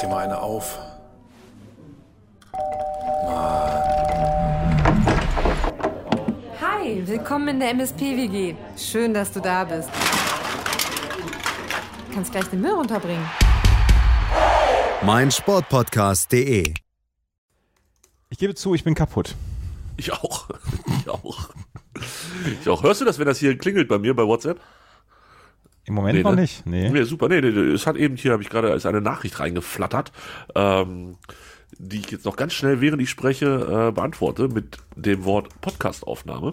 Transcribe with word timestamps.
dir 0.00 0.08
mal 0.08 0.24
eine 0.24 0.40
auf. 0.40 0.78
Hi, 6.60 7.02
willkommen 7.06 7.48
in 7.48 7.60
der 7.60 7.70
MSP-WG. 7.70 8.54
Schön, 8.76 9.12
dass 9.14 9.32
du 9.32 9.40
da 9.40 9.64
bist. 9.64 9.88
Du 12.08 12.14
kannst 12.14 12.32
gleich 12.32 12.46
den 12.46 12.60
Müll 12.60 12.72
runterbringen. 12.72 13.24
mein 15.02 15.30
Sportpodcast.de. 15.30 16.74
Ich 18.30 18.38
gebe 18.38 18.54
zu, 18.54 18.74
ich 18.74 18.84
bin 18.84 18.94
kaputt. 18.94 19.34
Ich 19.96 20.12
auch. 20.12 20.48
Ich 21.00 21.08
auch. 21.08 21.50
Ich 22.60 22.68
auch. 22.68 22.82
Hörst 22.82 23.00
du 23.00 23.04
das, 23.06 23.18
wenn 23.18 23.26
das 23.26 23.38
hier 23.38 23.56
klingelt 23.56 23.88
bei 23.88 23.98
mir 23.98 24.14
bei 24.14 24.24
WhatsApp? 24.24 24.60
Im 25.90 25.94
Moment 25.96 26.16
Nee, 26.16 26.22
noch 26.22 26.36
ne? 26.36 26.42
nicht. 26.42 26.64
Nee. 26.66 26.88
Nee, 26.88 27.02
super. 27.02 27.28
Nee, 27.28 27.40
nee, 27.40 27.50
nee, 27.50 27.72
es 27.72 27.84
hat 27.86 27.96
eben 27.96 28.14
hier, 28.16 28.30
habe 28.32 28.42
ich 28.44 28.48
gerade, 28.48 28.68
ist 28.68 28.86
eine 28.86 29.00
Nachricht 29.00 29.40
reingeflattert, 29.40 30.12
ähm, 30.54 31.16
die 31.78 31.98
ich 31.98 32.10
jetzt 32.12 32.24
noch 32.26 32.36
ganz 32.36 32.52
schnell, 32.52 32.80
während 32.80 33.02
ich 33.02 33.10
spreche, 33.10 33.88
äh, 33.88 33.92
beantworte 33.92 34.46
mit 34.48 34.76
dem 34.94 35.24
Wort 35.24 35.48
Podcastaufnahme, 35.60 36.52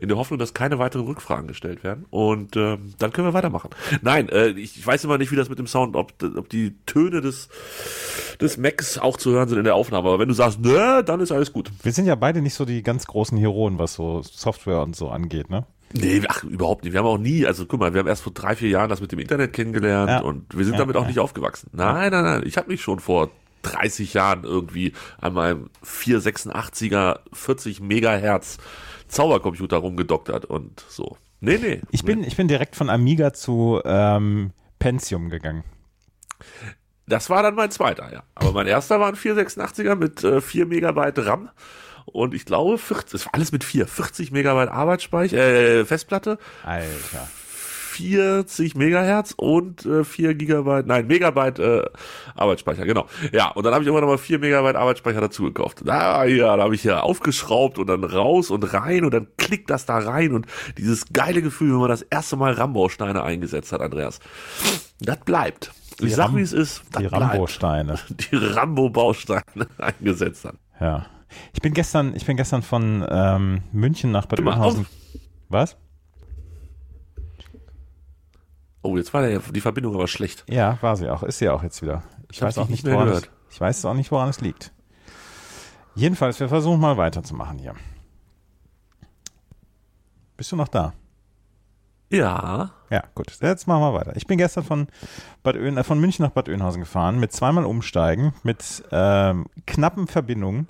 in 0.00 0.08
der 0.08 0.16
Hoffnung, 0.16 0.38
dass 0.38 0.54
keine 0.54 0.78
weiteren 0.78 1.04
Rückfragen 1.04 1.48
gestellt 1.48 1.84
werden. 1.84 2.06
Und 2.08 2.56
ähm, 2.56 2.94
dann 2.98 3.12
können 3.12 3.26
wir 3.28 3.34
weitermachen. 3.34 3.70
Nein, 4.00 4.30
äh, 4.30 4.48
ich, 4.50 4.78
ich 4.78 4.86
weiß 4.86 5.04
immer 5.04 5.18
nicht, 5.18 5.30
wie 5.32 5.36
das 5.36 5.50
mit 5.50 5.58
dem 5.58 5.66
Sound, 5.66 5.94
ob, 5.94 6.12
ob 6.22 6.48
die 6.48 6.74
Töne 6.86 7.20
des, 7.20 7.50
des 8.40 8.56
Macs 8.56 8.96
auch 8.96 9.18
zu 9.18 9.32
hören 9.32 9.48
sind 9.50 9.58
in 9.58 9.64
der 9.64 9.74
Aufnahme. 9.74 10.08
Aber 10.08 10.18
wenn 10.18 10.28
du 10.28 10.34
sagst, 10.34 10.60
nö, 10.60 11.02
dann 11.02 11.20
ist 11.20 11.30
alles 11.32 11.52
gut. 11.52 11.70
Wir 11.82 11.92
sind 11.92 12.06
ja 12.06 12.14
beide 12.14 12.40
nicht 12.40 12.54
so 12.54 12.64
die 12.64 12.82
ganz 12.82 13.06
großen 13.06 13.36
Heroen, 13.36 13.78
was 13.78 13.92
so 13.94 14.22
Software 14.22 14.80
und 14.82 14.96
so 14.96 15.10
angeht, 15.10 15.50
ne? 15.50 15.66
Nee, 15.94 16.22
ach, 16.28 16.44
überhaupt 16.44 16.84
nicht. 16.84 16.92
Wir 16.92 17.00
haben 17.00 17.06
auch 17.06 17.18
nie, 17.18 17.46
also 17.46 17.64
guck 17.66 17.80
mal, 17.80 17.94
wir 17.94 18.00
haben 18.00 18.06
erst 18.08 18.22
vor 18.22 18.32
drei, 18.32 18.54
vier 18.56 18.68
Jahren 18.68 18.90
das 18.90 19.00
mit 19.00 19.10
dem 19.12 19.18
Internet 19.18 19.52
kennengelernt 19.52 20.10
Ja. 20.10 20.20
und 20.20 20.56
wir 20.56 20.64
sind 20.64 20.74
Ja, 20.74 20.80
damit 20.80 20.96
auch 20.96 21.02
ja. 21.02 21.08
nicht 21.08 21.18
aufgewachsen. 21.18 21.70
Nein, 21.72 22.10
nein, 22.12 22.24
nein. 22.24 22.42
Ich 22.44 22.56
habe 22.58 22.68
mich 22.70 22.82
schon 22.82 23.00
vor 23.00 23.30
30 23.62 24.14
Jahren 24.14 24.44
irgendwie 24.44 24.92
an 25.20 25.32
meinem 25.32 25.70
486er 25.84 27.20
40 27.32 27.80
Megahertz 27.80 28.58
Zaubercomputer 29.08 29.78
rumgedoktert 29.78 30.44
und 30.44 30.84
so. 30.88 31.16
Nee, 31.40 31.58
nee. 31.58 31.80
Ich 31.90 32.04
bin, 32.04 32.22
ich 32.24 32.36
bin 32.36 32.48
direkt 32.48 32.76
von 32.76 32.90
Amiga 32.90 33.32
zu 33.32 33.80
ähm, 33.84 34.50
Pentium 34.78 35.30
gegangen. 35.30 35.64
Das 37.06 37.30
war 37.30 37.42
dann 37.42 37.54
mein 37.54 37.70
zweiter, 37.70 38.12
ja. 38.12 38.22
Aber 38.34 38.52
mein 38.52 38.66
erster 38.66 39.00
war 39.00 39.08
ein 39.08 39.14
486er 39.14 39.94
mit 39.94 40.22
äh, 40.24 40.40
4 40.42 40.66
Megabyte 40.66 41.24
RAM. 41.24 41.48
Und 42.18 42.34
ich 42.34 42.44
glaube, 42.44 42.78
40, 42.78 43.12
das 43.12 43.26
war 43.26 43.34
alles 43.34 43.52
mit 43.52 43.62
4, 43.62 43.86
40 43.86 44.32
Megabyte 44.32 44.70
Arbeitsspeicher, 44.70 45.38
äh, 45.38 45.84
Festplatte, 45.84 46.38
Alter. 46.64 47.28
40 47.98 48.76
Megahertz 48.76 49.34
und 49.36 49.84
äh, 49.86 50.04
4 50.04 50.34
Gigabyte, 50.34 50.86
nein, 50.86 51.06
Megabyte 51.06 51.58
äh, 51.58 51.84
Arbeitsspeicher, 52.34 52.84
genau. 52.84 53.06
Ja, 53.32 53.50
und 53.50 53.64
dann 53.64 53.72
habe 53.72 53.82
ich 53.82 53.88
immer 53.88 54.00
noch 54.00 54.08
mal 54.08 54.18
4 54.18 54.38
Megabyte 54.38 54.76
Arbeitsspeicher 54.76 55.20
dazu 55.20 55.44
gekauft. 55.44 55.82
Da, 55.84 56.24
ja, 56.24 56.56
da 56.56 56.64
habe 56.64 56.74
ich 56.74 56.84
ja 56.84 57.00
aufgeschraubt 57.00 57.78
und 57.78 57.86
dann 57.86 58.04
raus 58.04 58.50
und 58.50 58.72
rein 58.72 59.04
und 59.04 59.14
dann 59.14 59.28
klickt 59.36 59.70
das 59.70 59.86
da 59.86 59.98
rein 59.98 60.32
und 60.32 60.46
dieses 60.76 61.12
geile 61.12 61.40
Gefühl, 61.40 61.72
wenn 61.72 61.80
man 61.80 61.88
das 61.88 62.02
erste 62.02 62.36
Mal 62.36 62.52
Rambausteine 62.52 63.22
eingesetzt 63.22 63.72
hat, 63.72 63.80
Andreas. 63.80 64.18
Das 65.00 65.18
bleibt. 65.18 65.72
Ich 66.00 66.14
sag, 66.14 66.34
wie 66.34 66.42
es 66.42 66.52
ist. 66.52 66.82
Die. 66.98 67.06
Rambo-Steine. 67.06 67.98
Die 68.10 68.36
Rambo-Bausteine 68.36 69.66
eingesetzt 69.78 70.44
hat. 70.44 70.54
Ja. 70.80 71.06
Ich 71.52 71.60
bin 71.60 71.74
gestern, 71.74 72.14
ich 72.14 72.26
bin 72.26 72.36
gestern 72.36 72.62
von 72.62 73.06
ähm, 73.08 73.62
München 73.72 74.10
nach 74.10 74.26
Bad 74.26 74.40
Oeynhausen. 74.40 74.86
Was? 75.48 75.76
Oh, 78.82 78.96
jetzt 78.96 79.12
war 79.12 79.22
der, 79.22 79.40
die 79.40 79.60
Verbindung 79.60 79.94
aber 79.94 80.08
schlecht. 80.08 80.44
Ja, 80.48 80.78
war 80.80 80.96
sie 80.96 81.08
auch. 81.08 81.22
Ist 81.22 81.38
sie 81.38 81.48
auch 81.48 81.62
jetzt 81.62 81.82
wieder. 81.82 82.02
Ich, 82.30 82.40
hab 82.40 82.48
weiß 82.48 82.58
auch 82.58 82.68
nicht 82.68 82.84
nicht, 82.84 82.94
woran 82.94 83.08
es, 83.08 83.28
ich 83.50 83.60
weiß 83.60 83.84
auch 83.84 83.94
nicht, 83.94 84.10
woran 84.10 84.28
es 84.28 84.40
liegt. 84.40 84.72
Jedenfalls, 85.94 86.38
wir 86.38 86.48
versuchen 86.48 86.80
mal 86.80 86.96
weiterzumachen 86.96 87.58
hier. 87.58 87.74
Bist 90.36 90.52
du 90.52 90.56
noch 90.56 90.68
da? 90.68 90.92
Ja. 92.10 92.70
Ja, 92.90 93.02
gut. 93.14 93.36
Jetzt 93.40 93.66
machen 93.66 93.82
wir 93.82 93.92
weiter. 93.92 94.16
Ich 94.16 94.26
bin 94.26 94.38
gestern 94.38 94.64
von, 94.64 94.86
Bad 95.42 95.56
Oeyn, 95.56 95.76
äh, 95.76 95.84
von 95.84 95.98
München 95.98 96.24
nach 96.24 96.30
Bad 96.30 96.48
Oeynhausen 96.48 96.80
gefahren, 96.80 97.18
mit 97.18 97.32
zweimal 97.32 97.64
Umsteigen, 97.64 98.32
mit 98.44 98.84
ähm, 98.92 99.46
knappen 99.66 100.06
Verbindungen 100.06 100.68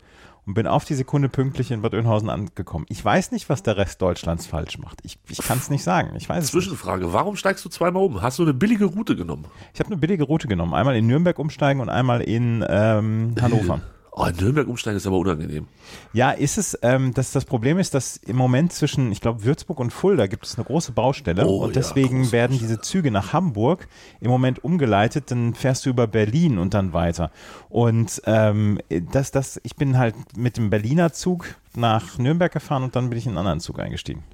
und 0.49 0.55
bin 0.55 0.67
auf 0.67 0.87
die 0.87 0.95
Sekunde 0.95 1.29
pünktlich 1.29 1.71
in 1.71 1.83
Bad 1.83 1.93
Oeynhausen 1.93 2.31
angekommen. 2.31 2.87
Ich 2.89 3.05
weiß 3.05 3.33
nicht, 3.33 3.51
was 3.51 3.63
der 3.63 3.77
Rest 3.77 4.01
Deutschlands 4.01 4.47
falsch 4.47 4.79
macht. 4.79 5.01
Ich, 5.03 5.19
ich 5.29 5.43
kann 5.43 5.59
es 5.59 5.69
nicht 5.69 5.85
sagen. 5.85 6.17
Ich 6.17 6.27
weiß 6.27 6.39
es 6.39 6.45
nicht. 6.45 6.53
Zwischenfrage, 6.53 7.13
warum 7.13 7.37
steigst 7.37 7.67
du 7.67 7.69
zweimal 7.69 8.03
um? 8.03 8.23
Hast 8.23 8.39
du 8.39 8.45
eine 8.45 8.55
billige 8.55 8.87
Route 8.87 9.15
genommen? 9.15 9.45
Ich 9.75 9.81
habe 9.81 9.89
eine 9.89 9.99
billige 9.99 10.25
Route 10.25 10.49
genommen. 10.49 10.73
Einmal 10.73 10.97
in 10.97 11.07
Nürnberg 11.07 11.39
umsteigen 11.39 11.83
und 11.83 11.91
einmal 11.91 12.23
in 12.23 12.65
ähm, 12.67 13.35
Hannover. 13.39 13.83
Oh, 14.21 14.27
in 14.27 14.35
Nürnberg 14.35 14.67
umsteigen 14.67 14.97
ist 14.97 15.07
aber 15.07 15.17
unangenehm. 15.17 15.69
Ja, 16.13 16.33
ist 16.33 16.59
es, 16.59 16.77
ähm, 16.83 17.15
das, 17.15 17.31
das 17.31 17.45
Problem 17.45 17.79
ist, 17.79 17.95
dass 17.95 18.17
im 18.17 18.35
Moment 18.35 18.73
zwischen, 18.73 19.13
ich 19.13 19.21
glaube, 19.21 19.45
Würzburg 19.45 19.79
und 19.79 19.93
Fulda 19.93 20.27
gibt 20.27 20.45
es 20.45 20.57
eine 20.57 20.65
große 20.65 20.91
Baustelle 20.91 21.47
Oh 21.47 21.59
und 21.63 21.69
ja, 21.69 21.75
deswegen 21.75 22.23
große 22.23 22.33
werden 22.33 22.59
diese 22.59 22.81
Züge 22.81 23.13
nach 23.13 23.33
Hamburg 23.33 23.87
im 24.21 24.29
Moment 24.29 24.65
umgeleitet, 24.65 25.31
dann 25.31 25.55
fährst 25.55 25.87
du 25.87 25.91
über 25.91 26.09
Berlin 26.09 26.59
und 26.59 26.75
dann 26.75 26.93
weiter. 26.93 27.31
Und 27.69 28.21
ähm, 28.27 28.81
das, 29.13 29.31
das, 29.31 29.61
ich 29.63 29.77
bin 29.77 29.97
halt 29.97 30.17
mit 30.37 30.57
dem 30.57 30.69
Berliner 30.69 31.13
Zug 31.13 31.55
nach 31.77 32.19
Nürnberg 32.19 32.53
gefahren 32.53 32.83
und 32.83 32.97
dann 32.97 33.11
bin 33.11 33.19
ich 33.19 33.27
in 33.27 33.31
einen 33.31 33.39
anderen 33.39 33.61
Zug 33.61 33.79
eingestiegen. 33.79 34.25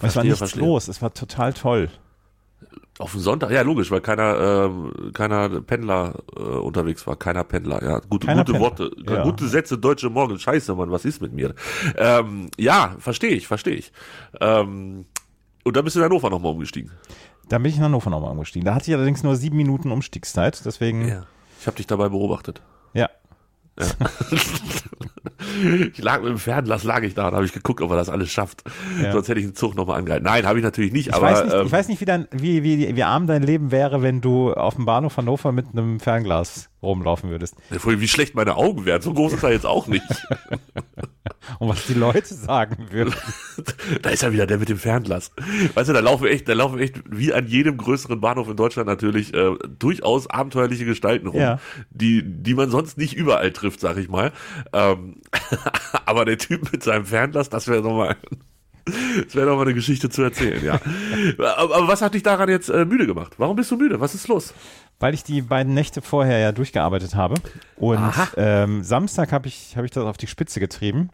Und 0.00 0.08
es 0.08 0.16
war 0.16 0.22
Verstehe, 0.22 0.22
nichts 0.24 0.38
verstehe. 0.38 0.62
los, 0.62 0.88
es 0.88 1.02
war 1.02 1.12
total 1.12 1.52
toll. 1.52 1.90
Auf 2.98 3.12
den 3.12 3.20
Sonntag? 3.20 3.50
Ja, 3.50 3.62
logisch, 3.62 3.90
weil 3.90 4.00
keiner, 4.00 4.66
ähm, 4.68 5.12
keiner 5.12 5.60
Pendler 5.60 6.14
äh, 6.34 6.40
unterwegs 6.40 7.06
war. 7.06 7.16
Keiner 7.16 7.44
Pendler, 7.44 7.82
ja. 7.82 8.00
Gute, 8.08 8.26
Keiner 8.26 8.44
gute 8.44 8.52
Pendler, 8.52 8.70
Worte, 8.70 8.90
ja. 9.06 9.22
gute 9.22 9.48
Sätze, 9.48 9.76
deutsche 9.76 10.08
Morgen. 10.08 10.38
Scheiße, 10.38 10.74
Mann, 10.74 10.90
was 10.90 11.04
ist 11.04 11.20
mit 11.20 11.32
mir? 11.32 11.54
Ähm, 11.96 12.48
ja, 12.56 12.96
verstehe 12.98 13.30
ich, 13.30 13.46
verstehe 13.46 13.74
ich. 13.74 13.92
Ähm, 14.40 15.04
und 15.64 15.76
dann 15.76 15.84
bist 15.84 15.96
du 15.96 16.00
in 16.00 16.04
Hannover 16.04 16.30
nochmal 16.30 16.52
umgestiegen. 16.52 16.90
Dann 17.48 17.62
bin 17.62 17.70
ich 17.70 17.76
in 17.76 17.84
Hannover 17.84 18.08
nochmal 18.10 18.30
umgestiegen. 18.30 18.64
Da 18.64 18.74
hatte 18.74 18.90
ich 18.90 18.96
allerdings 18.96 19.22
nur 19.22 19.36
sieben 19.36 19.56
Minuten 19.56 19.92
Umstiegszeit, 19.92 20.64
deswegen, 20.64 21.06
ja. 21.06 21.26
Ich 21.60 21.66
habe 21.66 21.76
dich 21.76 21.86
dabei 21.86 22.08
beobachtet. 22.08 22.62
Ja. 23.78 23.86
Ich 25.92 25.98
lag 26.02 26.20
mit 26.20 26.30
dem 26.30 26.38
Fernlass, 26.38 26.84
lag 26.84 27.02
ich 27.02 27.14
da 27.14 27.28
und 27.28 27.34
habe 27.34 27.44
ich 27.44 27.52
geguckt, 27.52 27.80
ob 27.80 27.90
er 27.90 27.96
das 27.96 28.08
alles 28.08 28.30
schafft. 28.30 28.62
Ja. 29.02 29.12
Sonst 29.12 29.28
hätte 29.28 29.40
ich 29.40 29.46
den 29.46 29.54
Zug 29.54 29.74
nochmal 29.74 29.98
angehalten. 29.98 30.24
Nein, 30.24 30.46
habe 30.46 30.58
ich 30.58 30.64
natürlich 30.64 30.92
nicht, 30.92 31.08
Ich, 31.08 31.14
aber 31.14 31.26
weiß 31.26 31.44
nicht, 31.44 31.54
ähm, 31.54 31.66
ich 31.66 31.72
weiß 31.72 31.88
nicht, 31.88 32.00
wie, 32.00 32.04
dein, 32.04 32.28
wie, 32.30 32.62
wie, 32.62 32.96
wie 32.96 33.02
arm 33.02 33.26
dein 33.26 33.42
Leben 33.42 33.70
wäre, 33.70 34.02
wenn 34.02 34.20
du 34.20 34.52
auf 34.52 34.74
dem 34.74 34.84
Bahnhof 34.84 35.16
Hannover 35.16 35.52
mit 35.52 35.66
einem 35.72 36.00
Fernglas 36.00 36.68
rumlaufen 36.86 37.30
würdest. 37.30 37.56
wie 37.70 38.08
schlecht 38.08 38.34
meine 38.34 38.56
Augen 38.56 38.84
wären. 38.84 39.02
So 39.02 39.12
groß 39.12 39.34
ist 39.34 39.42
er 39.42 39.52
jetzt 39.52 39.66
auch 39.66 39.86
nicht. 39.86 40.02
Und 41.58 41.68
was 41.68 41.86
die 41.86 41.94
Leute 41.94 42.34
sagen 42.34 42.88
würden. 42.90 43.14
da 44.02 44.10
ist 44.10 44.22
ja 44.22 44.32
wieder 44.32 44.46
der 44.46 44.58
mit 44.58 44.68
dem 44.68 44.78
Fernglas. 44.78 45.30
Weißt 45.74 45.88
du, 45.88 45.92
da 45.92 46.00
laufen 46.00 46.26
echt, 46.26 46.48
da 46.48 46.54
laufen 46.54 46.78
echt 46.78 47.02
wie 47.08 47.32
an 47.32 47.46
jedem 47.46 47.76
größeren 47.76 48.20
Bahnhof 48.20 48.48
in 48.48 48.56
Deutschland 48.56 48.88
natürlich 48.88 49.32
äh, 49.34 49.54
durchaus 49.78 50.28
abenteuerliche 50.28 50.84
Gestalten 50.84 51.28
rum, 51.28 51.40
Ja. 51.40 51.60
die, 51.90 52.22
die 52.24 52.54
man 52.54 52.70
sonst 52.70 52.98
nicht 52.98 53.14
überall 53.14 53.52
trifft, 53.52 53.80
sag 53.80 53.96
ich 53.96 54.08
mal. 54.08 54.32
Ähm, 54.72 55.20
aber 56.06 56.24
der 56.24 56.38
Typ 56.38 56.72
mit 56.72 56.82
seinem 56.82 57.06
Fernglas, 57.06 57.48
das 57.48 57.68
wäre 57.68 57.82
doch 57.82 57.96
mal, 57.96 58.16
das 59.24 59.34
wäre 59.34 59.46
doch 59.46 59.56
mal 59.56 59.62
eine 59.62 59.74
Geschichte 59.74 60.08
zu 60.10 60.22
erzählen, 60.22 60.64
ja. 60.64 60.80
aber, 61.38 61.74
aber 61.76 61.88
was 61.88 62.02
hat 62.02 62.14
dich 62.14 62.22
daran 62.22 62.48
jetzt 62.48 62.68
äh, 62.68 62.84
müde 62.84 63.06
gemacht? 63.06 63.34
Warum 63.38 63.56
bist 63.56 63.70
du 63.70 63.76
müde? 63.76 64.00
Was 64.00 64.14
ist 64.14 64.28
los? 64.28 64.52
Weil 64.98 65.12
ich 65.14 65.24
die 65.24 65.42
beiden 65.42 65.74
Nächte 65.74 66.00
vorher 66.00 66.38
ja 66.38 66.52
durchgearbeitet 66.52 67.14
habe. 67.14 67.34
Und 67.76 68.00
ähm, 68.36 68.82
Samstag 68.82 69.30
habe 69.32 69.46
ich, 69.48 69.76
hab 69.76 69.84
ich 69.84 69.90
das 69.90 70.04
auf 70.04 70.16
die 70.16 70.26
Spitze 70.26 70.58
getrieben. 70.60 71.10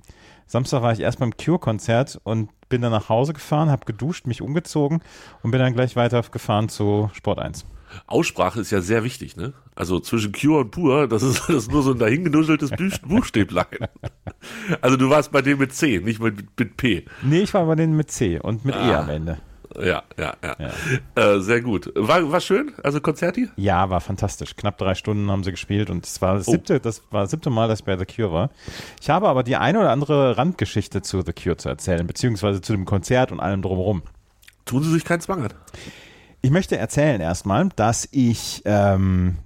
Samstag 0.47 0.83
war 0.83 0.93
ich 0.93 1.01
erst 1.01 1.19
beim 1.19 1.37
Cure-Konzert 1.37 2.21
und 2.25 2.51
bin 2.69 2.83
dann 2.83 2.93
nach 2.93 3.09
Hause 3.09 3.33
gefahren, 3.33 3.71
habe 3.71 3.85
geduscht, 3.87 4.27
mich 4.27 4.41
umgezogen 4.43 5.01
und 5.43 5.51
bin 5.51 5.59
dann 5.61 5.73
gleich 5.73 5.97
weitergefahren 5.97 6.69
zu 6.69 7.11
Sport 7.15 7.39
1. 7.39 7.65
Aussprache 8.07 8.61
ist 8.61 8.71
ja 8.71 8.81
sehr 8.81 9.05
wichtig, 9.05 9.37
ne? 9.37 9.53
Also 9.75 10.01
zwischen 10.01 10.33
Cure 10.33 10.61
und 10.61 10.71
Pur, 10.71 11.09
das 11.09 11.23
ist, 11.23 11.41
das 11.49 11.57
ist 11.57 11.71
nur 11.73 11.83
so 11.83 11.93
ein 11.93 11.99
dahingenuscheltes 11.99 12.71
Buch- 12.71 12.99
Buchstäblein. 13.07 13.67
Also 14.81 14.97
du 14.97 15.11
warst 15.11 15.31
bei 15.33 15.43
dem 15.43 15.59
mit 15.59 15.75
C, 15.75 16.01
nicht 16.03 16.21
mit, 16.21 16.59
mit 16.59 16.77
P. 16.77 17.05
Nee, 17.23 17.41
ich 17.41 17.53
war 17.53 17.67
bei 17.67 17.75
denen 17.75 17.97
mit 17.97 18.11
C 18.11 18.39
und 18.39 18.65
mit 18.65 18.75
E 18.75 18.79
Ah. 18.79 19.01
am 19.01 19.11
Ende. 19.11 19.39
Ja, 19.81 20.03
ja, 20.19 20.35
ja. 20.43 20.57
Äh, 21.15 21.41
sehr 21.41 21.61
gut. 21.61 21.91
War, 21.95 22.31
war 22.31 22.41
schön? 22.41 22.73
Also 22.83 23.01
Konzerti? 23.01 23.49
Ja, 23.57 23.89
war 23.91 24.01
fantastisch. 24.01 24.57
Knapp 24.57 24.79
drei 24.79 24.95
Stunden 24.95 25.31
haben 25.31 25.45
sie 25.45 25.51
gespielt 25.53 25.89
und 25.91 26.05
es 26.07 26.21
war 26.21 26.35
das 26.37 26.49
Oh. 26.49 26.53
siebte, 26.53 26.81
das 26.81 27.03
war 27.11 27.23
das 27.23 27.31
siebte 27.31 27.51
Mal, 27.51 27.69
dass 27.69 27.81
ich 27.81 27.85
bei 27.85 27.97
The 27.97 28.05
Cure 28.05 28.33
war. 28.33 28.51
Ich 29.01 29.09
habe 29.11 29.29
aber 29.29 29.43
die 29.43 29.57
eine 29.57 29.79
oder 29.81 29.91
andere 29.91 30.37
Randgeschichte 30.37 31.03
zu 31.03 31.23
The 31.23 31.33
Cure 31.33 31.57
zu 31.57 31.69
erzählen, 31.69 32.07
beziehungsweise 32.07 32.61
zu 32.61 32.73
dem 32.73 32.85
Konzert 32.85 33.33
und 33.33 33.41
allem 33.41 33.63
drumherum. 33.63 34.03
Tun 34.65 34.83
sie 34.83 34.91
sich 34.93 35.05
keinen 35.05 35.21
Zwang 35.21 35.43
an. 35.45 35.55
Ich 36.43 36.51
möchte 36.51 36.77
erzählen 36.77 37.21
erstmal, 37.21 37.69
dass 37.77 38.09
ich, 38.11 38.63
ähm, 38.65 39.39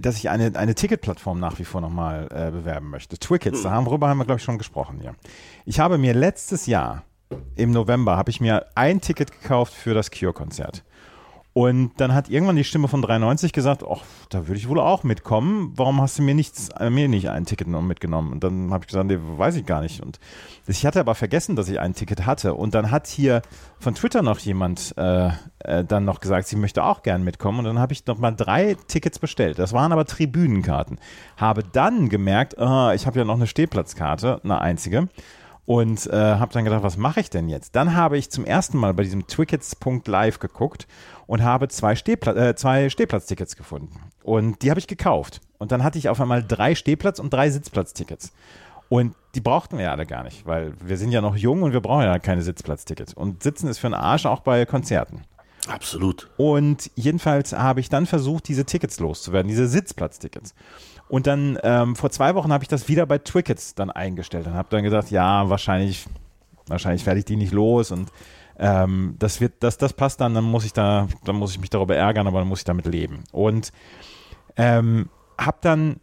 dass 0.00 0.16
ich 0.16 0.30
eine, 0.30 0.52
eine 0.56 0.74
Ticketplattform 0.74 1.38
nach 1.40 1.58
wie 1.58 1.64
vor 1.64 1.80
nochmal 1.80 2.28
äh, 2.30 2.50
bewerben 2.50 2.90
möchte. 2.90 3.18
Twickets, 3.18 3.62
da 3.62 3.70
haben, 3.70 3.84
darüber 3.84 4.08
haben 4.08 4.18
wir, 4.18 4.24
glaube 4.24 4.38
ich, 4.38 4.44
schon 4.44 4.58
gesprochen 4.58 4.98
hier. 5.00 5.14
Ich 5.66 5.78
habe 5.78 5.98
mir 5.98 6.14
letztes 6.14 6.66
Jahr, 6.66 7.02
im 7.56 7.70
November, 7.70 8.16
habe 8.16 8.30
ich 8.30 8.40
mir 8.40 8.66
ein 8.74 9.00
Ticket 9.00 9.32
gekauft 9.32 9.72
für 9.72 9.94
das 9.94 10.10
Cure-Konzert. 10.10 10.84
Und 11.54 11.92
dann 11.98 12.14
hat 12.14 12.30
irgendwann 12.30 12.56
die 12.56 12.64
Stimme 12.64 12.88
von 12.88 13.02
93 13.02 13.52
gesagt, 13.52 13.84
ach, 13.86 14.00
da 14.30 14.48
würde 14.48 14.58
ich 14.58 14.70
wohl 14.70 14.80
auch 14.80 15.04
mitkommen. 15.04 15.72
Warum 15.76 16.00
hast 16.00 16.18
du 16.18 16.22
mir 16.22 16.34
nichts, 16.34 16.70
äh, 16.70 16.88
mir 16.88 17.08
nicht 17.08 17.28
ein 17.28 17.44
Ticket 17.44 17.68
mitgenommen? 17.68 18.32
Und 18.32 18.42
dann 18.42 18.72
habe 18.72 18.84
ich 18.84 18.88
gesagt, 18.88 19.06
nee, 19.06 19.18
weiß 19.20 19.56
ich 19.56 19.66
gar 19.66 19.82
nicht. 19.82 20.02
Und 20.02 20.18
ich 20.66 20.86
hatte 20.86 21.00
aber 21.00 21.14
vergessen, 21.14 21.54
dass 21.54 21.68
ich 21.68 21.78
ein 21.78 21.92
Ticket 21.92 22.24
hatte. 22.24 22.54
Und 22.54 22.74
dann 22.74 22.90
hat 22.90 23.06
hier 23.06 23.42
von 23.78 23.94
Twitter 23.94 24.22
noch 24.22 24.38
jemand 24.38 24.94
äh, 24.96 25.28
äh, 25.58 25.84
dann 25.84 26.06
noch 26.06 26.20
gesagt, 26.20 26.48
sie 26.48 26.56
möchte 26.56 26.84
auch 26.84 27.02
gern 27.02 27.22
mitkommen. 27.22 27.58
Und 27.58 27.64
dann 27.66 27.78
habe 27.78 27.92
ich 27.92 28.06
noch 28.06 28.18
mal 28.18 28.30
drei 28.30 28.74
Tickets 28.88 29.18
bestellt. 29.18 29.58
Das 29.58 29.74
waren 29.74 29.92
aber 29.92 30.06
Tribünenkarten. 30.06 30.98
Habe 31.36 31.62
dann 31.64 32.08
gemerkt, 32.08 32.58
ah, 32.58 32.94
ich 32.94 33.06
habe 33.06 33.18
ja 33.18 33.26
noch 33.26 33.36
eine 33.36 33.46
Stehplatzkarte, 33.46 34.40
eine 34.42 34.62
einzige 34.62 35.08
und 35.64 36.06
äh, 36.06 36.12
habe 36.12 36.52
dann 36.52 36.64
gedacht, 36.64 36.82
was 36.82 36.96
mache 36.96 37.20
ich 37.20 37.30
denn 37.30 37.48
jetzt? 37.48 37.76
Dann 37.76 37.94
habe 37.94 38.18
ich 38.18 38.30
zum 38.30 38.44
ersten 38.44 38.78
Mal 38.78 38.94
bei 38.94 39.04
diesem 39.04 39.26
Twickets.live 39.26 40.38
geguckt 40.38 40.86
und 41.26 41.42
habe 41.42 41.68
zwei, 41.68 41.94
Stehpla 41.94 42.34
äh, 42.34 42.56
zwei 42.56 42.90
Stehplatztickets 42.90 43.56
gefunden. 43.56 44.00
Und 44.22 44.62
die 44.62 44.70
habe 44.70 44.80
ich 44.80 44.86
gekauft. 44.86 45.40
Und 45.58 45.72
dann 45.72 45.84
hatte 45.84 45.98
ich 45.98 46.08
auf 46.08 46.20
einmal 46.20 46.42
drei 46.42 46.74
Stehplatz- 46.74 47.20
und 47.20 47.32
drei 47.32 47.50
Sitzplatztickets. 47.50 48.32
Und 48.88 49.14
die 49.34 49.40
brauchten 49.40 49.78
wir 49.78 49.86
ja 49.86 49.92
alle 49.92 50.04
gar 50.04 50.24
nicht, 50.24 50.44
weil 50.44 50.74
wir 50.84 50.98
sind 50.98 51.12
ja 51.12 51.22
noch 51.22 51.36
jung 51.36 51.62
und 51.62 51.72
wir 51.72 51.80
brauchen 51.80 52.02
ja 52.02 52.18
keine 52.18 52.42
Sitzplatztickets. 52.42 53.14
Und 53.14 53.42
Sitzen 53.42 53.68
ist 53.68 53.78
für 53.78 53.86
einen 53.86 53.94
Arsch 53.94 54.26
auch 54.26 54.40
bei 54.40 54.66
Konzerten. 54.66 55.22
Absolut. 55.68 56.28
Und 56.36 56.90
jedenfalls 56.96 57.52
habe 57.52 57.80
ich 57.80 57.88
dann 57.88 58.06
versucht, 58.06 58.48
diese 58.48 58.64
Tickets 58.64 58.98
loszuwerden, 58.98 59.48
diese 59.48 59.68
Sitzplatztickets. 59.68 60.54
Und 61.12 61.26
dann 61.26 61.58
ähm, 61.62 61.94
vor 61.94 62.08
zwei 62.08 62.34
Wochen 62.34 62.54
habe 62.54 62.64
ich 62.64 62.68
das 62.68 62.88
wieder 62.88 63.04
bei 63.04 63.18
Twickets 63.18 63.74
dann 63.74 63.90
eingestellt 63.90 64.46
und 64.46 64.54
habe 64.54 64.68
dann 64.70 64.82
gesagt, 64.82 65.10
ja, 65.10 65.50
wahrscheinlich, 65.50 66.06
wahrscheinlich 66.68 67.04
werde 67.04 67.18
ich 67.18 67.26
die 67.26 67.36
nicht 67.36 67.52
los 67.52 67.90
und 67.90 68.10
ähm, 68.58 69.16
das 69.18 69.38
wird, 69.38 69.62
das, 69.62 69.76
das 69.76 69.92
passt 69.92 70.22
dann, 70.22 70.32
dann 70.32 70.44
muss 70.44 70.64
ich 70.64 70.72
da, 70.72 71.08
dann 71.26 71.36
muss 71.36 71.50
ich 71.50 71.60
mich 71.60 71.68
darüber 71.68 71.94
ärgern, 71.94 72.26
aber 72.26 72.38
dann 72.38 72.48
muss 72.48 72.60
ich 72.60 72.64
damit 72.64 72.86
leben. 72.86 73.24
Und 73.30 73.72
ähm, 74.56 75.10
habe 75.36 75.58
dann 75.60 76.00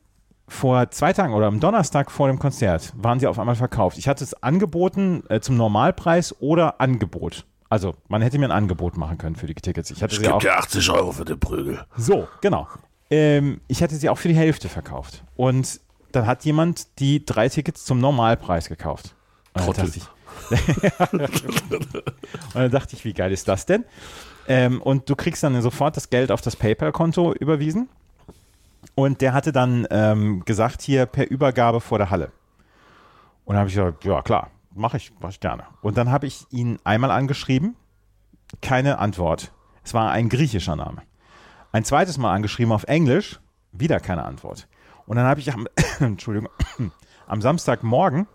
vor 0.47 0.91
zwei 0.91 1.12
Tagen 1.12 1.33
oder 1.33 1.47
am 1.47 1.59
Donnerstag 1.59 2.12
vor 2.12 2.27
dem 2.27 2.38
Konzert 2.38 2.94
waren 2.95 3.19
sie 3.19 3.25
auf 3.25 3.39
einmal 3.39 3.55
verkauft. 3.55 3.97
Ich 3.97 4.07
hatte 4.07 4.23
es 4.23 4.35
angeboten 4.44 5.23
äh, 5.29 5.39
zum 5.39 5.57
Normalpreis 5.57 6.39
oder 6.39 6.79
Angebot. 6.81 7.47
Also 7.67 7.95
man 8.09 8.21
hätte 8.21 8.38
mir 8.38 8.45
ein 8.45 8.51
Angebot 8.51 8.95
machen 8.95 9.17
können 9.17 9.35
für 9.35 9.47
die 9.47 9.55
Tickets. 9.55 9.89
Ich 9.89 10.03
hatte 10.03 10.13
Es 10.13 10.21
gibt 10.21 10.31
auch 10.31 10.44
ja 10.44 10.59
80 10.59 10.88
Euro 10.91 11.12
für 11.13 11.25
den 11.25 11.39
Prügel. 11.39 11.83
so, 11.97 12.27
genau. 12.41 12.67
Ähm, 13.09 13.61
ich 13.67 13.81
hatte 13.81 13.95
sie 13.95 14.09
auch 14.09 14.17
für 14.17 14.27
die 14.27 14.35
Hälfte 14.35 14.69
verkauft. 14.69 15.23
Und 15.35 15.79
dann 16.11 16.25
hat 16.25 16.45
jemand 16.45 17.00
die 17.00 17.25
drei 17.25 17.50
Tickets 17.50 17.85
zum 17.85 18.00
Normalpreis 18.00 18.69
gekauft. 18.69 19.15
Und 19.53 19.67
dann, 19.67 19.75
Trottel. 19.75 19.91
ich, 19.95 20.03
und 21.13 22.56
dann 22.56 22.71
dachte 22.71 22.95
ich, 22.95 23.06
wie 23.06 23.13
geil 23.13 23.31
ist 23.31 23.47
das 23.47 23.65
denn? 23.65 23.85
Ähm, 24.47 24.81
und 24.81 25.09
du 25.09 25.15
kriegst 25.15 25.44
dann 25.44 25.59
sofort 25.61 25.95
das 25.97 26.09
Geld 26.09 26.31
auf 26.31 26.41
das 26.41 26.56
PayPal-Konto 26.56 27.33
überwiesen. 27.33 27.89
Und 28.95 29.21
der 29.21 29.33
hatte 29.33 29.51
dann 29.51 29.88
ähm, 29.91 30.44
gesagt, 30.45 30.81
hier 30.81 31.05
per 31.05 31.29
Übergabe 31.29 31.81
vor 31.81 31.97
der 31.97 32.09
Halle. 32.09 32.31
Und 33.45 33.53
dann 33.53 33.57
habe 33.59 33.69
ich 33.69 33.75
gesagt, 33.75 34.05
ja 34.05 34.21
klar, 34.21 34.50
mache 34.73 34.97
ich, 34.97 35.12
mach 35.19 35.29
ich 35.29 35.39
gerne. 35.39 35.63
Und 35.81 35.97
dann 35.97 36.12
habe 36.12 36.27
ich 36.27 36.45
ihn 36.50 36.79
einmal 36.83 37.12
angeschrieben, 37.12 37.75
keine 38.62 39.00
Antwort. 39.00 39.51
Es 39.83 39.94
war 39.94 40.12
ein 40.12 40.29
griechischer 40.29 40.75
Name. 40.75 41.01
Ein 41.71 41.86
zweites 41.86 42.18
Mal 42.18 42.33
angeschrieben 42.33 42.71
auf 42.71 42.83
Englisch, 42.86 43.39
wieder 43.71 44.00
keine 44.00 44.25
Antwort. 44.25 44.68
Und 45.06 45.18
dann 45.18 45.25
habe 45.25 45.39
ich 45.39 45.54
am, 45.54 45.68
Entschuldigung, 46.00 46.50
am 47.27 47.42
Samstagmorgen 47.42 48.27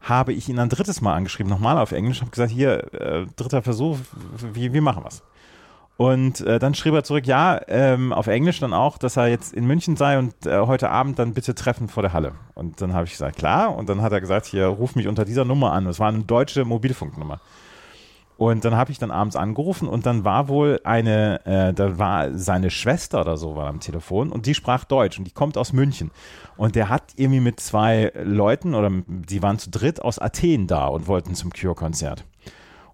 habe 0.00 0.32
ich 0.32 0.48
ihn 0.48 0.58
ein 0.58 0.68
drittes 0.68 1.00
Mal 1.00 1.14
angeschrieben, 1.14 1.50
nochmal 1.50 1.78
auf 1.78 1.92
Englisch, 1.92 2.20
habe 2.20 2.30
gesagt, 2.30 2.52
hier, 2.52 2.92
äh, 2.94 3.26
dritter 3.34 3.62
Versuch, 3.62 3.98
wie, 4.52 4.72
wie 4.72 4.80
machen 4.80 5.02
wir's? 5.02 5.22
Und 5.96 6.42
äh, 6.42 6.58
dann 6.58 6.74
schrieb 6.74 6.92
er 6.92 7.04
zurück, 7.04 7.26
ja, 7.26 7.58
ähm, 7.68 8.12
auf 8.12 8.26
Englisch 8.26 8.60
dann 8.60 8.74
auch, 8.74 8.98
dass 8.98 9.16
er 9.16 9.28
jetzt 9.28 9.54
in 9.54 9.66
München 9.66 9.96
sei 9.96 10.18
und 10.18 10.34
äh, 10.44 10.60
heute 10.60 10.90
Abend 10.90 11.18
dann 11.18 11.32
bitte 11.32 11.54
treffen 11.54 11.88
vor 11.88 12.02
der 12.02 12.12
Halle. 12.12 12.32
Und 12.54 12.82
dann 12.82 12.92
habe 12.92 13.06
ich 13.06 13.12
gesagt, 13.12 13.36
klar. 13.36 13.74
Und 13.74 13.88
dann 13.88 14.02
hat 14.02 14.12
er 14.12 14.20
gesagt, 14.20 14.44
hier, 14.44 14.66
ruf 14.66 14.94
mich 14.94 15.08
unter 15.08 15.24
dieser 15.24 15.46
Nummer 15.46 15.72
an. 15.72 15.86
Das 15.86 15.98
war 15.98 16.08
eine 16.08 16.22
deutsche 16.24 16.66
Mobilfunknummer. 16.66 17.40
Und 18.38 18.66
dann 18.66 18.76
habe 18.76 18.92
ich 18.92 18.98
dann 18.98 19.10
abends 19.10 19.34
angerufen 19.34 19.88
und 19.88 20.04
dann 20.04 20.24
war 20.24 20.48
wohl 20.48 20.78
eine, 20.84 21.44
äh, 21.46 21.72
da 21.72 21.98
war 21.98 22.34
seine 22.34 22.70
Schwester 22.70 23.22
oder 23.22 23.38
so 23.38 23.56
war 23.56 23.66
am 23.68 23.80
Telefon 23.80 24.30
und 24.30 24.44
die 24.44 24.54
sprach 24.54 24.84
Deutsch 24.84 25.18
und 25.18 25.24
die 25.24 25.30
kommt 25.30 25.56
aus 25.56 25.72
München. 25.72 26.10
Und 26.58 26.74
der 26.74 26.90
hat 26.90 27.14
irgendwie 27.16 27.40
mit 27.40 27.60
zwei 27.60 28.12
Leuten 28.14 28.74
oder 28.74 28.90
die 29.06 29.42
waren 29.42 29.58
zu 29.58 29.70
dritt 29.70 30.02
aus 30.02 30.18
Athen 30.18 30.66
da 30.66 30.86
und 30.86 31.06
wollten 31.06 31.34
zum 31.34 31.50
Cure-Konzert. 31.50 32.24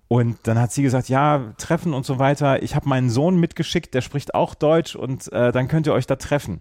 Und 0.06 0.38
dann 0.44 0.60
hat 0.60 0.72
sie 0.72 0.82
gesagt, 0.82 1.08
ja, 1.08 1.54
Treffen 1.58 1.92
und 1.92 2.04
so 2.04 2.18
weiter. 2.18 2.62
Ich 2.62 2.76
habe 2.76 2.88
meinen 2.88 3.10
Sohn 3.10 3.40
mitgeschickt, 3.40 3.94
der 3.94 4.02
spricht 4.02 4.34
auch 4.34 4.54
Deutsch 4.54 4.94
und 4.94 5.32
äh, 5.32 5.50
dann 5.50 5.66
könnt 5.68 5.86
ihr 5.86 5.94
euch 5.94 6.06
da 6.06 6.16
treffen. 6.16 6.60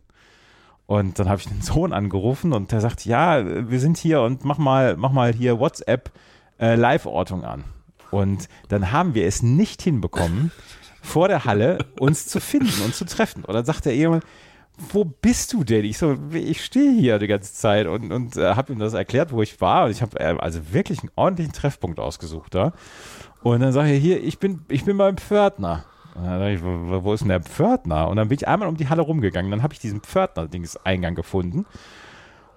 Und 0.88 1.19
dann 1.19 1.30
habe 1.30 1.39
ich 1.39 1.48
den 1.48 1.62
Sohn 1.62 1.94
angerufen 1.94 2.51
und 2.51 2.72
der 2.72 2.81
sagt, 2.81 3.06
ja, 3.06 3.69
wir 3.69 3.80
sind 3.80 3.98
hier 3.98 4.22
und 4.22 4.44
mach 4.44 4.57
mal, 4.57 4.98
mach 4.98 5.12
mal 5.12 5.34
hier 5.34 5.60
WhatsApp 5.60 6.12
äh, 6.60 6.75
Live-Ortung 6.75 7.44
an. 7.44 7.63
Und 8.12 8.48
dann 8.68 8.92
haben 8.92 9.16
wir 9.16 9.25
es 9.25 9.42
nicht 9.42 9.81
hinbekommen, 9.81 10.52
vor 11.02 11.28
der 11.28 11.46
Halle 11.46 11.80
uns 12.00 12.28
zu 12.28 12.40
finden 12.40 12.81
und 12.84 12.94
zu 12.94 13.06
treffen. 13.06 13.44
Und 13.44 13.54
dann 13.54 13.66
sagt 13.66 13.86
er 13.86 13.94
irgendwann, 13.94 14.24
wo 14.90 15.06
bist 15.06 15.54
du 15.54 15.63
denn? 15.63 15.86
Ich 15.86 15.98
so, 15.98 16.18
ich 16.34 16.63
stehe 16.63 16.92
hier 16.92 17.19
die 17.19 17.28
ganze 17.28 17.54
Zeit 17.54 17.88
und, 17.88 18.12
und 18.12 18.38
äh, 18.38 18.56
habe 18.56 18.74
ihm 18.74 18.80
das 18.80 18.94
erklärt, 18.94 19.31
wo 19.31 19.42
ich 19.42 19.60
war. 19.62 19.86
Und 19.86 19.92
ich 19.92 20.02
habe 20.02 20.19
äh, 20.19 20.36
also 20.40 20.74
wirklich 20.74 21.00
einen 21.00 21.12
ordentlichen 21.16 21.54
Treffpunkt 21.54 22.00
ausgesucht 22.00 22.54
da. 22.56 22.74
Und 23.44 23.60
dann 23.62 23.74
sage 23.74 23.94
ich, 23.94 24.02
hier, 24.02 24.24
ich 24.24 24.40
bin, 24.40 24.62
ich 24.69 24.86
bin 24.86 24.98
beim 24.98 25.18
Pförtner. 25.18 25.86
Und 26.16 26.25
dann 26.25 26.40
dachte 26.40 26.52
ich, 26.52 26.63
wo, 26.63 27.04
wo 27.04 27.13
ist 27.13 27.22
denn 27.22 27.30
der 27.30 27.42
Pförtner? 27.42 28.08
Und 28.08 28.18
dann 28.18 28.28
bin 28.28 28.38
ich 28.38 28.48
einmal 28.48 28.68
um 28.68 28.78
die 28.78 28.90
Halle 28.90 29.02
rumgegangen. 29.02 29.52
Dann 29.52 29.63
habe 29.63 29.74
ich 29.74 29.80
diesen 29.80 30.02
Pförtner-Dings-Eingang 30.02 31.16
gefunden. 31.16 31.66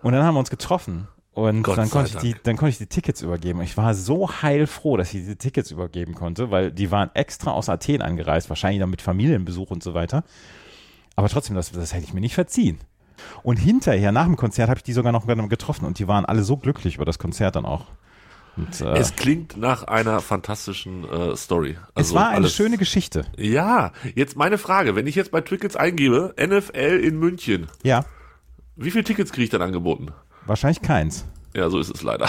Und 0.02 0.12
dann 0.12 0.24
haben 0.24 0.34
wir 0.34 0.40
uns 0.40 0.50
getroffen. 0.50 1.08
Und 1.34 1.62
Gott 1.64 1.78
dann 1.78 1.90
konnte, 1.90 2.10
ich 2.14 2.16
die, 2.18 2.36
dann 2.44 2.56
konnte 2.56 2.70
ich 2.70 2.78
die 2.78 2.86
Tickets 2.86 3.20
übergeben. 3.20 3.60
Ich 3.62 3.76
war 3.76 3.94
so 3.94 4.30
heilfroh, 4.42 4.96
dass 4.96 5.08
ich 5.12 5.20
diese 5.20 5.36
Tickets 5.36 5.70
übergeben 5.72 6.14
konnte, 6.14 6.50
weil 6.52 6.70
die 6.70 6.90
waren 6.92 7.10
extra 7.14 7.50
aus 7.50 7.68
Athen 7.68 8.02
angereist, 8.02 8.48
wahrscheinlich 8.48 8.78
dann 8.80 8.90
mit 8.90 9.02
Familienbesuch 9.02 9.70
und 9.70 9.82
so 9.82 9.94
weiter. 9.94 10.22
Aber 11.16 11.28
trotzdem, 11.28 11.56
das, 11.56 11.72
das 11.72 11.92
hätte 11.92 12.04
ich 12.04 12.14
mir 12.14 12.20
nicht 12.20 12.34
verziehen. 12.34 12.78
Und 13.42 13.56
hinterher, 13.56 14.12
nach 14.12 14.26
dem 14.26 14.36
Konzert, 14.36 14.68
habe 14.68 14.78
ich 14.78 14.84
die 14.84 14.92
sogar 14.92 15.12
noch 15.12 15.26
getroffen 15.48 15.84
und 15.86 15.98
die 15.98 16.06
waren 16.08 16.24
alle 16.24 16.42
so 16.44 16.56
glücklich 16.56 16.96
über 16.96 17.04
das 17.04 17.18
Konzert 17.18 17.56
dann 17.56 17.64
auch. 17.66 17.86
Und, 18.56 18.80
äh, 18.80 18.96
Es 18.98 19.16
klingt 19.16 19.56
nach 19.56 19.82
einer 19.84 20.20
fantastischen 20.20 21.02
äh, 21.10 21.36
Story. 21.36 21.72
es 21.72 21.96
Also 21.96 22.14
war 22.14 22.28
eine 22.28 22.36
alles- 22.36 22.54
schöne 22.54 22.78
Geschichte. 22.78 23.24
Ja, 23.36 23.90
jetzt 24.14 24.36
meine 24.36 24.58
Frage. 24.58 24.94
Wenn 24.94 25.08
ich 25.08 25.16
jetzt 25.16 25.32
bei 25.32 25.40
Tickets 25.40 25.74
eingebe, 25.74 26.32
NFL 26.38 27.00
in 27.02 27.18
München, 27.18 27.66
Ja, 27.82 28.04
wie 28.76 28.90
viele 28.92 29.02
Tickets 29.04 29.32
kriege 29.32 29.44
ich 29.44 29.50
dann 29.50 29.62
angeboten? 29.62 30.08
Wahrscheinlich 30.46 30.82
keins. 30.82 31.24
Ja, 31.54 31.70
so 31.70 31.78
ist 31.78 31.94
es 31.94 32.02
leider. 32.02 32.28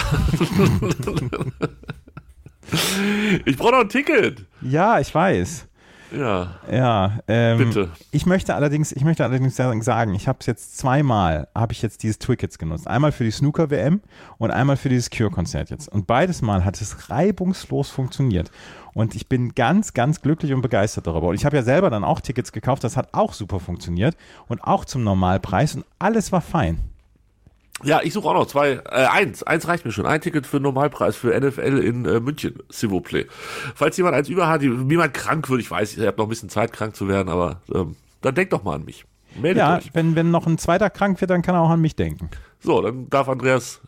ich 3.44 3.56
brauche 3.56 3.72
noch 3.72 3.80
ein 3.80 3.88
Ticket. 3.88 4.44
Ja, 4.62 5.00
ich 5.00 5.12
weiß. 5.14 5.66
Ja, 6.12 6.54
Ja, 6.70 7.18
ähm, 7.26 7.58
Bitte. 7.58 7.90
Ich 8.12 8.26
möchte 8.26 8.54
allerdings, 8.54 8.92
ich 8.92 9.02
möchte 9.02 9.24
allerdings 9.24 9.56
sagen, 9.56 10.14
ich 10.14 10.28
habe 10.28 10.38
es 10.40 10.46
jetzt 10.46 10.78
zweimal, 10.78 11.48
habe 11.54 11.72
ich 11.72 11.82
jetzt 11.82 12.04
dieses 12.04 12.18
Twickets 12.18 12.58
genutzt. 12.58 12.86
Einmal 12.86 13.10
für 13.10 13.24
die 13.24 13.32
Snooker 13.32 13.70
WM 13.70 14.00
und 14.38 14.52
einmal 14.52 14.76
für 14.76 14.88
dieses 14.88 15.10
Cure-Konzert 15.10 15.70
jetzt. 15.70 15.88
Und 15.88 16.06
beides 16.06 16.42
Mal 16.42 16.64
hat 16.64 16.80
es 16.80 17.10
reibungslos 17.10 17.90
funktioniert. 17.90 18.52
Und 18.94 19.14
ich 19.16 19.28
bin 19.28 19.54
ganz, 19.54 19.94
ganz 19.94 20.22
glücklich 20.22 20.52
und 20.52 20.62
begeistert 20.62 21.06
darüber. 21.06 21.28
Und 21.28 21.34
ich 21.34 21.44
habe 21.44 21.56
ja 21.56 21.62
selber 21.62 21.90
dann 21.90 22.04
auch 22.04 22.20
Tickets 22.20 22.52
gekauft, 22.52 22.84
das 22.84 22.96
hat 22.96 23.12
auch 23.12 23.32
super 23.32 23.58
funktioniert 23.58 24.16
und 24.46 24.62
auch 24.62 24.84
zum 24.84 25.02
Normalpreis 25.02 25.74
und 25.74 25.84
alles 25.98 26.30
war 26.30 26.40
fein. 26.40 26.78
Ja, 27.84 28.00
ich 28.02 28.12
suche 28.14 28.28
auch 28.28 28.34
noch 28.34 28.46
zwei. 28.46 28.80
Äh, 28.90 29.06
eins, 29.06 29.42
eins 29.42 29.68
reicht 29.68 29.84
mir 29.84 29.92
schon. 29.92 30.06
Ein 30.06 30.20
Ticket 30.20 30.46
für 30.46 30.60
Normalpreis 30.60 31.16
für 31.16 31.38
NFL 31.38 31.78
in 31.78 32.04
äh, 32.06 32.20
München, 32.20 32.54
s'il 32.70 32.90
vous 32.90 33.02
plaît. 33.02 33.26
Falls 33.74 33.96
jemand 33.96 34.16
eins 34.16 34.28
über 34.28 34.48
hat, 34.48 34.62
jemand 34.62 35.12
krank 35.14 35.48
wird, 35.50 35.60
ich 35.60 35.70
weiß, 35.70 35.96
ihr 35.98 36.06
habt 36.06 36.18
noch 36.18 36.26
ein 36.26 36.30
bisschen 36.30 36.48
Zeit, 36.48 36.72
krank 36.72 36.96
zu 36.96 37.06
werden, 37.08 37.28
aber 37.28 37.60
ähm, 37.74 37.96
dann 38.22 38.34
denkt 38.34 38.52
doch 38.52 38.64
mal 38.64 38.74
an 38.76 38.84
mich. 38.84 39.04
Meldet 39.38 39.58
Ja, 39.58 39.76
euch. 39.76 39.90
wenn, 39.92 40.14
wenn 40.16 40.30
noch 40.30 40.46
ein 40.46 40.56
zweiter 40.56 40.88
krank 40.88 41.20
wird, 41.20 41.30
dann 41.30 41.42
kann 41.42 41.54
er 41.54 41.60
auch 41.60 41.68
an 41.70 41.80
mich 41.82 41.94
denken. 41.94 42.30
So, 42.60 42.80
dann 42.80 43.10
darf 43.10 43.28
Andreas 43.28 43.82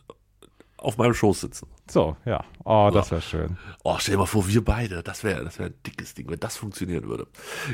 auf 0.76 0.98
meinem 0.98 1.14
Schoß 1.14 1.40
sitzen. 1.40 1.66
So, 1.90 2.16
ja. 2.26 2.44
Oh, 2.64 2.90
das 2.92 3.10
wäre 3.10 3.22
schön. 3.22 3.56
Oh, 3.82 3.96
stell 3.98 4.12
dir 4.14 4.18
mal 4.18 4.26
vor, 4.26 4.46
wir 4.46 4.62
beide. 4.62 5.02
Das 5.02 5.24
wäre 5.24 5.42
das 5.42 5.58
wäre 5.58 5.70
ein 5.70 5.74
dickes 5.86 6.12
Ding, 6.12 6.28
wenn 6.28 6.38
das 6.38 6.58
funktionieren 6.58 7.08
würde. 7.08 7.26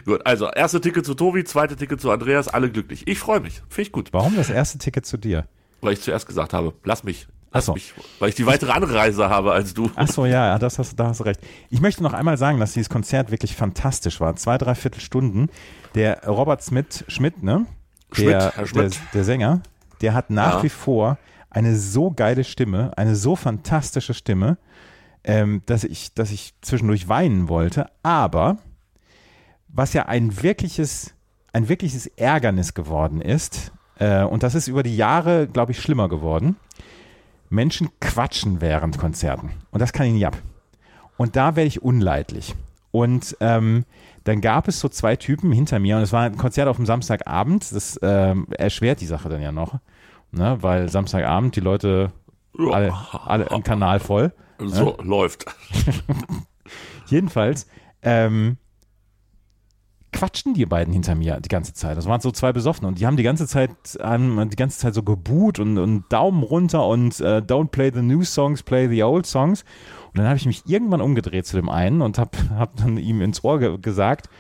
Gut, 0.05 0.25
also 0.25 0.49
erste 0.49 0.81
Ticket 0.81 1.05
zu 1.05 1.15
Tobi, 1.15 1.43
zweite 1.43 1.75
Ticket 1.75 2.01
zu 2.01 2.13
Andreas, 2.13 2.47
alle 2.47 2.71
glücklich. 2.71 3.09
Ich 3.09 3.19
freue 3.19 3.41
mich. 3.41 3.55
Finde 3.69 3.83
ich 3.83 3.93
gut. 3.93 4.13
Warum 4.13 4.37
das 4.37 4.49
erste 4.51 4.79
Ticket 4.79 5.05
zu 5.05 5.17
dir? 5.17 5.47
Weil 5.85 5.93
ich 5.95 6.01
zuerst 6.03 6.27
gesagt 6.27 6.53
habe, 6.53 6.73
lass 6.85 7.05
mich. 7.05 7.27
Lass 7.53 7.67
so. 7.67 7.75
mich. 7.75 7.95
Weil 8.19 8.31
ich 8.31 8.35
die 8.35 8.47
weitere 8.47 8.73
Anreise 8.73 9.29
habe 9.31 9.53
als 9.53 9.75
du. 9.75 9.91
Ach 9.95 10.09
so, 10.09 10.27
ja, 10.27 10.49
ja, 10.49 10.59
das 10.59 10.79
hast, 10.79 10.97
da 10.99 11.09
hast 11.09 11.21
du 11.21 11.25
recht. 11.25 11.41
Ich 11.71 11.81
möchte 11.81 12.03
noch 12.03 12.13
einmal 12.13 12.37
sagen, 12.37 12.59
dass 12.59 12.73
dieses 12.73 12.89
Konzert 12.89 13.31
wirklich 13.31 13.55
fantastisch 13.55 14.21
war. 14.21 14.35
Zwei, 14.35 14.59
dreiviertel 14.59 15.01
Stunden. 15.01 15.49
Der 15.95 16.27
Robert 16.27 16.63
Smith, 16.63 17.05
Schmidt, 17.07 17.43
ne? 17.45 17.67
Der, 18.11 18.15
Schmidt, 18.17 18.29
Herr 18.33 18.51
der, 18.57 18.67
Schmidt. 18.67 19.01
der 19.15 19.25
Sänger, 19.25 19.61
der 20.01 20.15
hat 20.15 20.31
nach 20.31 20.57
Ja. 20.57 20.63
wie 20.65 20.69
vor 20.69 21.19
eine 21.51 21.77
so 21.77 22.11
geile 22.11 22.43
Stimme, 22.43 22.91
eine 22.97 23.15
so 23.15 23.37
fantastische 23.37 24.15
Stimme, 24.15 24.59
ähm, 25.23 25.63
dass, 25.67 25.85
ich, 25.85 26.13
dass 26.15 26.33
ich 26.33 26.55
zwischendurch 26.61 27.09
weinen 27.09 27.49
wollte. 27.49 27.87
Aber 28.03 28.59
was 29.69 29.93
ja 29.93 30.07
ein 30.07 30.43
wirkliches, 30.43 31.15
ein 31.53 31.69
wirkliches 31.69 32.07
Ärgernis 32.09 32.75
geworden 32.75 33.21
ist, 33.21 33.71
äh, 33.99 34.23
und 34.23 34.43
das 34.43 34.55
ist 34.55 34.69
über 34.69 34.83
die 34.83 34.97
Jahre, 34.97 35.47
glaube 35.47 35.73
ich, 35.73 35.81
schlimmer 35.81 36.09
geworden. 36.09 36.57
Menschen 37.51 37.89
quatschen 38.01 38.61
während 38.61 38.99
Konzerten. 38.99 39.51
Und 39.71 39.81
das 39.81 39.93
kann 39.93 40.07
ich 40.07 40.13
nicht 40.13 40.27
ab. 40.27 40.37
Und 41.17 41.37
da 41.37 41.57
werde 41.57 41.69
ich 41.69 41.83
unleidlich. 41.83 42.55
Und 42.91 43.37
ähm, 43.41 43.85
dann 44.25 44.41
gab 44.41 44.69
es 44.69 44.81
so 44.81 44.89
zwei 44.89 45.17
Typen 45.17 45.53
hinter 45.53 45.79
mir 45.79 45.97
und 45.97 46.03
es 46.03 46.13
war 46.13 46.23
ein 46.23 46.37
Konzert 46.37 46.69
auf 46.69 46.77
dem 46.77 46.87
Samstagabend. 46.87 47.73
Das 47.73 47.99
ähm, 48.03 48.47
erschwert 48.51 49.01
die 49.01 49.07
Sache 49.07 49.29
dann 49.29 49.43
ja 49.43 49.53
noch, 49.53 49.79
ne? 50.31 50.59
weil 50.61 50.89
Samstagabend 50.89 51.57
die 51.57 51.61
Leute 51.61 52.13
alle, 52.57 52.95
alle 53.25 53.45
im 53.47 53.63
Kanal 53.63 54.01
voll. 54.01 54.33
So, 54.59 54.97
läuft. 55.03 55.47
Jedenfalls 57.07 57.67
ähm, 58.03 58.59
quatschten 60.15 60.55
die 60.55 60.65
beiden 60.65 60.95
hinter 60.95 61.15
mir 61.17 61.41
die 61.41 61.49
ganze 61.49 61.75
Zeit. 61.75 61.97
Das 61.97 62.07
waren 62.07 62.21
so 62.21 62.31
zwei 62.31 62.53
Besoffene 62.53 62.87
und 62.87 63.01
die 63.01 63.07
haben 63.07 63.17
die 63.17 63.25
ganze 63.25 63.47
Zeit 63.47 63.71
ähm, 64.01 64.49
die 64.49 64.57
ganze 64.57 64.79
Zeit 64.79 64.95
so 64.95 65.03
geboot 65.03 65.59
und, 65.59 65.77
und 65.77 66.05
Daumen 66.09 66.45
runter 66.45 66.87
und 66.87 67.21
äh, 67.21 67.39
don't 67.39 67.69
play 67.69 67.91
the 67.93 68.01
new 68.01 68.23
songs, 68.23 68.63
play 68.63 68.89
the 68.89 69.03
old 69.03 69.27
songs. 69.27 69.65
Und 70.07 70.19
dann 70.19 70.27
habe 70.27 70.37
ich 70.37 70.47
mich 70.47 70.63
irgendwann 70.67 71.01
umgedreht 71.01 71.47
zu 71.47 71.57
dem 71.57 71.69
einen 71.69 72.01
und 72.01 72.19
habe 72.19 72.31
hab 72.57 72.77
dann 72.77 72.97
ihm 72.97 73.21
ins 73.21 73.43
Ohr 73.43 73.59
ge 73.59 73.77
gesagt, 73.79 74.31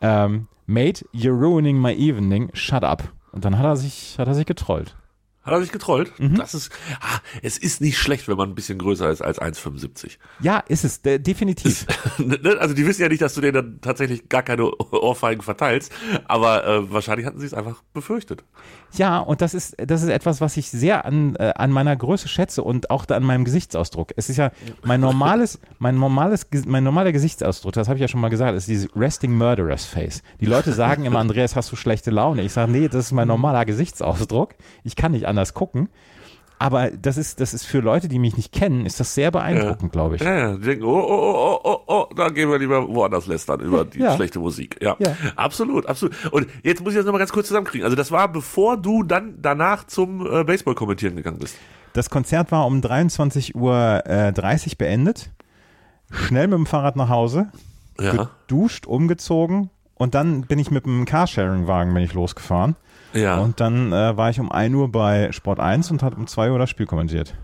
ähm, 0.00 0.48
Mate, 0.66 1.04
you're 1.12 1.38
ruining 1.38 1.78
my 1.78 1.92
evening, 1.92 2.48
shut 2.54 2.82
up. 2.82 3.12
Und 3.32 3.44
dann 3.44 3.58
hat 3.58 3.66
er 3.66 3.76
sich, 3.76 4.16
hat 4.18 4.28
er 4.28 4.34
sich 4.34 4.46
getrollt. 4.46 4.96
Hat 5.42 5.54
er 5.54 5.60
sich 5.62 5.72
getrollt? 5.72 6.12
Mhm. 6.20 6.36
Das 6.36 6.54
ist, 6.54 6.70
ah, 7.00 7.18
es 7.40 7.56
ist 7.56 7.80
nicht 7.80 7.98
schlecht, 7.98 8.28
wenn 8.28 8.36
man 8.36 8.50
ein 8.50 8.54
bisschen 8.54 8.78
größer 8.78 9.08
ist 9.10 9.22
als 9.22 9.40
1,75. 9.40 10.18
Ja, 10.40 10.58
ist 10.68 10.84
es, 10.84 11.00
de 11.02 11.18
definitiv. 11.18 11.86
Ne, 12.18 12.58
also 12.58 12.74
die 12.74 12.86
wissen 12.86 13.00
ja 13.02 13.08
nicht, 13.08 13.22
dass 13.22 13.34
du 13.34 13.40
denen 13.40 13.54
dann 13.54 13.80
tatsächlich 13.80 14.28
gar 14.28 14.42
keine 14.42 14.70
Ohrfeigen 14.70 15.42
verteilst, 15.42 15.92
aber 16.26 16.66
äh, 16.66 16.92
wahrscheinlich 16.92 17.26
hatten 17.26 17.40
sie 17.40 17.46
es 17.46 17.54
einfach 17.54 17.82
befürchtet. 17.94 18.44
Ja, 18.96 19.18
und 19.18 19.40
das 19.40 19.54
ist, 19.54 19.76
das 19.78 20.02
ist 20.02 20.08
etwas, 20.08 20.40
was 20.40 20.56
ich 20.56 20.70
sehr 20.70 21.04
an, 21.04 21.36
äh, 21.36 21.52
an 21.54 21.70
meiner 21.70 21.94
Größe 21.94 22.28
schätze 22.28 22.62
und 22.62 22.90
auch 22.90 23.04
da 23.04 23.16
an 23.16 23.22
meinem 23.22 23.44
Gesichtsausdruck. 23.44 24.12
Es 24.16 24.28
ist 24.28 24.36
ja 24.36 24.50
mein 24.82 25.00
normales, 25.10 25.60
mein 25.78 25.96
normales, 25.96 26.46
mein 26.66 26.84
normaler 26.84 27.12
Gesichtsausdruck, 27.12 27.72
das 27.72 27.88
habe 27.88 27.96
ich 27.98 28.00
ja 28.00 28.08
schon 28.08 28.20
mal 28.20 28.28
gesagt, 28.30 28.56
ist 28.56 28.68
dieses 28.68 28.88
Resting 28.96 29.36
Murderers 29.36 29.84
Face. 29.84 30.22
Die 30.40 30.46
Leute 30.46 30.72
sagen 30.72 31.04
immer, 31.04 31.18
Andreas, 31.20 31.56
hast 31.56 31.70
du 31.70 31.76
schlechte 31.76 32.10
Laune? 32.10 32.42
Ich 32.42 32.52
sage, 32.52 32.72
nee, 32.72 32.88
das 32.88 33.06
ist 33.06 33.12
mein 33.12 33.28
normaler 33.28 33.64
Gesichtsausdruck. 33.64 34.54
Ich 34.84 34.96
kann 34.96 35.12
nicht 35.12 35.26
anders 35.26 35.54
gucken. 35.54 35.88
Aber 36.62 36.90
das 36.90 37.16
ist, 37.16 37.40
das 37.40 37.54
ist 37.54 37.64
für 37.64 37.80
Leute, 37.80 38.06
die 38.06 38.18
mich 38.18 38.36
nicht 38.36 38.52
kennen, 38.52 38.84
ist 38.84 39.00
das 39.00 39.14
sehr 39.14 39.30
beeindruckend, 39.30 39.92
glaube 39.92 40.16
ich. 40.16 40.20
Ja, 40.22 40.54
die 40.56 40.60
denken, 40.62 40.84
oh, 40.84 40.90
oh, 40.90 41.00
oh, 41.08 41.60
oh, 41.64 41.78
oh, 41.86 42.06
oh, 42.10 42.14
da 42.14 42.28
gehen 42.28 42.50
wir 42.50 42.58
lieber 42.58 42.86
woanders 42.86 43.26
lästern 43.26 43.60
über 43.60 43.86
die 43.86 44.00
Ja. 44.00 44.14
schlechte 44.14 44.40
Musik. 44.40 44.76
Ja. 44.82 44.94
Ja. 44.98 45.16
absolut, 45.36 45.86
absolut. 45.86 46.14
Und 46.30 46.48
jetzt 46.62 46.82
muss 46.84 46.92
ich 46.92 46.98
das 46.98 47.06
nochmal 47.06 47.18
ganz 47.20 47.32
kurz 47.32 47.48
zusammenkriegen. 47.48 47.84
Also 47.86 47.96
das 47.96 48.12
war, 48.12 48.28
bevor 48.30 48.76
du 48.76 49.02
dann 49.02 49.38
danach 49.40 49.86
zum 49.86 50.26
äh, 50.30 50.44
Baseball 50.44 50.74
kommentieren 50.74 51.16
gegangen 51.16 51.38
bist. 51.38 51.56
Das 51.94 52.10
Konzert 52.10 52.52
war 52.52 52.66
um 52.66 52.80
23.30 52.82 53.54
Uhr 53.54 54.02
äh, 54.04 54.30
30 54.34 54.76
beendet. 54.76 55.30
Schnell 56.10 56.46
mit 56.46 56.58
dem 56.58 56.66
Fahrrad 56.66 56.94
nach 56.96 57.08
Hause, 57.08 57.50
Ja. 57.98 58.28
geduscht, 58.46 58.86
umgezogen 58.86 59.70
und 59.94 60.14
dann 60.14 60.42
bin 60.42 60.58
ich 60.58 60.70
mit 60.70 60.84
dem 60.84 61.06
Carsharing-Wagen 61.06 61.94
bin 61.94 62.02
ich 62.02 62.12
losgefahren. 62.12 62.76
Ja. 63.12 63.38
Und 63.38 63.60
dann 63.60 63.92
äh, 63.92 64.16
war 64.16 64.30
ich 64.30 64.38
um 64.40 64.50
1 64.52 64.74
Uhr 64.74 64.90
bei 64.90 65.32
Sport 65.32 65.60
1 65.60 65.90
und 65.90 66.02
hat 66.02 66.14
um 66.16 66.26
2 66.26 66.50
Uhr 66.52 66.58
das 66.58 66.70
Spiel 66.70 66.86
kommentiert. 66.86 67.34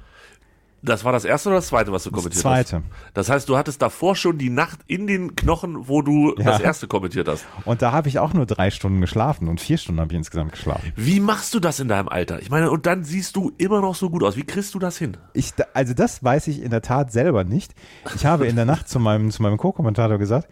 das 0.82 1.04
war 1.04 1.11
das 1.11 1.25
erste 1.25 1.49
oder 1.49 1.56
das 1.58 1.66
zweite, 1.66 1.90
was 1.90 2.04
du 2.04 2.11
Das 2.11 2.16
kommentiert 2.18 2.40
zweite. 2.42 2.76
hast? 2.76 2.85
Das 3.14 3.28
heißt, 3.28 3.49
du 3.49 3.56
hattest 3.56 3.82
davor 3.82 4.14
schon 4.14 4.38
die 4.38 4.50
Nacht 4.50 4.78
in 4.87 5.08
den 5.08 5.35
Knochen, 5.35 5.88
wo 5.88 6.00
du 6.02 6.35
Ja. 6.38 6.44
das 6.44 6.61
erste 6.61 6.87
kommentiert 6.87 7.26
hast. 7.26 7.44
Und 7.64 7.82
da 7.82 7.90
habe 7.90 8.08
ich 8.08 8.20
auch 8.20 8.32
nur 8.35 8.46
drei 8.46 8.70
Stunden 8.70 9.00
geschlafen 9.00 9.49
und 9.49 9.61
vier 9.61 9.78
Stunden 9.78 10.00
habe 10.00 10.12
ich 10.12 10.18
insgesamt 10.18 10.52
geschlafen. 10.52 10.92
Wie 10.94 11.18
machst 11.18 11.52
du 11.54 11.58
das 11.58 11.80
in 11.80 11.88
deinem 11.88 12.08
Alter? 12.08 12.40
Ich 12.40 12.50
meine, 12.50 12.70
und 12.70 12.87
dann 12.87 13.02
siehst 13.02 13.35
du 13.35 13.50
immer 13.58 13.80
noch 13.80 13.96
so 13.96 14.11
gut 14.11 14.23
aus. 14.23 14.37
Wie 14.37 14.44
kriegst 14.44 14.75
du 14.75 14.78
das 14.78 14.96
hin? 14.99 15.16
Ich, 15.32 15.52
also 15.75 15.92
das 15.94 16.23
weiß 16.23 16.46
ich 16.46 16.62
in 16.62 16.70
der 16.70 16.82
Tat 16.82 17.11
selber 17.11 17.42
nicht. 17.42 17.75
Ich 18.14 18.25
habe 18.25 18.46
in 18.46 18.54
der 18.54 18.66
Nacht 18.66 18.88
zu 18.88 19.00
meinem, 19.00 19.32
zu 19.32 19.42
meinem 19.42 19.56
Co-Kommentator 19.56 20.18
gesagt, 20.18 20.46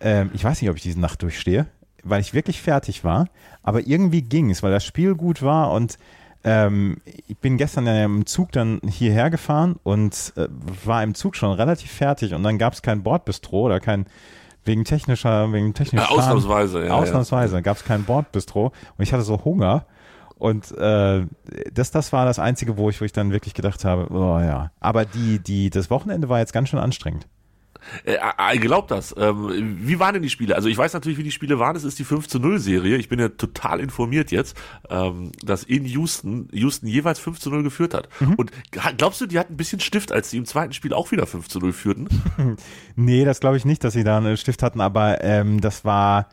ähm, 0.00 0.28
ich 0.34 0.44
weiß 0.44 0.60
nicht, 0.60 0.68
ob 0.70 0.76
ich 0.76 0.82
diese 0.82 1.00
Nacht 1.00 1.22
durchstehe, 1.22 1.66
weil 2.04 2.20
ich 2.20 2.34
wirklich 2.34 2.60
fertig 2.62 3.04
war, 3.04 3.28
aber 3.62 3.86
irgendwie 3.86 4.22
ging 4.22 4.50
es, 4.50 4.62
weil 4.62 4.72
das 4.72 4.84
Spiel 4.84 5.14
gut 5.14 5.42
war 5.42 5.72
und 5.72 5.98
ähm, 6.44 6.98
ich 7.26 7.36
bin 7.38 7.56
gestern 7.56 7.86
ja 7.86 8.04
im 8.04 8.26
Zug 8.26 8.52
dann 8.52 8.80
hierher 8.88 9.30
gefahren 9.30 9.76
und 9.82 10.32
äh, 10.36 10.46
war 10.84 11.02
im 11.02 11.14
Zug 11.14 11.36
schon 11.36 11.52
relativ 11.52 11.90
fertig 11.90 12.34
und 12.34 12.42
dann 12.42 12.58
gab 12.58 12.72
es 12.72 12.82
kein 12.82 13.02
Bordbistro 13.02 13.62
oder 13.62 13.80
kein 13.80 14.06
wegen 14.64 14.84
technischer 14.84 15.52
wegen 15.52 15.74
technischer 15.74 16.04
Ja, 16.04 16.10
ausnahmsweise, 16.10 16.86
ja, 16.86 16.92
ausnahmsweise 16.92 17.62
gab 17.62 17.76
es 17.76 17.84
kein 17.84 18.04
Bordbistro 18.04 18.66
und 18.66 19.02
ich 19.02 19.12
hatte 19.12 19.24
so 19.24 19.44
Hunger 19.44 19.86
und 20.38 20.70
äh, 20.78 21.26
das, 21.72 21.90
das 21.90 22.12
war 22.12 22.24
das 22.24 22.38
Einzige, 22.38 22.76
wo 22.76 22.88
ich, 22.90 23.00
wo 23.00 23.04
ich 23.04 23.12
dann 23.12 23.32
wirklich 23.32 23.54
gedacht 23.54 23.84
habe, 23.84 24.06
oh 24.12 24.38
ja. 24.38 24.70
Aber 24.78 25.04
die, 25.04 25.40
die, 25.40 25.68
das 25.68 25.90
Wochenende 25.90 26.28
war 26.28 26.38
jetzt 26.38 26.52
ganz 26.52 26.68
schön 26.68 26.78
anstrengend. 26.78 27.26
Äh, 28.04 28.16
äh, 28.54 28.58
glaubt 28.58 28.90
das. 28.90 29.14
Ähm, 29.18 29.78
wie 29.82 29.98
waren 29.98 30.14
denn 30.14 30.22
die 30.22 30.30
Spiele? 30.30 30.54
Also 30.56 30.68
ich 30.68 30.76
weiß 30.76 30.92
natürlich, 30.92 31.18
wie 31.18 31.22
die 31.22 31.30
Spiele 31.30 31.58
waren. 31.58 31.76
Es 31.76 31.84
ist 31.84 31.98
die 31.98 32.04
5 32.04 32.28
zu 32.28 32.38
0 32.38 32.58
Serie. 32.58 32.96
Ich 32.96 33.08
bin 33.08 33.18
ja 33.18 33.28
total 33.28 33.80
informiert 33.80 34.30
jetzt, 34.30 34.56
ähm, 34.90 35.32
dass 35.44 35.64
in 35.64 35.84
Houston, 35.84 36.48
Houston 36.52 36.86
jeweils 36.86 37.18
5 37.18 37.38
zu 37.40 37.50
0 37.50 37.62
geführt 37.62 37.94
hat. 37.94 38.08
Mhm. 38.20 38.34
Und 38.34 38.50
glaubst 38.96 39.20
du, 39.20 39.26
die 39.26 39.38
hatten 39.38 39.54
ein 39.54 39.56
bisschen 39.56 39.80
Stift, 39.80 40.12
als 40.12 40.30
sie 40.30 40.36
im 40.38 40.44
zweiten 40.44 40.72
Spiel 40.72 40.92
auch 40.92 41.10
wieder 41.12 41.26
5 41.26 41.48
zu 41.48 41.58
0 41.58 41.72
führten? 41.72 42.08
Nee, 42.96 43.24
das 43.24 43.40
glaube 43.40 43.56
ich 43.56 43.64
nicht, 43.64 43.84
dass 43.84 43.92
sie 43.94 44.04
da 44.04 44.16
einen 44.18 44.36
Stift 44.36 44.62
hatten, 44.62 44.80
aber 44.80 45.22
ähm, 45.22 45.60
das 45.60 45.84
war 45.84 46.28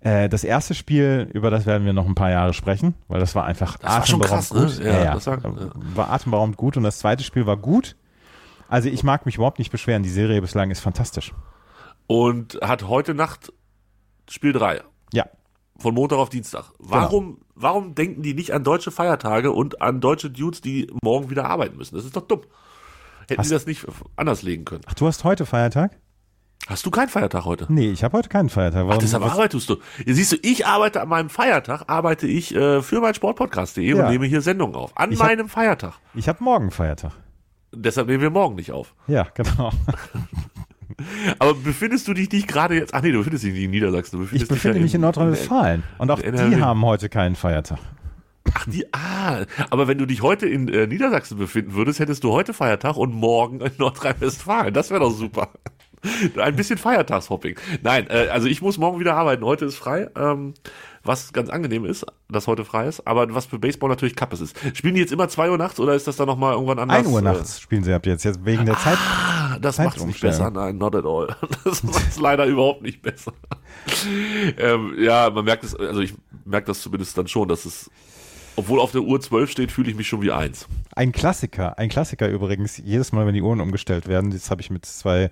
äh, 0.00 0.28
das 0.28 0.44
erste 0.44 0.74
Spiel, 0.74 1.28
über 1.32 1.50
das 1.50 1.66
werden 1.66 1.84
wir 1.84 1.92
noch 1.92 2.06
ein 2.06 2.14
paar 2.14 2.30
Jahre 2.30 2.54
sprechen, 2.54 2.94
weil 3.08 3.20
das 3.20 3.34
war 3.34 3.44
einfach 3.44 3.76
Das 3.78 3.90
war 3.92 4.06
schon 4.06 4.20
krass, 4.20 4.52
ne? 4.52 4.66
gut. 4.66 4.78
Ja, 4.84 5.04
Ja, 5.04 5.14
das 5.14 5.26
war- 5.26 5.38
ja. 5.42 5.70
war 5.94 6.10
atemberaubend 6.10 6.56
gut 6.56 6.76
und 6.76 6.84
das 6.84 6.98
zweite 6.98 7.22
Spiel 7.24 7.46
war 7.46 7.56
gut. 7.56 7.96
Also 8.70 8.88
ich 8.88 9.02
mag 9.02 9.26
mich 9.26 9.34
überhaupt 9.36 9.58
nicht 9.58 9.70
beschweren. 9.70 10.02
Die 10.02 10.08
Serie 10.08 10.40
bislang 10.40 10.70
ist 10.70 10.80
fantastisch. 10.80 11.32
Und 12.06 12.58
hat 12.62 12.88
heute 12.88 13.14
Nacht 13.14 13.52
Spiel 14.28 14.52
3. 14.52 14.82
Ja. 15.12 15.26
Von 15.78 15.94
Montag 15.94 16.18
auf 16.18 16.28
Dienstag. 16.28 16.66
Warum, 16.78 17.38
warum 17.54 17.94
denken 17.94 18.22
die 18.22 18.34
nicht 18.34 18.52
an 18.52 18.64
deutsche 18.64 18.90
Feiertage 18.90 19.50
und 19.52 19.80
an 19.82 20.00
deutsche 20.00 20.30
Dudes, 20.30 20.60
die 20.60 20.90
morgen 21.02 21.30
wieder 21.30 21.46
arbeiten 21.46 21.76
müssen? 21.76 21.94
Das 21.96 22.04
ist 22.04 22.16
doch 22.16 22.26
dumm. 22.26 22.42
Hätten 23.28 23.38
Hast- 23.40 23.48
sie 23.48 23.54
das 23.54 23.66
nicht 23.66 23.86
anders 24.16 24.42
legen 24.42 24.64
können? 24.64 24.82
Ach, 24.86 24.94
du 24.94 25.06
hast 25.06 25.24
heute 25.24 25.46
Feiertag? 25.46 25.98
Hast 26.66 26.84
du 26.84 26.90
keinen 26.90 27.08
Feiertag 27.08 27.44
heute? 27.46 27.66
Nee, 27.70 27.90
ich 27.90 28.04
habe 28.04 28.18
heute 28.18 28.28
keinen 28.28 28.50
Feiertag. 28.50 28.80
Warum, 28.82 28.92
Ach, 28.92 28.98
deshalb 28.98 29.22
was- 29.24 29.32
arbeitest 29.32 29.70
du. 29.70 29.76
Siehst 30.06 30.32
du, 30.32 30.36
ich 30.42 30.66
arbeite 30.66 31.00
an 31.00 31.08
meinem 31.08 31.30
Feiertag, 31.30 31.84
arbeite 31.88 32.26
ich 32.26 32.54
äh, 32.54 32.82
für 32.82 33.00
mein 33.00 33.14
Sportpodcast.de 33.14 33.82
Ja. 33.96 34.04
und 34.04 34.10
nehme 34.10 34.26
hier 34.26 34.42
Sendungen 34.42 34.74
auf. 34.76 34.96
An 34.96 35.10
Ich 35.10 35.18
hab- 35.20 35.26
meinem 35.28 35.48
Feiertag. 35.48 35.94
ich 36.14 36.28
habe 36.28 36.44
morgen 36.44 36.70
Feiertag. 36.70 37.12
Deshalb 37.72 38.08
nehmen 38.08 38.22
wir 38.22 38.30
morgen 38.30 38.56
nicht 38.56 38.72
auf. 38.72 38.94
Ja, 39.06 39.28
genau. 39.34 39.70
Aber 41.38 41.54
befindest 41.54 42.08
du 42.08 42.14
dich 42.14 42.30
nicht 42.30 42.48
gerade 42.48 42.74
jetzt? 42.74 42.92
Ach 42.94 43.02
nee, 43.02 43.12
du 43.12 43.18
befindest 43.18 43.44
dich 43.44 43.52
nicht 43.52 43.64
in 43.64 43.70
Niedersachsen. 43.70 44.18
Du 44.18 44.36
Ich 44.36 44.46
befinde 44.46 44.78
ja 44.78 44.82
mich 44.82 44.94
in 44.94 45.00
Nordrhein-Westfalen. 45.00 45.82
Und 45.98 46.10
auch 46.10 46.18
in 46.18 46.34
die 46.34 46.60
haben 46.60 46.84
heute 46.84 47.08
keinen 47.08 47.36
Feiertag. 47.36 47.78
Ach, 48.54 48.66
die, 48.66 48.84
ah, 48.92 49.44
aber 49.70 49.86
wenn 49.86 49.98
du 49.98 50.06
dich 50.06 50.22
heute 50.22 50.48
in 50.48 50.68
äh, 50.68 50.86
Niedersachsen 50.86 51.38
befinden 51.38 51.74
würdest, 51.74 52.00
hättest 52.00 52.24
du 52.24 52.32
heute 52.32 52.52
Feiertag 52.52 52.96
und 52.96 53.14
morgen 53.14 53.60
in 53.60 53.72
Nordrhein-Westfalen. 53.78 54.74
Das 54.74 54.90
wäre 54.90 55.00
doch 55.00 55.10
super. 55.10 55.50
Ein 56.36 56.56
bisschen 56.56 56.78
Feiertagshopping. 56.78 57.56
Nein, 57.82 58.06
äh, 58.08 58.28
also 58.30 58.48
ich 58.48 58.62
muss 58.62 58.78
morgen 58.78 59.00
wieder 59.00 59.14
arbeiten. 59.14 59.44
Heute 59.44 59.66
ist 59.66 59.76
frei, 59.76 60.08
ähm, 60.16 60.54
was 61.04 61.32
ganz 61.32 61.50
angenehm 61.50 61.84
ist, 61.84 62.06
dass 62.28 62.46
heute 62.46 62.64
frei 62.64 62.86
ist. 62.86 63.06
Aber 63.06 63.32
was 63.34 63.46
für 63.46 63.58
Baseball 63.58 63.90
natürlich 63.90 64.16
Kappes 64.16 64.40
ist. 64.40 64.56
Spielen 64.74 64.94
die 64.94 65.00
jetzt 65.00 65.12
immer 65.12 65.28
2 65.28 65.50
Uhr 65.50 65.58
nachts 65.58 65.78
oder 65.78 65.94
ist 65.94 66.06
das 66.06 66.16
dann 66.16 66.26
nochmal 66.26 66.54
irgendwann 66.54 66.78
anders? 66.78 66.98
1 66.98 67.08
Uhr 67.08 67.18
äh, 67.18 67.22
nachts 67.22 67.60
spielen 67.60 67.84
sie 67.84 67.92
ab 67.92 68.06
jetzt, 68.06 68.24
jetzt 68.24 68.44
wegen 68.44 68.64
der 68.66 68.78
Zeit. 68.78 68.98
Ah, 68.98 69.58
das 69.60 69.78
macht 69.78 69.98
es 69.98 70.06
nicht 70.06 70.20
besser. 70.20 70.50
Nein, 70.50 70.78
not 70.78 70.94
at 70.94 71.04
all. 71.04 71.34
Das 71.64 71.82
macht 71.82 72.08
es 72.08 72.18
leider 72.18 72.46
überhaupt 72.46 72.82
nicht 72.82 73.02
besser. 73.02 73.32
ähm, 74.58 74.94
ja, 74.98 75.28
man 75.30 75.44
merkt 75.44 75.64
es, 75.64 75.74
also 75.74 76.00
ich 76.00 76.14
merke 76.44 76.68
das 76.68 76.80
zumindest 76.80 77.16
dann 77.18 77.28
schon, 77.28 77.48
dass 77.48 77.64
es, 77.64 77.90
obwohl 78.60 78.78
auf 78.78 78.92
der 78.92 79.00
Uhr 79.00 79.18
12 79.18 79.50
steht, 79.50 79.72
fühle 79.72 79.90
ich 79.90 79.96
mich 79.96 80.06
schon 80.06 80.20
wie 80.20 80.32
eins. 80.32 80.68
Ein 80.94 81.12
Klassiker, 81.12 81.78
ein 81.78 81.88
Klassiker 81.88 82.28
übrigens, 82.28 82.76
jedes 82.76 83.10
Mal, 83.10 83.26
wenn 83.26 83.32
die 83.32 83.40
Uhren 83.40 83.60
umgestellt 83.60 84.06
werden, 84.06 84.30
das 84.30 84.50
habe 84.50 84.60
ich 84.60 84.68
mit 84.68 84.84
zwei 84.84 85.30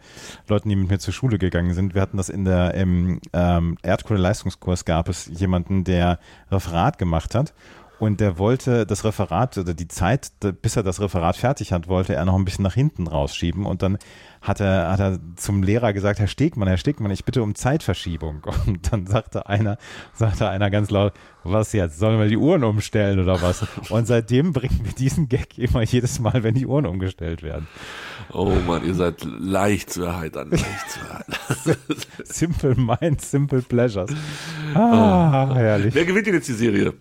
Leuten, 0.49 0.71
die 0.71 0.77
mit 0.77 0.89
mir 0.89 0.99
zur 0.99 1.13
Schule 1.13 1.39
gegangen 1.39 1.75
sind. 1.75 1.95
Wir 1.95 2.01
hatten 2.01 2.17
das 2.17 2.31
in 2.31 2.47
der 2.47 2.73
im 2.73 3.21
ähm, 3.35 3.77
Erdkunde-Leistungskurs 3.83 4.87
gab 4.87 5.11
es 5.11 5.27
jemanden, 5.27 5.85
der 5.85 6.19
Referat 6.51 6.97
gemacht 6.97 7.35
hat. 7.35 7.53
Und 7.99 8.21
der 8.21 8.39
wollte 8.39 8.87
das 8.87 9.05
Referat 9.05 9.59
oder 9.59 9.75
die 9.75 9.89
Zeit, 9.89 10.31
bis 10.63 10.77
er 10.77 10.83
das 10.83 11.01
Referat 11.01 11.37
fertig 11.37 11.73
hat, 11.73 11.89
wollte 11.89 12.15
er 12.15 12.25
noch 12.25 12.37
ein 12.37 12.45
bisschen 12.45 12.63
nach 12.63 12.75
hinten 12.75 13.09
rausschieben. 13.09 13.67
Und 13.67 13.83
dann 13.83 13.99
hat 14.41 14.61
er, 14.61 14.91
hat 14.91 15.01
er 15.01 15.19
zum 15.37 15.63
Lehrer 15.63 15.93
gesagt, 15.93 16.21
Herr 16.21 16.27
Stegmann, 16.27 16.69
Herr 16.69 16.77
Stegmann, 16.77 17.11
ich 17.11 17.25
bitte 17.25 17.43
um 17.43 17.55
Zeitverschiebung. 17.55 18.45
Und 18.67 18.93
dann 18.93 19.07
sagte 19.07 19.47
einer, 19.47 19.79
sagte 20.15 20.49
einer 20.49 20.71
ganz 20.71 20.91
laut, 20.91 21.13
was 21.45 21.73
jetzt, 21.73 21.99
sollen 21.99 22.19
wir 22.19 22.29
die 22.29 22.37
Uhren 22.37 22.65
umstellen 22.65 23.21
oder 23.21 23.41
was? 23.41 23.67
Und 23.91 24.07
seitdem 24.07 24.53
bringen 24.53 24.81
wir 24.83 24.93
diesen 24.93 25.29
Gag 25.29 25.59
immer 25.59 25.83
jedes 25.83 26.21
Mal, 26.21 26.43
wenn 26.43 26.55
die 26.55 26.67
Uhren 26.67 26.87
umgestellt 26.87 27.43
werden. 27.43 27.67
Oh 28.33 28.53
Mann, 28.67 28.85
ihr 28.85 28.95
seid 28.95 29.25
leicht 29.25 29.91
zu 29.91 30.05
erheitern, 30.05 30.51
leicht 30.51 30.91
zu 30.91 31.01
erheitern. 31.01 31.77
Simple 32.25 32.75
Minds, 32.75 33.31
Simple 33.31 33.63
Pleasures. 33.63 34.11
Ah, 34.75 35.55
herrlich. 35.55 35.95
Wer 35.95 36.05
gewinnt 36.05 36.27
denn 36.27 36.35
jetzt 36.35 36.49
die 36.49 36.53
Serie? 36.53 36.95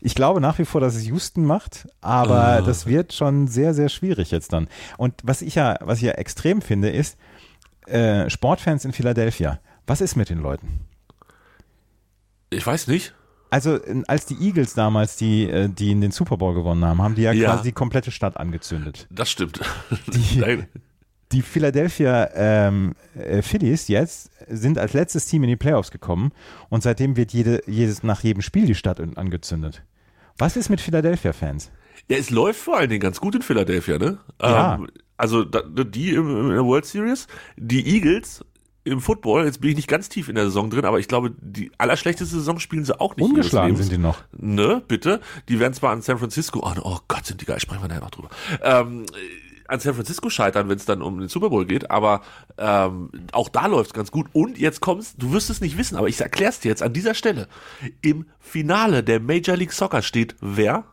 Ich 0.00 0.14
glaube 0.14 0.40
nach 0.40 0.58
wie 0.58 0.64
vor, 0.64 0.80
dass 0.80 0.94
es 0.94 1.04
Houston 1.06 1.44
macht, 1.44 1.88
aber 2.00 2.62
das 2.64 2.86
wird 2.86 3.12
schon 3.12 3.48
sehr, 3.48 3.74
sehr 3.74 3.88
schwierig 3.88 4.30
jetzt 4.30 4.52
dann. 4.52 4.68
Und 4.98 5.14
was 5.22 5.42
ich 5.42 5.54
ja, 5.54 5.76
was 5.80 5.98
ich 5.98 6.04
ja 6.04 6.12
extrem 6.12 6.62
finde, 6.62 6.90
ist, 6.90 7.16
äh, 7.86 8.28
Sportfans 8.30 8.84
in 8.84 8.92
Philadelphia. 8.92 9.58
Was 9.86 10.00
ist 10.00 10.16
mit 10.16 10.30
den 10.30 10.38
Leuten? 10.38 10.80
Ich 12.50 12.66
weiß 12.66 12.86
nicht. 12.86 13.14
Also, 13.50 13.78
als 14.06 14.24
die 14.26 14.36
Eagles 14.40 14.72
damals, 14.74 15.16
die, 15.16 15.44
äh, 15.48 15.68
die 15.68 15.90
in 15.90 16.00
den 16.00 16.10
Super 16.10 16.38
Bowl 16.38 16.54
gewonnen 16.54 16.84
haben, 16.84 17.02
haben 17.02 17.14
die 17.14 17.22
ja, 17.22 17.32
Ja. 17.32 17.50
quasi 17.50 17.64
die 17.64 17.72
komplette 17.72 18.10
Stadt 18.10 18.38
angezündet. 18.38 19.06
Das 19.10 19.30
stimmt. 19.30 19.60
Die-. 20.06 20.64
Die 21.32 21.42
Philadelphia 21.42 22.28
ähm, 22.34 22.94
äh, 23.14 23.42
Phillies 23.42 23.88
jetzt 23.88 24.30
sind 24.48 24.78
als 24.78 24.92
letztes 24.92 25.26
Team 25.26 25.44
in 25.44 25.48
die 25.48 25.56
Playoffs 25.56 25.90
gekommen 25.90 26.32
und 26.68 26.82
seitdem 26.82 27.16
wird 27.16 27.32
jede, 27.32 27.62
jedes, 27.66 28.02
nach 28.02 28.22
jedem 28.22 28.42
Spiel 28.42 28.66
die 28.66 28.74
Stadt 28.74 29.00
angezündet. 29.16 29.82
Was 30.38 30.56
ist 30.56 30.68
mit 30.68 30.80
Philadelphia-Fans? 30.80 31.70
Ja, 32.08 32.16
es 32.16 32.30
läuft 32.30 32.60
vor 32.60 32.76
allen 32.76 32.90
Dingen 32.90 33.00
ganz 33.00 33.20
gut 33.20 33.34
in 33.34 33.42
Philadelphia, 33.42 33.98
ne? 33.98 34.18
Ja. 34.40 34.74
Ähm, 34.74 34.88
also 35.16 35.44
die 35.44 36.14
in 36.14 36.48
der 36.48 36.64
World 36.64 36.84
Series, 36.84 37.28
die 37.56 37.86
Eagles 37.86 38.44
im 38.84 39.00
Football, 39.00 39.44
jetzt 39.44 39.60
bin 39.60 39.70
ich 39.70 39.76
nicht 39.76 39.88
ganz 39.88 40.08
tief 40.08 40.28
in 40.28 40.34
der 40.34 40.46
Saison 40.46 40.68
drin, 40.68 40.84
aber 40.84 40.98
ich 40.98 41.06
glaube, 41.06 41.32
die 41.40 41.70
allerschlechteste 41.78 42.34
Saison 42.34 42.58
spielen 42.58 42.84
sie 42.84 43.00
auch 43.00 43.16
nicht. 43.16 43.24
Ungeschlagen 43.24 43.76
sind 43.76 43.92
die 43.92 43.98
noch. 43.98 44.18
Ne, 44.36 44.82
bitte. 44.88 45.20
Die 45.48 45.60
werden 45.60 45.74
zwar 45.74 45.92
an 45.92 46.02
San 46.02 46.18
Francisco, 46.18 46.60
oh, 46.64 46.74
oh 46.82 46.98
Gott, 47.06 47.24
sind 47.24 47.40
die 47.40 47.44
geil, 47.44 47.60
sprechen 47.60 47.82
wir 47.82 47.88
nachher 47.88 48.00
noch 48.00 48.10
drüber. 48.10 48.30
Ähm, 48.62 49.04
äh, 49.04 49.06
an 49.72 49.80
San 49.80 49.94
Francisco 49.94 50.30
scheitern, 50.30 50.68
wenn 50.68 50.76
es 50.76 50.84
dann 50.84 51.02
um 51.02 51.18
den 51.18 51.28
Super 51.28 51.50
Bowl 51.50 51.66
geht, 51.66 51.90
aber 51.90 52.22
ähm, 52.58 53.10
auch 53.32 53.48
da 53.48 53.66
läuft 53.66 53.90
es 53.90 53.94
ganz 53.94 54.10
gut. 54.10 54.26
Und 54.32 54.58
jetzt 54.58 54.80
kommst, 54.80 55.20
du 55.20 55.32
wirst 55.32 55.50
es 55.50 55.60
nicht 55.60 55.78
wissen, 55.78 55.96
aber 55.96 56.08
ich 56.08 56.20
erklär's 56.20 56.60
dir 56.60 56.68
jetzt 56.68 56.82
an 56.82 56.92
dieser 56.92 57.14
Stelle. 57.14 57.48
Im 58.02 58.26
Finale 58.38 59.02
der 59.02 59.20
Major 59.20 59.56
League 59.56 59.72
Soccer 59.72 60.02
steht 60.02 60.36
wer? 60.40 60.84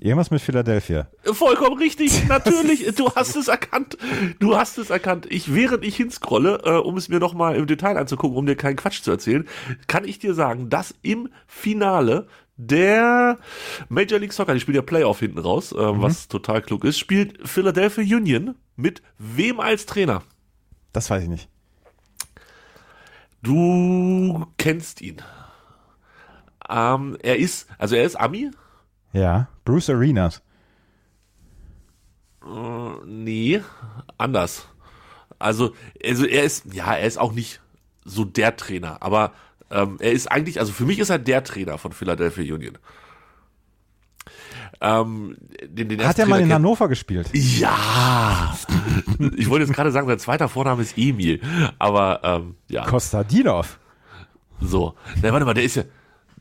Irgendwas 0.00 0.30
mit 0.30 0.42
Philadelphia. 0.42 1.08
Vollkommen 1.24 1.78
richtig, 1.78 2.24
natürlich. 2.28 2.94
Du 2.96 3.14
hast 3.14 3.36
es 3.36 3.48
erkannt. 3.48 3.96
Du 4.40 4.56
hast 4.56 4.76
es 4.76 4.90
erkannt. 4.90 5.26
Ich, 5.30 5.54
während 5.54 5.84
ich 5.84 5.96
hinscrolle, 5.96 6.60
äh, 6.64 6.70
um 6.72 6.96
es 6.96 7.08
mir 7.08 7.20
nochmal 7.20 7.56
im 7.56 7.66
Detail 7.66 7.96
anzugucken, 7.96 8.36
um 8.36 8.44
dir 8.44 8.56
keinen 8.56 8.76
Quatsch 8.76 9.02
zu 9.02 9.12
erzählen, 9.12 9.48
kann 9.86 10.04
ich 10.04 10.18
dir 10.18 10.34
sagen, 10.34 10.68
dass 10.68 10.94
im 11.02 11.28
Finale 11.46 12.26
der 12.56 13.38
Major 13.88 14.18
League 14.18 14.32
Soccer, 14.32 14.54
die 14.54 14.60
spielt 14.60 14.76
ja 14.76 14.82
Playoff 14.82 15.20
hinten 15.20 15.38
raus, 15.38 15.72
äh, 15.72 15.76
was 15.76 16.28
total 16.28 16.62
klug 16.62 16.84
ist, 16.84 16.98
spielt 16.98 17.46
Philadelphia 17.48 18.16
Union 18.16 18.54
mit 18.76 19.02
wem 19.18 19.60
als 19.60 19.86
Trainer? 19.86 20.22
Das 20.92 21.10
weiß 21.10 21.24
ich 21.24 21.28
nicht. 21.28 21.48
Du 23.42 24.46
kennst 24.56 25.02
ihn. 25.02 25.20
Ähm, 26.68 27.18
er 27.22 27.38
ist, 27.38 27.68
also 27.78 27.94
er 27.96 28.04
ist 28.04 28.16
Ami? 28.16 28.50
Ja, 29.12 29.48
Bruce 29.64 29.90
Arenas. 29.90 30.42
Nee, 33.06 33.62
anders. 34.18 34.68
Also, 35.38 35.74
also 36.04 36.26
er 36.26 36.44
ist, 36.44 36.72
ja, 36.74 36.94
er 36.94 37.06
ist 37.06 37.18
auch 37.18 37.32
nicht 37.32 37.60
so 38.04 38.24
der 38.24 38.56
Trainer, 38.56 39.02
aber 39.02 39.32
ähm, 39.74 39.96
er 40.00 40.12
ist 40.12 40.30
eigentlich, 40.30 40.60
also 40.60 40.72
für 40.72 40.84
mich 40.84 40.98
ist 40.98 41.10
er 41.10 41.18
der 41.18 41.44
Trainer 41.44 41.76
von 41.78 41.92
Philadelphia 41.92 42.54
Union. 42.54 42.78
Ähm, 44.80 45.36
den, 45.62 45.88
den 45.88 46.06
Hat 46.06 46.18
er 46.18 46.26
mal 46.26 46.40
in 46.40 46.52
Hannover 46.52 46.88
gespielt? 46.88 47.28
Ja! 47.32 48.54
ich 49.36 49.48
wollte 49.48 49.66
jetzt 49.66 49.74
gerade 49.74 49.90
sagen, 49.92 50.06
sein 50.08 50.18
zweiter 50.18 50.48
Vorname 50.48 50.82
ist 50.82 50.98
Emil, 50.98 51.40
aber 51.78 52.20
ähm, 52.22 52.56
ja, 52.68 52.84
Kostadinov. 52.84 53.78
so. 54.60 54.94
Na, 55.22 55.32
warte 55.32 55.46
mal, 55.46 55.54
der 55.54 55.64
ist 55.64 55.76
ja. 55.76 55.84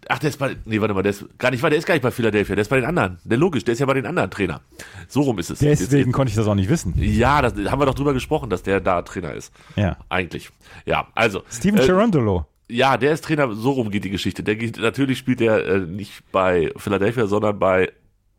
Ach, 0.09 0.19
der 0.19 0.31
ist 0.31 0.37
bei. 0.37 0.57
Nee, 0.65 0.81
warte 0.81 0.93
mal, 0.93 1.03
der 1.03 1.11
ist 1.11 1.25
gar 1.37 1.51
nicht, 1.51 1.63
der 1.63 1.71
ist 1.73 1.85
gar 1.85 1.93
nicht 1.93 2.01
bei 2.01 2.11
Philadelphia, 2.11 2.55
der 2.55 2.61
ist 2.63 2.69
bei 2.69 2.75
den 2.77 2.85
anderen. 2.85 3.19
Der 3.23 3.37
logisch, 3.37 3.63
der 3.63 3.73
ist 3.73 3.79
ja 3.79 3.85
bei 3.85 3.93
den 3.93 4.05
anderen 4.05 4.29
Trainer. 4.29 4.61
So 5.07 5.21
rum 5.21 5.39
ist 5.39 5.49
es. 5.49 5.61
Jetzt- 5.61 5.81
Deswegen 5.81 6.11
konnte 6.11 6.29
ich 6.31 6.35
das 6.35 6.47
auch 6.47 6.55
nicht 6.55 6.69
wissen. 6.69 6.93
Ja, 6.97 7.41
das 7.41 7.53
haben 7.71 7.79
wir 7.79 7.85
doch 7.85 7.95
drüber 7.95 8.13
gesprochen, 8.13 8.49
dass 8.49 8.63
der 8.63 8.81
da 8.81 9.01
Trainer 9.03 9.33
ist. 9.33 9.53
Ja. 9.75 9.97
Eigentlich. 10.09 10.49
Ja, 10.85 11.07
also. 11.15 11.43
Steven 11.49 11.79
äh, 11.79 11.85
Cherundolo. 11.85 12.45
Ja, 12.73 12.97
der 12.97 13.13
ist 13.13 13.23
Trainer, 13.23 13.53
so 13.53 13.71
rum 13.71 13.91
geht 13.91 14.03
die 14.03 14.09
Geschichte. 14.09 14.43
Der 14.43 14.55
geht, 14.55 14.77
natürlich 14.77 15.17
spielt 15.19 15.41
er 15.41 15.65
äh, 15.65 15.79
nicht 15.79 16.23
bei 16.31 16.71
Philadelphia, 16.77 17.27
sondern 17.27 17.59
bei 17.59 17.91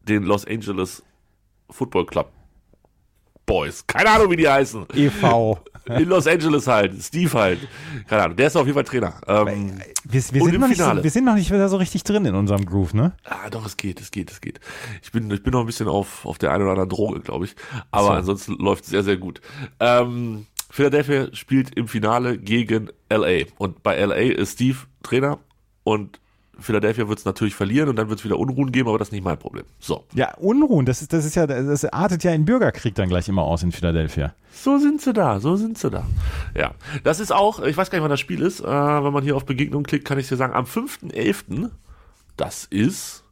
den 0.03 0.25
Los 0.25 0.47
Angeles 0.47 1.03
Football 1.71 2.07
Club 2.07 2.31
Boys. 3.47 3.87
Keine 3.87 4.11
Ahnung, 4.11 4.31
wie 4.31 4.37
die 4.37 4.49
heißen. 4.49 4.87
e.V. 4.95 5.59
In 5.87 6.09
Los 6.09 6.27
Angeles 6.27 6.67
halt. 6.67 6.95
Steve 7.03 7.31
halt. 7.39 7.59
Keine 8.09 8.23
Ahnung. 8.23 8.37
Der 8.39 8.47
ist 8.47 8.57
auf 8.57 8.65
jeden 8.67 8.75
Fall 8.75 8.85
Trainer. 8.85 9.21
Ähm, 9.27 9.79
Wir, 10.05 10.23
wir, 10.33 10.43
Und 10.43 10.51
sind 10.51 10.61
noch 10.61 10.69
nicht 10.69 10.81
so, 10.81 11.03
wir 11.05 11.11
sind 11.11 11.25
noch 11.27 11.35
nicht 11.35 11.51
wieder 11.51 11.69
so 11.69 11.77
richtig 11.77 12.05
drin 12.05 12.25
in 12.25 12.35
unserem 12.35 12.65
Groove, 12.65 12.95
ne? 12.95 13.13
ah, 13.25 13.51
doch, 13.51 13.67
es 13.67 13.77
geht, 13.77 14.01
es 14.01 14.11
geht, 14.11 14.31
es 14.31 14.41
geht. 14.41 14.61
Ich 15.03 15.13
bin, 15.13 15.31
ich 15.31 15.43
bin 15.43 15.53
noch 15.53 15.61
ein 15.61 15.67
bisschen 15.67 15.89
auf, 15.89 16.25
auf 16.25 16.39
der 16.39 16.53
einen 16.53 16.63
oder 16.63 16.71
anderen 16.73 16.89
Droge, 16.89 17.21
glaube 17.21 17.45
ich. 17.45 17.55
Aber 17.91 18.07
So. 18.07 18.13
ansonsten 18.13 18.55
läuft 18.55 18.85
es 18.85 18.91
sehr, 18.91 19.03
sehr 19.03 19.19
gut. 19.19 19.43
Ähm, 19.79 20.47
Philadelphia 20.75 21.29
spielt 21.35 21.73
im 21.77 21.87
Finale 21.87 22.37
gegen 22.37 22.91
LA. 23.09 23.45
Und 23.59 23.85
bei 23.85 23.97
LA 24.05 24.35
ist 24.35 24.55
Steve 24.55 24.79
Trainer 25.05 25.39
und 25.85 26.19
Philadelphia 26.59 27.09
wird 27.09 27.21
es 27.21 27.25
natürlich 27.25 27.55
verlieren 27.55 27.89
und 27.89 27.95
dann 27.95 28.09
wird 28.09 28.19
es 28.19 28.25
wieder 28.25 28.41
Unruhen 28.41 28.73
geben, 28.73 28.89
aber 28.89 28.99
das 28.99 29.07
ist 29.07 29.13
nicht 29.13 29.23
mein 29.23 29.39
Problem. 29.39 29.63
So. 29.79 30.05
Ja, 30.15 30.35
Unruhen, 30.35 30.85
das 30.85 31.01
ist, 31.01 31.13
das 31.13 31.25
ist 31.25 31.37
ja, 31.37 31.47
das 31.47 31.85
artet 31.85 32.25
ja 32.25 32.33
in 32.33 32.45
Bürgerkrieg 32.45 32.97
dann 32.97 33.09
gleich 33.09 33.29
immer 33.29 33.43
aus 33.43 33.63
in 33.63 33.71
Philadelphia. 33.71 34.35
So 34.53 34.79
sind 34.79 35.01
sie 35.01 35.13
da, 35.13 35.39
so 35.39 35.55
sind 35.55 35.79
sie 35.79 35.91
da. 35.91 36.09
Ja, 36.57 36.73
das 37.05 37.21
ist 37.21 37.33
auch, 37.33 37.61
ich 37.63 37.77
weiß 37.77 37.91
gar 37.91 37.99
nicht, 37.99 38.03
wann 38.03 38.11
das 38.11 38.19
Spiel 38.19 38.43
ist. 38.43 38.59
Äh, 38.59 38.65
wenn 38.65 39.13
man 39.13 39.23
hier 39.23 39.37
auf 39.37 39.47
Begegnung 39.47 39.85
klickt, 39.85 40.05
kann 40.05 40.19
ich 40.19 40.27
dir 40.27 40.37
sagen, 40.37 40.55
am 40.55 40.65
5.11., 40.65 41.71
das 42.37 42.65
ist 42.65 43.23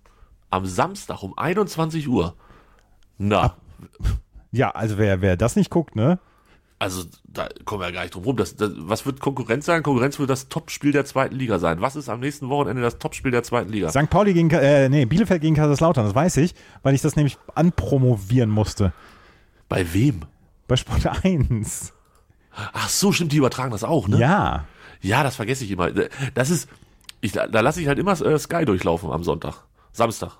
am 0.50 0.64
Samstag 0.64 1.24
um 1.24 1.36
21 1.36 2.06
Uhr. 2.06 2.36
Na, 3.18 3.56
Ja, 4.52 4.70
also 4.70 4.96
wer, 4.96 5.22
wer 5.22 5.36
das 5.36 5.56
nicht 5.56 5.70
guckt, 5.70 5.96
ne? 5.96 6.20
Also 6.82 7.04
da 7.22 7.48
kommen 7.64 7.80
wir 7.80 7.86
ja 7.86 7.92
gar 7.92 8.02
nicht 8.02 8.12
drum 8.12 8.24
rum. 8.24 8.36
Das, 8.36 8.56
das, 8.56 8.72
was 8.74 9.06
wird 9.06 9.20
Konkurrenz 9.20 9.66
sein? 9.66 9.84
Konkurrenz 9.84 10.18
wird 10.18 10.28
das 10.28 10.48
Topspiel 10.48 10.90
der 10.90 11.04
zweiten 11.04 11.36
Liga 11.36 11.60
sein. 11.60 11.80
Was 11.80 11.94
ist 11.94 12.08
am 12.08 12.18
nächsten 12.18 12.48
Wochenende 12.48 12.82
das 12.82 12.98
Topspiel 12.98 13.30
der 13.30 13.44
zweiten 13.44 13.70
Liga? 13.70 13.90
St. 13.90 14.10
Pauli 14.10 14.34
gegen, 14.34 14.50
äh, 14.50 14.88
nee, 14.88 15.04
Bielefeld 15.04 15.42
gegen 15.42 15.54
Kaiserslautern, 15.54 16.04
das 16.04 16.16
weiß 16.16 16.38
ich, 16.38 16.56
weil 16.82 16.96
ich 16.96 17.00
das 17.00 17.14
nämlich 17.14 17.38
anpromovieren 17.54 18.50
musste. 18.50 18.92
Bei 19.68 19.94
wem? 19.94 20.22
Bei 20.66 20.74
Sport 20.74 21.24
1. 21.24 21.92
Ach 22.72 22.88
so, 22.88 23.12
stimmt, 23.12 23.30
die 23.30 23.36
übertragen 23.36 23.70
das 23.70 23.84
auch, 23.84 24.08
ne? 24.08 24.18
Ja. 24.18 24.64
Ja, 25.02 25.22
das 25.22 25.36
vergesse 25.36 25.62
ich 25.62 25.70
immer. 25.70 25.88
Das 26.34 26.50
ist, 26.50 26.68
ich, 27.20 27.30
da 27.30 27.60
lasse 27.60 27.80
ich 27.80 27.86
halt 27.86 28.00
immer 28.00 28.20
äh, 28.20 28.36
Sky 28.40 28.64
durchlaufen 28.64 29.12
am 29.12 29.22
Sonntag, 29.22 29.62
Samstag. 29.92 30.32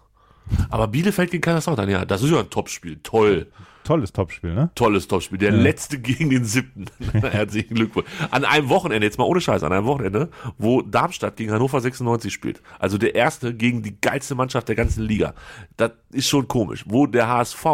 Aber 0.70 0.88
Bielefeld 0.88 1.30
gegen 1.30 1.40
Kaiserslautern, 1.40 1.88
ja, 1.88 2.04
das 2.04 2.20
ist 2.20 2.30
ja 2.30 2.40
ein 2.40 2.50
Topspiel. 2.50 2.98
Toll. 3.00 3.46
Tolles 3.84 4.12
Topspiel, 4.12 4.54
ne? 4.54 4.70
Tolles 4.74 5.08
Topspiel. 5.08 5.38
Der 5.38 5.50
letzte 5.50 5.98
gegen 5.98 6.30
den 6.30 6.44
siebten. 6.44 6.86
Herzlichen 7.22 7.74
Glückwunsch. 7.74 8.06
An 8.30 8.44
einem 8.44 8.68
Wochenende, 8.68 9.06
jetzt 9.06 9.18
mal 9.18 9.24
ohne 9.24 9.40
Scheiß, 9.40 9.62
an 9.62 9.72
einem 9.72 9.86
Wochenende, 9.86 10.30
wo 10.58 10.82
Darmstadt 10.82 11.36
gegen 11.36 11.52
Hannover 11.52 11.80
96 11.80 12.32
spielt. 12.32 12.62
Also 12.78 12.98
der 12.98 13.14
erste 13.14 13.54
gegen 13.54 13.82
die 13.82 14.00
geilste 14.00 14.34
Mannschaft 14.34 14.68
der 14.68 14.76
ganzen 14.76 15.02
Liga. 15.02 15.34
Das 15.76 15.92
ist 16.12 16.28
schon 16.28 16.48
komisch. 16.48 16.84
Wo 16.88 17.06
der 17.06 17.28
HSV 17.28 17.66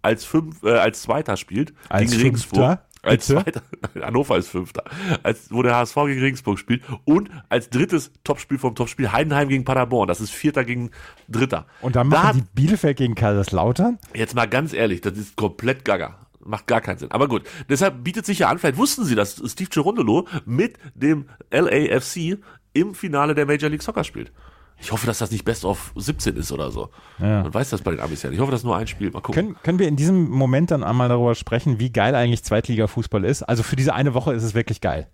als 0.00 0.24
fünf, 0.24 0.62
äh, 0.62 0.70
als 0.70 1.02
Zweiter 1.02 1.36
spielt 1.36 1.74
Als 1.88 2.10
gegen 2.10 2.22
Regensburg. 2.22 2.80
Als? 3.02 3.26
Zweiter. 3.26 3.62
Hannover 4.00 4.36
ist 4.36 4.48
Fünfter. 4.48 4.84
Als, 5.22 5.50
wo 5.50 5.62
der 5.62 5.76
HSV 5.76 5.94
gegen 6.06 6.20
Regensburg 6.20 6.58
spielt. 6.58 6.82
Und 7.04 7.30
als 7.48 7.70
drittes 7.70 8.10
Topspiel 8.24 8.58
vom 8.58 8.74
Topspiel 8.74 9.12
Heidenheim 9.12 9.48
gegen 9.48 9.64
Paderborn. 9.64 10.08
Das 10.08 10.20
ist 10.20 10.30
Vierter 10.30 10.64
gegen 10.64 10.90
Dritter. 11.28 11.66
Und 11.80 11.96
dann 11.96 12.10
Da 12.10 12.18
machen 12.18 12.40
die 12.40 12.60
Bielefeld 12.60 12.96
gegen 12.96 13.14
Kaiserslautern? 13.14 13.98
Jetzt 14.14 14.34
mal 14.34 14.46
ganz 14.46 14.72
ehrlich, 14.72 15.00
das 15.00 15.16
ist 15.16 15.36
komplett 15.36 15.84
gaga. 15.84 16.18
Macht 16.40 16.66
gar 16.66 16.80
keinen 16.80 16.98
Sinn. 16.98 17.10
Aber 17.10 17.28
gut, 17.28 17.42
deshalb 17.68 18.02
bietet 18.04 18.24
sich 18.24 18.40
ja 18.40 18.48
an, 18.48 18.58
vielleicht 18.58 18.78
wussten 18.78 19.04
Sie, 19.04 19.14
dass 19.14 19.42
Steve 19.44 19.68
Gerondolo 19.70 20.26
mit 20.46 20.78
dem 20.94 21.26
LAFC 21.50 22.38
im 22.72 22.94
Finale 22.94 23.34
der 23.34 23.44
Major 23.44 23.68
League 23.68 23.82
Soccer 23.82 24.04
spielt. 24.04 24.32
Ich 24.80 24.92
hoffe, 24.92 25.06
dass 25.06 25.18
das 25.18 25.30
nicht 25.30 25.44
Best 25.44 25.64
of 25.64 25.92
17 25.96 26.36
ist 26.36 26.52
oder 26.52 26.70
so. 26.70 26.90
Ja. 27.18 27.42
Man 27.42 27.52
weiß 27.52 27.70
das 27.70 27.82
bei 27.82 27.90
den 27.90 28.00
Amis 28.00 28.22
ja 28.22 28.30
nicht. 28.30 28.36
Ich 28.36 28.40
hoffe, 28.40 28.52
das 28.52 28.60
ist 28.60 28.64
nur 28.64 28.76
ein 28.76 28.86
Spiel. 28.86 29.10
Mal 29.10 29.20
gucken. 29.20 29.34
Können, 29.34 29.56
können 29.62 29.78
wir 29.78 29.88
in 29.88 29.96
diesem 29.96 30.30
Moment 30.30 30.70
dann 30.70 30.84
einmal 30.84 31.08
darüber 31.08 31.34
sprechen, 31.34 31.80
wie 31.80 31.90
geil 31.90 32.14
eigentlich 32.14 32.44
Zweitliga-Fußball 32.44 33.24
ist? 33.24 33.42
Also 33.42 33.62
für 33.62 33.76
diese 33.76 33.94
eine 33.94 34.14
Woche 34.14 34.32
ist 34.34 34.44
es 34.44 34.54
wirklich 34.54 34.80
geil. 34.80 35.08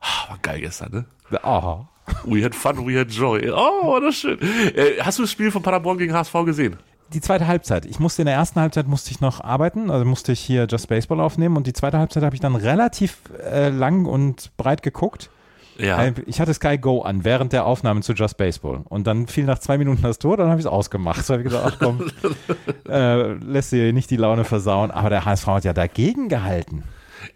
Ah, 0.00 0.30
war 0.30 0.38
geil 0.42 0.60
gestern, 0.60 0.92
ne? 0.92 1.38
Oh. 1.42 1.84
We 2.24 2.44
had 2.44 2.54
fun, 2.54 2.86
we 2.86 2.98
had 2.98 3.10
joy. 3.10 3.48
Oh, 3.50 3.92
war 3.92 4.00
das 4.00 4.16
schön. 4.16 4.38
Äh, 4.40 5.00
hast 5.00 5.18
du 5.18 5.22
das 5.22 5.30
Spiel 5.30 5.50
von 5.50 5.62
Paderborn 5.62 5.98
gegen 5.98 6.12
HSV 6.12 6.34
gesehen? 6.44 6.76
Die 7.12 7.20
zweite 7.20 7.46
Halbzeit. 7.46 7.84
Ich 7.86 8.00
musste 8.00 8.22
in 8.22 8.26
der 8.26 8.34
ersten 8.34 8.60
Halbzeit 8.60 8.88
musste 8.88 9.10
ich 9.10 9.20
noch 9.20 9.42
arbeiten, 9.42 9.90
also 9.90 10.04
musste 10.04 10.32
ich 10.32 10.40
hier 10.40 10.66
Just 10.68 10.88
Baseball 10.88 11.20
aufnehmen 11.20 11.56
und 11.56 11.66
die 11.66 11.72
zweite 11.72 11.98
Halbzeit 11.98 12.22
habe 12.22 12.34
ich 12.34 12.40
dann 12.40 12.56
relativ 12.56 13.18
äh, 13.44 13.68
lang 13.68 14.06
und 14.06 14.56
breit 14.56 14.82
geguckt. 14.82 15.30
Ja. 15.78 16.12
Ich 16.26 16.40
hatte 16.40 16.54
Sky 16.54 16.78
Go 16.78 17.02
an 17.02 17.24
während 17.24 17.52
der 17.52 17.66
Aufnahmen 17.66 18.02
zu 18.02 18.12
Just 18.12 18.36
Baseball 18.36 18.82
und 18.84 19.06
dann 19.06 19.26
fiel 19.26 19.44
nach 19.44 19.58
zwei 19.58 19.78
Minuten 19.78 20.02
das 20.02 20.18
Tor, 20.18 20.36
dann 20.36 20.48
habe 20.48 20.60
ich 20.60 20.66
es 20.66 20.70
ausgemacht. 20.70 21.24
So 21.24 21.34
habe 21.34 21.42
ich 21.42 21.48
gedacht, 21.48 21.74
ach 21.74 21.78
komm, 21.78 22.10
äh, 22.88 23.32
lässt 23.32 23.72
dir 23.72 23.92
nicht 23.92 24.10
die 24.10 24.16
Laune 24.16 24.44
versauen. 24.44 24.90
Aber 24.90 25.10
der 25.10 25.24
HSV 25.24 25.46
hat 25.46 25.64
ja 25.64 25.72
dagegen 25.72 26.28
gehalten. 26.28 26.84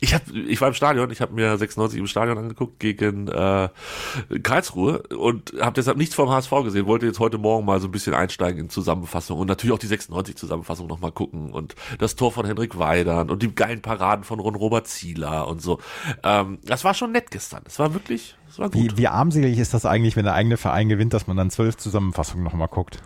Ich, 0.01 0.15
hab, 0.15 0.23
ich 0.31 0.61
war 0.61 0.69
im 0.69 0.75
Stadion, 0.75 1.11
ich 1.11 1.21
habe 1.21 1.35
mir 1.35 1.57
96 1.57 1.99
im 1.99 2.07
Stadion 2.07 2.39
angeguckt 2.39 2.79
gegen 2.81 3.29
äh, 3.29 3.69
Karlsruhe 4.43 5.03
und 5.17 5.55
habe 5.61 5.75
deshalb 5.75 5.97
nichts 5.97 6.15
vom 6.15 6.31
HSV 6.31 6.51
gesehen. 6.65 6.87
Wollte 6.87 7.07
jetzt 7.07 7.19
heute 7.19 7.39
Morgen 7.39 7.65
mal 7.65 7.81
so 7.81 7.89
ein 7.89 7.93
bisschen 7.93 8.15
einsteigen 8.15 8.61
in 8.61 8.71
Zusammenfassung 8.71 9.39
und 9.39 9.47
natürlich 9.47 9.75
auch 9.75 9.79
die 9.79 9.87
96 9.87 10.37
Zusammenfassung 10.37 10.87
nochmal 10.87 11.13
gucken 11.13 11.53
und 11.53 11.75
das 11.99 12.17
Tor 12.17 12.33
von 12.33 12.45
Henrik 12.47 12.79
Weidern 12.79 13.31
und 13.31 13.43
die 13.43 13.55
geilen 13.55 13.83
Paraden 13.83 14.25
von 14.25 14.41
Ron 14.41 14.55
Robert 14.55 14.87
Zieler 14.87 15.49
und 15.49 15.63
so. 15.63 15.79
Ähm, 16.23 16.59
das 16.65 16.85
war 16.85 16.95
schon 16.95 17.13
nett 17.13 17.31
gestern. 17.31 17.63
Das 17.65 17.79
war 17.79 17.95
wirklich, 17.95 18.37
das 18.49 18.59
war 18.59 18.71
gut. 18.71 18.93
Wie, 18.93 18.99
wie 18.99 19.09
armselig 19.09 19.59
ist 19.59 19.75
das 19.75 19.87
eigentlich, 19.87 20.17
wenn 20.17 20.25
der 20.25 20.35
eigene 20.35 20.57
Verein 20.57 20.89
gewinnt, 20.89 21.15
dass 21.15 21.27
man 21.27 21.37
dann 21.37 21.51
zwölf 21.51 21.77
Zusammenfassungen 21.77 22.45
nochmal 22.45 22.69
guckt? 22.69 23.03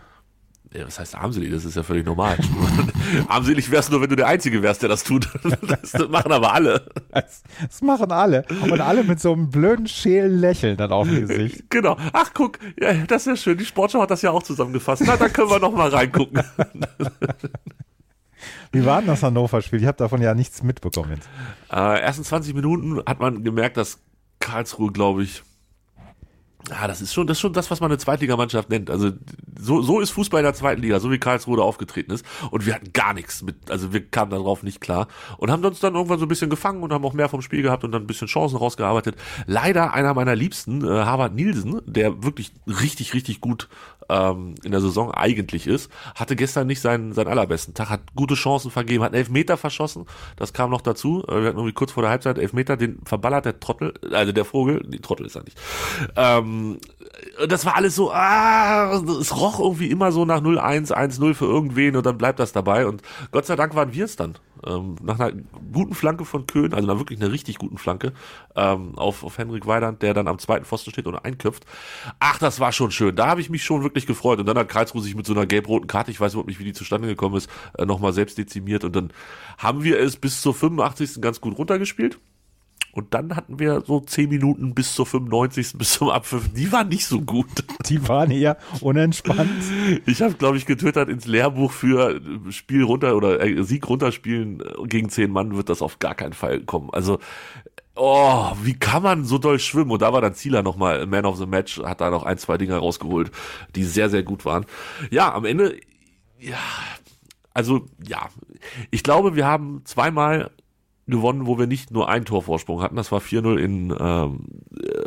Ja, 0.72 0.87
was 0.87 1.00
heißt 1.00 1.16
armselig? 1.16 1.50
Das 1.50 1.64
ist 1.64 1.74
ja 1.74 1.83
völlig 1.83 2.06
normal. 2.06 2.38
armselig 3.28 3.72
wärst 3.72 3.90
nur, 3.90 4.00
wenn 4.00 4.09
du 4.09 4.14
der 4.14 4.28
Einzige 4.28 4.62
wärst, 4.62 4.83
der 4.83 4.88
das 4.88 5.02
tut. 5.02 5.28
Das 5.83 6.09
machen 6.09 6.30
aber 6.30 6.52
alle. 6.52 6.87
Das, 7.11 7.42
das 7.61 7.83
machen 7.83 8.12
alle. 8.12 8.44
Und 8.62 8.80
alle 8.80 9.02
mit 9.02 9.18
so 9.18 9.33
einem 9.33 9.50
blöden, 9.50 9.88
schälen 9.88 10.38
Lächeln 10.38 10.76
dann 10.76 10.92
auf 10.92 11.09
dem 11.09 11.26
Gesicht. 11.26 11.64
Genau. 11.70 11.96
Ach, 12.12 12.30
guck, 12.35 12.59
ja, 12.80 12.92
das 13.06 13.22
ist 13.22 13.26
ja 13.26 13.37
schön. 13.37 13.59
Die 13.59 13.64
Sportschau 13.64 14.00
hat 14.00 14.11
das 14.11 14.22
ja 14.22 14.30
auch 14.30 14.42
zusammengefasst. 14.42 15.02
Na, 15.06 15.16
dann 15.16 15.33
können 15.33 15.50
wir 15.50 15.59
noch 15.59 15.72
mal 15.72 15.88
reingucken. 15.88 16.42
Wie 18.72 18.85
war 18.85 18.98
denn 18.98 19.09
das 19.09 19.22
Hannover-Spiel? 19.22 19.80
Ich 19.80 19.87
habe 19.87 19.98
davon 19.98 20.22
ja 20.22 20.35
nichts 20.35 20.62
mitbekommen 20.62 21.12
jetzt. 21.12 21.28
Äh, 21.72 22.00
ersten 22.00 22.24
20 22.24 22.54
Minuten 22.54 23.00
hat 23.06 23.18
man 23.18 23.42
gemerkt, 23.42 23.76
dass 23.76 23.98
Karlsruhe, 24.38 24.92
glaube 24.92 25.22
ich, 25.24 25.42
ja, 26.68 26.87
das 26.87 27.01
ist 27.01 27.14
schon, 27.14 27.27
das 27.27 27.38
ist 27.38 27.40
schon 27.40 27.53
das, 27.53 27.70
was 27.70 27.81
man 27.81 27.90
eine 27.90 27.99
Zweitligamannschaft 27.99 28.68
nennt. 28.68 28.90
Also 28.90 29.12
so, 29.59 29.83
so 29.83 30.01
ist 30.01 30.11
Fußball 30.11 30.40
in 30.40 30.44
der 30.44 30.55
zweiten 30.55 30.83
Liga, 30.83 31.01
so 31.01 31.11
wie 31.11 31.18
Karlsruhe 31.18 31.62
aufgetreten 31.62 32.12
ist. 32.12 32.25
Und 32.51 32.66
wir 32.66 32.75
hatten 32.75 32.92
gar 32.92 33.14
nichts 33.14 33.42
mit, 33.42 33.70
also 33.70 33.92
wir 33.92 34.07
kamen 34.07 34.31
darauf 34.31 34.62
nicht 34.62 34.81
klar 34.81 35.09
und 35.38 35.51
haben 35.51 35.64
uns 35.64 35.81
dann 35.81 35.94
irgendwann 35.94 36.18
so 36.18 36.27
ein 36.27 36.29
bisschen 36.29 36.51
gefangen 36.51 36.83
und 36.83 36.92
haben 36.92 37.05
auch 37.05 37.12
mehr 37.12 37.29
vom 37.29 37.42
Spiel 37.42 37.62
gehabt 37.62 37.85
und 37.85 37.92
dann 37.92 38.03
ein 38.03 38.07
bisschen 38.07 38.29
Chancen 38.29 38.57
rausgearbeitet. 38.57 39.16
Leider 39.46 39.94
einer 39.94 40.14
meiner 40.14 40.37
Liebsten, 40.37 40.85
äh, 40.85 40.88
Harvard 40.88 41.35
Nielsen, 41.35 41.81
der 41.87 42.23
wirklich 42.23 42.53
richtig, 42.66 43.14
richtig 43.14 43.40
gut 43.40 43.68
ähm, 44.11 44.55
in 44.62 44.73
der 44.73 44.81
Saison 44.81 45.12
eigentlich 45.12 45.66
ist, 45.66 45.90
hatte 46.14 46.37
gestern 46.37 46.66
nicht 46.66 46.81
seinen, 46.81 47.12
seinen 47.12 47.29
allerbesten 47.29 47.75
Tag, 47.75 47.90
hat 47.90 48.01
gute 48.14 48.35
Chancen 48.35 48.70
vergeben, 48.70 49.05
hat 49.05 49.12
einen 49.12 49.20
Elfmeter 49.20 49.57
verschossen, 49.57 50.07
das 50.37 50.53
kam 50.53 50.70
noch 50.70 50.81
dazu. 50.81 51.25
Äh, 51.29 51.40
wir 51.40 51.49
hatten 51.49 51.59
irgendwie 51.59 51.73
kurz 51.73 51.92
vor 51.92 52.03
der 52.03 52.11
Halbzeit 52.11 52.38
Elfmeter, 52.38 52.77
den 52.77 53.01
verballert 53.05 53.44
der 53.44 53.61
Trottel, 53.61 53.94
also 54.12 54.33
der 54.33 54.44
Vogel, 54.44 54.83
die 54.87 55.01
Trottel 55.01 55.27
ist 55.27 55.37
er 55.37 55.44
nicht. 55.44 55.59
Ähm, 56.16 56.79
das 57.49 57.64
war 57.64 57.77
alles 57.77 57.94
so, 57.94 58.11
ah, 58.12 59.01
es 59.20 59.37
roch 59.37 59.61
irgendwie 59.61 59.90
immer 59.90 60.12
so 60.12 60.25
nach 60.25 60.40
0-1, 60.40 60.92
1-0 60.92 61.35
für 61.35 61.46
irgendwen 61.46 61.96
und 61.96 62.05
dann 62.05 62.18
bleibt 62.18 62.38
das 62.38 62.53
dabei. 62.53 62.87
Und 62.87 63.03
Gott 63.31 63.46
sei 63.46 63.57
Dank 63.57 63.75
waren 63.75 63.92
wir 63.92 64.05
es 64.05 64.16
dann. 64.16 64.35
Ähm, 64.66 64.96
nach 65.03 65.18
einer 65.18 65.33
guten 65.73 65.94
Flanke 65.94 66.25
von 66.25 66.46
Köhn, 66.46 66.75
also 66.75 66.87
nach 66.87 66.99
wirklich 66.99 67.20
einer 67.20 67.33
richtig 67.33 67.59
guten 67.59 67.79
Flanke, 67.79 68.12
ähm, 68.57 68.96
auf, 68.96 69.25
auf 69.25 69.38
Henrik 69.38 69.66
Weidand, 69.66 70.03
der 70.03 70.14
dann 70.14 70.29
am 70.29 70.38
zweiten 70.38 70.64
Pfosten 70.64 70.90
steht 70.90 71.07
und 71.07 71.16
einköpft. 71.16 71.64
Ach, 72.18 72.38
das 72.38 72.61
war 72.61 72.73
schon 72.73 72.90
schön. 72.90 73.16
Da 73.16 73.27
habe 73.27 73.40
ich 73.40 73.51
mich 73.51 73.64
schon 73.64 73.83
wirklich 73.83 74.07
gefreut. 74.07 74.38
Und 74.38 74.46
dann 74.46 74.59
hat 74.59 74.68
Karlsruhe 74.68 75.03
sich 75.03 75.14
mit 75.14 75.27
so 75.27 75.33
einer 75.33 75.46
gelb-roten 75.46 75.87
Karte, 75.87 76.11
ich 76.11 76.20
weiß 76.20 76.33
überhaupt 76.33 76.49
nicht, 76.49 76.61
wie 76.61 76.64
die 76.64 76.73
zustande 76.73 77.09
gekommen 77.09 77.37
ist, 77.37 77.51
äh, 77.79 77.87
nochmal 77.87 78.12
selbst 78.12 78.38
dezimiert. 78.38 78.85
Und 78.85 78.96
dann 78.96 79.12
haben 79.59 79.85
wir 79.85 79.99
es 79.99 80.16
bis 80.16 80.42
zur 80.42 80.55
85. 80.55 81.20
ganz 81.20 81.40
gut 81.40 81.57
runtergespielt. 81.59 82.18
Und 82.92 83.14
dann 83.14 83.37
hatten 83.37 83.59
wir 83.59 83.83
so 83.87 84.00
10 84.00 84.29
Minuten 84.29 84.74
bis 84.74 84.94
zur 84.94 85.07
95. 85.07 85.72
bis 85.79 85.94
zum 85.94 86.11
Abpfiff. 86.11 86.53
Die 86.55 86.72
waren 86.72 86.88
nicht 86.88 87.07
so 87.07 87.20
gut. 87.20 87.48
Die 87.88 88.09
waren 88.09 88.31
eher 88.31 88.57
unentspannt. 88.81 89.50
Ich 90.07 90.22
habe, 90.22 90.35
glaube 90.35 90.57
ich, 90.57 90.66
getwittert 90.66 91.09
ins 91.09 91.26
Lehrbuch 91.26 91.72
für 91.72 92.20
Spiel 92.50 92.83
runter 92.83 93.16
oder 93.16 93.40
äh, 93.40 93.62
Sieg 93.62 93.88
runterspielen 93.88 94.62
gegen 94.85 95.09
10 95.09 95.31
Mann 95.31 95.57
wird 95.57 95.68
das 95.68 95.83
auf 95.83 95.98
gar 95.98 96.14
keinen 96.14 96.33
Fall 96.33 96.61
kommen. 96.61 96.90
Also 96.92 97.18
Oh, 98.03 98.53
wie 98.62 98.79
kann 98.79 99.03
man 99.03 99.24
so 99.26 99.37
doll 99.37 99.59
schwimmen? 99.59 99.90
Und 99.90 100.00
da 100.00 100.11
war 100.12 100.22
dann 100.22 100.35
Zieler 100.35 100.62
nochmal 100.62 101.07
Man 101.07 101.26
of 101.26 101.37
the 101.37 101.44
Match, 101.44 101.79
hat 101.81 102.00
da 102.00 102.09
noch 102.09 102.22
ein, 102.22 102.38
zwei 102.38 102.57
Dinger 102.57 102.79
rausgeholt, 102.79 103.31
die 103.74 103.85
sehr, 103.85 104.09
sehr 104.09 104.22
gut 104.22 104.46
waren. 104.46 104.64
Ja, 105.11 105.35
am 105.35 105.44
Ende, 105.44 105.79
ja, 106.38 106.57
also 107.53 107.87
ja, 108.03 108.31
ich 108.90 109.03
glaube, 109.03 109.37
wir 109.37 109.46
haben 109.46 109.83
zweimal 109.85 110.50
gewonnen, 111.11 111.46
wo 111.46 111.59
wir 111.59 111.66
nicht 111.66 111.90
nur 111.90 112.09
ein 112.09 112.25
Torvorsprung 112.25 112.83
hatten. 112.83 112.96
Das 112.96 113.12
war 113.12 113.20
4-0 113.20 113.57
in 113.57 113.94
ähm, 113.99 114.46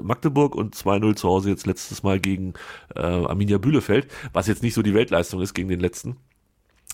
Magdeburg 0.01 0.55
und 0.55 0.75
2-0 0.75 1.15
zu 1.15 1.27
Hause 1.27 1.49
jetzt 1.49 1.65
letztes 1.65 2.03
Mal 2.03 2.19
gegen 2.19 2.53
äh, 2.95 3.01
Arminia 3.01 3.57
Bühlefeld, 3.57 4.07
was 4.33 4.47
jetzt 4.47 4.63
nicht 4.63 4.73
so 4.73 4.81
die 4.81 4.93
Weltleistung 4.93 5.41
ist 5.41 5.53
gegen 5.53 5.69
den 5.69 5.79
letzten. 5.79 6.17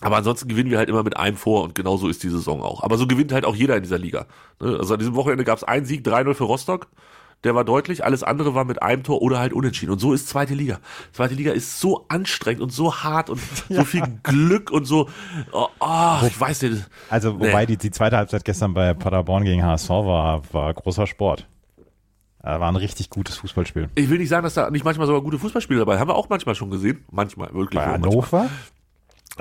Aber 0.00 0.16
ansonsten 0.16 0.48
gewinnen 0.48 0.70
wir 0.70 0.78
halt 0.78 0.88
immer 0.88 1.02
mit 1.02 1.16
einem 1.16 1.36
vor 1.36 1.62
und 1.62 1.74
genauso 1.74 2.08
ist 2.08 2.22
die 2.22 2.30
Saison 2.30 2.62
auch. 2.62 2.82
Aber 2.82 2.96
so 2.96 3.06
gewinnt 3.06 3.32
halt 3.32 3.44
auch 3.44 3.54
jeder 3.54 3.76
in 3.76 3.82
dieser 3.82 3.98
Liga. 3.98 4.26
Ne? 4.60 4.78
Also 4.78 4.94
an 4.94 5.00
diesem 5.00 5.14
Wochenende 5.14 5.44
gab 5.44 5.58
es 5.58 5.64
einen 5.64 5.84
Sieg, 5.84 6.06
3-0 6.06 6.34
für 6.34 6.44
Rostock. 6.44 6.88
Der 7.42 7.54
war 7.54 7.64
deutlich, 7.64 8.04
alles 8.04 8.22
andere 8.22 8.54
war 8.54 8.64
mit 8.64 8.82
einem 8.82 9.02
Tor 9.02 9.22
oder 9.22 9.38
halt 9.38 9.54
unentschieden. 9.54 9.92
Und 9.92 9.98
so 9.98 10.12
ist 10.12 10.28
zweite 10.28 10.52
Liga. 10.52 10.78
Zweite 11.12 11.34
Liga 11.34 11.52
ist 11.52 11.80
so 11.80 12.04
anstrengend 12.08 12.60
und 12.60 12.70
so 12.70 12.96
hart 12.96 13.30
und 13.30 13.40
ja. 13.68 13.76
so 13.78 13.84
viel 13.84 14.02
Glück 14.22 14.70
und 14.70 14.84
so. 14.84 15.08
Oh, 15.52 15.68
oh 15.80 16.16
ich 16.26 16.38
weiß 16.38 16.62
nicht. 16.62 16.86
Also, 17.08 17.34
wobei 17.40 17.60
nee. 17.60 17.66
die, 17.66 17.76
die 17.78 17.90
zweite 17.90 18.18
Halbzeit 18.18 18.44
gestern 18.44 18.74
bei 18.74 18.92
Paderborn 18.92 19.44
gegen 19.44 19.64
HSV 19.64 19.88
war, 19.88 20.42
war 20.52 20.74
großer 20.74 21.06
Sport. 21.06 21.46
War 22.42 22.68
ein 22.68 22.76
richtig 22.76 23.10
gutes 23.10 23.36
Fußballspiel. 23.36 23.90
Ich 23.94 24.08
will 24.08 24.18
nicht 24.18 24.30
sagen, 24.30 24.44
dass 24.44 24.54
da 24.54 24.70
nicht 24.70 24.84
manchmal 24.84 25.06
sogar 25.06 25.20
gute 25.20 25.38
Fußballspiele 25.38 25.80
dabei 25.80 25.98
Haben 25.98 26.08
wir 26.08 26.14
auch 26.14 26.30
manchmal 26.30 26.54
schon 26.54 26.70
gesehen. 26.70 27.04
Manchmal, 27.10 27.52
wirklich. 27.52 27.82
Bei 27.82 27.86
Hannover? 27.86 28.38
Manchmal. 28.38 28.48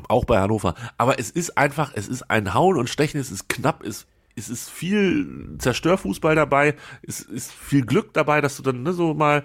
Auch 0.08 0.26
bei 0.26 0.40
Hannover. 0.40 0.76
Aber 0.98 1.20
es 1.20 1.30
ist 1.30 1.58
einfach, 1.58 1.92
es 1.96 2.08
ist 2.08 2.30
ein 2.30 2.54
Hauen 2.54 2.78
und 2.78 2.90
Stechen, 2.90 3.20
es 3.20 3.32
ist 3.32 3.50
knapp, 3.50 3.84
es 3.84 4.06
es 4.40 4.50
ist 4.50 4.70
viel 4.70 5.56
Zerstörfußball 5.58 6.36
dabei, 6.36 6.76
es 7.04 7.22
ist 7.22 7.52
viel 7.52 7.86
Glück 7.86 8.14
dabei, 8.14 8.42
dass 8.42 8.58
du 8.58 8.64
dann 8.64 8.84
ne, 8.84 8.94
so 8.94 9.14
mal 9.14 9.44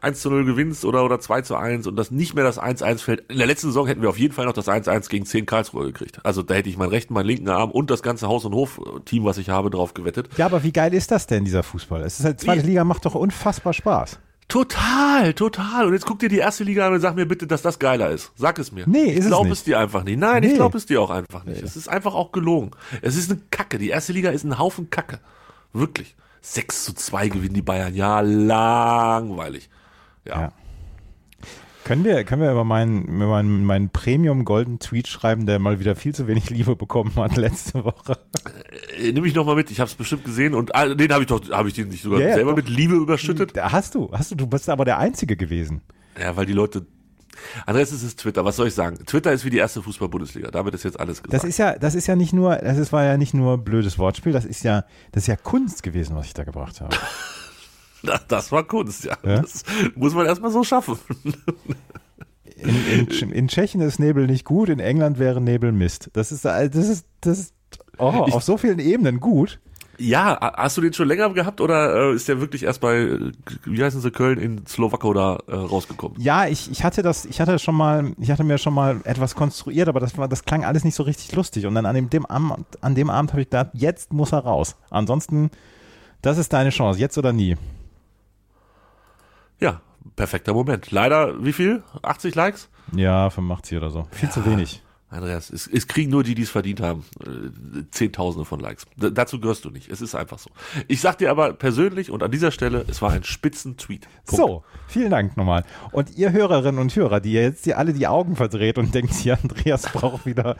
1 0.00 0.20
zu 0.20 0.30
0 0.30 0.44
gewinnst 0.44 0.84
oder, 0.84 1.04
oder 1.04 1.20
2 1.20 1.42
zu 1.42 1.56
1 1.56 1.86
und 1.86 1.96
dass 1.96 2.10
nicht 2.10 2.34
mehr 2.34 2.44
das 2.44 2.60
1-1 2.60 2.98
fällt. 2.98 3.30
In 3.30 3.38
der 3.38 3.46
letzten 3.46 3.68
Saison 3.68 3.86
hätten 3.86 4.02
wir 4.02 4.08
auf 4.08 4.18
jeden 4.18 4.32
Fall 4.32 4.46
noch 4.46 4.52
das 4.52 4.68
1-1 4.68 5.08
gegen 5.10 5.26
10 5.26 5.46
Karlsruhe 5.46 5.86
gekriegt. 5.86 6.24
Also 6.24 6.42
da 6.42 6.54
hätte 6.54 6.68
ich 6.68 6.78
meinen 6.78 6.90
rechten, 6.90 7.14
meinen 7.14 7.26
linken 7.26 7.48
Arm 7.48 7.70
und 7.70 7.90
das 7.90 8.02
ganze 8.02 8.28
Haus- 8.28 8.44
und 8.44 8.54
Hof-Team, 8.54 9.24
was 9.24 9.38
ich 9.38 9.50
habe, 9.50 9.70
drauf 9.70 9.94
gewettet. 9.94 10.28
Ja, 10.36 10.46
aber 10.46 10.62
wie 10.62 10.72
geil 10.72 10.94
ist 10.94 11.10
das 11.10 11.26
denn, 11.26 11.44
dieser 11.44 11.62
Fußball? 11.62 12.02
Es 12.02 12.18
ist 12.18 12.24
halt, 12.24 12.40
zweite 12.40 12.66
Liga 12.66 12.84
macht 12.84 13.04
doch 13.04 13.14
unfassbar 13.14 13.72
Spaß. 13.72 14.18
Total, 14.48 15.34
total. 15.34 15.86
Und 15.86 15.92
jetzt 15.92 16.06
guck 16.06 16.20
dir 16.20 16.28
die 16.28 16.38
erste 16.38 16.62
Liga 16.62 16.86
an 16.86 16.94
und 16.94 17.00
sag 17.00 17.16
mir 17.16 17.26
bitte, 17.26 17.46
dass 17.46 17.62
das 17.62 17.78
geiler 17.78 18.10
ist. 18.10 18.30
Sag 18.36 18.58
es 18.58 18.70
mir. 18.70 18.84
Nee, 18.86 19.06
ist 19.06 19.24
ich 19.24 19.26
glaube 19.26 19.48
es, 19.50 19.58
es 19.58 19.64
dir 19.64 19.78
einfach 19.78 20.04
nicht. 20.04 20.18
Nein, 20.18 20.42
nee. 20.42 20.48
ich 20.50 20.54
glaube 20.54 20.78
es 20.78 20.86
dir 20.86 21.00
auch 21.02 21.10
einfach 21.10 21.44
nicht. 21.44 21.60
Nee. 21.60 21.66
Es 21.66 21.76
ist 21.76 21.88
einfach 21.88 22.14
auch 22.14 22.30
gelogen. 22.30 22.70
Es 23.02 23.16
ist 23.16 23.30
eine 23.30 23.40
Kacke. 23.50 23.78
Die 23.78 23.88
erste 23.88 24.12
Liga 24.12 24.30
ist 24.30 24.44
ein 24.44 24.58
Haufen 24.58 24.88
Kacke. 24.90 25.18
Wirklich. 25.72 26.14
6 26.42 26.84
zu 26.84 26.94
2 26.94 27.28
gewinnen 27.28 27.54
die 27.54 27.62
Bayern. 27.62 27.94
Ja, 27.94 28.20
langweilig. 28.20 29.68
ja. 30.24 30.40
ja. 30.42 30.52
Können 31.86 32.04
wir, 32.04 32.24
können 32.24 32.42
wir 32.42 32.50
über 32.50 32.64
meinen, 32.64 33.04
über 33.04 33.28
meinen, 33.28 33.64
meinen 33.64 33.90
Premium 33.90 34.44
Golden 34.44 34.80
Tweet 34.80 35.06
schreiben, 35.06 35.46
der 35.46 35.60
mal 35.60 35.78
wieder 35.78 35.94
viel 35.94 36.12
zu 36.12 36.26
wenig 36.26 36.50
Liebe 36.50 36.74
bekommen 36.74 37.14
hat 37.14 37.36
letzte 37.36 37.84
Woche? 37.84 38.18
Äh, 38.98 39.12
nimm 39.12 39.24
ich 39.24 39.36
nochmal 39.36 39.54
mit, 39.54 39.70
ich 39.70 39.78
habe 39.78 39.86
es 39.86 39.94
bestimmt 39.94 40.24
gesehen 40.24 40.54
und 40.54 40.74
ah, 40.74 40.92
den 40.92 41.12
habe 41.12 41.22
ich 41.22 41.28
doch, 41.28 41.48
habe 41.52 41.68
ich 41.68 41.74
den 41.74 41.90
nicht 41.90 42.02
sogar 42.02 42.20
ja, 42.20 42.34
selber 42.34 42.50
doch. 42.50 42.56
mit 42.56 42.68
Liebe 42.68 42.96
überschüttet? 42.96 43.52
Hast 43.56 43.94
du, 43.94 44.10
hast 44.10 44.32
du, 44.32 44.34
du 44.34 44.48
bist 44.48 44.68
aber 44.68 44.84
der 44.84 44.98
Einzige 44.98 45.36
gewesen. 45.36 45.80
Ja, 46.20 46.36
weil 46.36 46.46
die 46.46 46.54
Leute 46.54 46.86
Andreas, 47.66 47.92
es 47.92 48.02
ist 48.02 48.18
Twitter. 48.18 48.44
Was 48.44 48.56
soll 48.56 48.66
ich 48.66 48.74
sagen? 48.74 48.98
Twitter 49.06 49.32
ist 49.32 49.44
wie 49.44 49.50
die 49.50 49.58
erste 49.58 49.80
Fußball-Bundesliga. 49.80 50.50
Damit 50.50 50.74
ist 50.74 50.82
jetzt 50.82 50.98
alles 50.98 51.22
gesagt. 51.22 51.34
Das 51.34 51.48
ist 51.48 51.58
ja, 51.58 51.78
das 51.78 51.94
ist 51.94 52.08
ja 52.08 52.16
nicht 52.16 52.32
nur, 52.32 52.56
das 52.56 52.78
ist, 52.78 52.92
war 52.92 53.04
ja 53.04 53.16
nicht 53.16 53.32
nur 53.32 53.58
blödes 53.58 53.96
Wortspiel. 53.96 54.32
Das 54.32 54.44
ist 54.44 54.64
ja, 54.64 54.86
das 55.12 55.24
ist 55.24 55.26
ja 55.28 55.36
Kunst 55.36 55.84
gewesen, 55.84 56.16
was 56.16 56.26
ich 56.26 56.34
da 56.34 56.42
gebracht 56.42 56.80
habe. 56.80 56.96
Das 58.28 58.52
war 58.52 58.64
Kunst, 58.64 59.04
ja. 59.04 59.16
ja? 59.24 59.40
Das 59.40 59.64
muss 59.94 60.14
man 60.14 60.26
erstmal 60.26 60.50
so 60.50 60.64
schaffen. 60.64 60.98
In, 62.56 63.08
in, 63.10 63.32
in, 63.32 63.48
Tschechien 63.48 63.82
ist 63.82 63.98
Nebel 63.98 64.26
nicht 64.26 64.44
gut, 64.44 64.70
in 64.70 64.80
England 64.80 65.18
wäre 65.18 65.40
Nebel 65.40 65.72
Mist. 65.72 66.10
Das 66.14 66.32
ist, 66.32 66.44
das 66.44 66.74
ist, 66.74 67.06
das 67.20 67.38
ist 67.38 67.54
oh, 67.98 68.24
ich, 68.26 68.34
auf 68.34 68.42
so 68.42 68.56
vielen 68.56 68.78
Ebenen 68.78 69.20
gut. 69.20 69.60
Ja, 69.98 70.38
hast 70.56 70.76
du 70.76 70.82
den 70.82 70.92
schon 70.92 71.08
länger 71.08 71.32
gehabt 71.32 71.60
oder 71.60 72.10
äh, 72.10 72.14
ist 72.14 72.28
der 72.28 72.40
wirklich 72.40 72.64
erst 72.64 72.80
bei, 72.80 73.18
wie 73.64 73.82
heißen 73.82 74.00
sie, 74.00 74.10
Köln 74.10 74.38
in 74.38 74.66
Slowakei 74.66 75.12
da 75.14 75.38
äh, 75.46 75.54
rausgekommen? 75.54 76.20
Ja, 76.20 76.46
ich, 76.46 76.70
ich 76.70 76.84
hatte 76.84 77.02
das, 77.02 77.24
ich 77.24 77.40
hatte 77.40 77.58
schon 77.58 77.74
mal, 77.74 78.12
ich 78.18 78.30
hatte 78.30 78.44
mir 78.44 78.58
schon 78.58 78.74
mal 78.74 79.00
etwas 79.04 79.34
konstruiert, 79.34 79.88
aber 79.88 80.00
das 80.00 80.16
war, 80.18 80.28
das 80.28 80.44
klang 80.44 80.64
alles 80.64 80.84
nicht 80.84 80.94
so 80.94 81.02
richtig 81.02 81.34
lustig. 81.34 81.66
Und 81.66 81.74
dann 81.74 81.86
an 81.86 81.94
dem, 81.94 82.10
dem 82.10 82.26
Abend, 82.26 82.66
an 82.82 82.94
dem 82.94 83.08
Abend 83.08 83.32
habe 83.32 83.42
ich 83.42 83.48
gedacht, 83.48 83.70
jetzt 83.72 84.12
muss 84.12 84.32
er 84.32 84.40
raus. 84.40 84.76
Ansonsten, 84.90 85.50
das 86.20 86.36
ist 86.36 86.52
deine 86.52 86.70
Chance, 86.70 87.00
jetzt 87.00 87.16
oder 87.16 87.32
nie. 87.32 87.56
Ja, 89.60 89.80
perfekter 90.16 90.54
Moment. 90.54 90.90
Leider, 90.90 91.42
wie 91.44 91.52
viel? 91.52 91.82
80 92.02 92.34
Likes? 92.34 92.68
Ja, 92.92 93.30
85 93.30 93.78
oder 93.78 93.90
so. 93.90 94.06
Viel 94.10 94.28
ja. 94.28 94.34
zu 94.34 94.44
wenig. 94.46 94.82
Andreas, 95.08 95.50
es, 95.50 95.68
es 95.68 95.86
kriegen 95.86 96.10
nur 96.10 96.24
die, 96.24 96.34
die 96.34 96.42
es 96.42 96.50
verdient 96.50 96.80
haben, 96.80 97.04
äh, 97.24 97.84
Zehntausende 97.92 98.44
von 98.44 98.58
Likes. 98.58 98.86
D 98.96 99.12
dazu 99.12 99.38
gehörst 99.38 99.64
du 99.64 99.70
nicht. 99.70 99.88
Es 99.88 100.00
ist 100.00 100.16
einfach 100.16 100.40
so. 100.40 100.50
Ich 100.88 101.00
sag 101.00 101.18
dir 101.18 101.30
aber 101.30 101.52
persönlich 101.52 102.10
und 102.10 102.24
an 102.24 102.32
dieser 102.32 102.50
Stelle, 102.50 102.84
es 102.88 103.00
war 103.02 103.12
ein 103.12 103.22
Spitzen-Tweet. 103.22 104.08
Punkt. 104.26 104.36
So, 104.36 104.64
vielen 104.88 105.10
Dank 105.10 105.36
nochmal. 105.36 105.64
Und 105.92 106.16
ihr 106.16 106.32
Hörerinnen 106.32 106.80
und 106.80 106.94
Hörer, 106.96 107.20
die 107.20 107.32
jetzt 107.32 107.64
hier 107.64 107.78
alle 107.78 107.92
die 107.92 108.08
Augen 108.08 108.34
verdreht 108.34 108.78
und 108.78 108.94
denkt, 108.96 109.14
hier, 109.14 109.38
Andreas 109.40 109.82
braucht 109.92 110.26
wieder, 110.26 110.56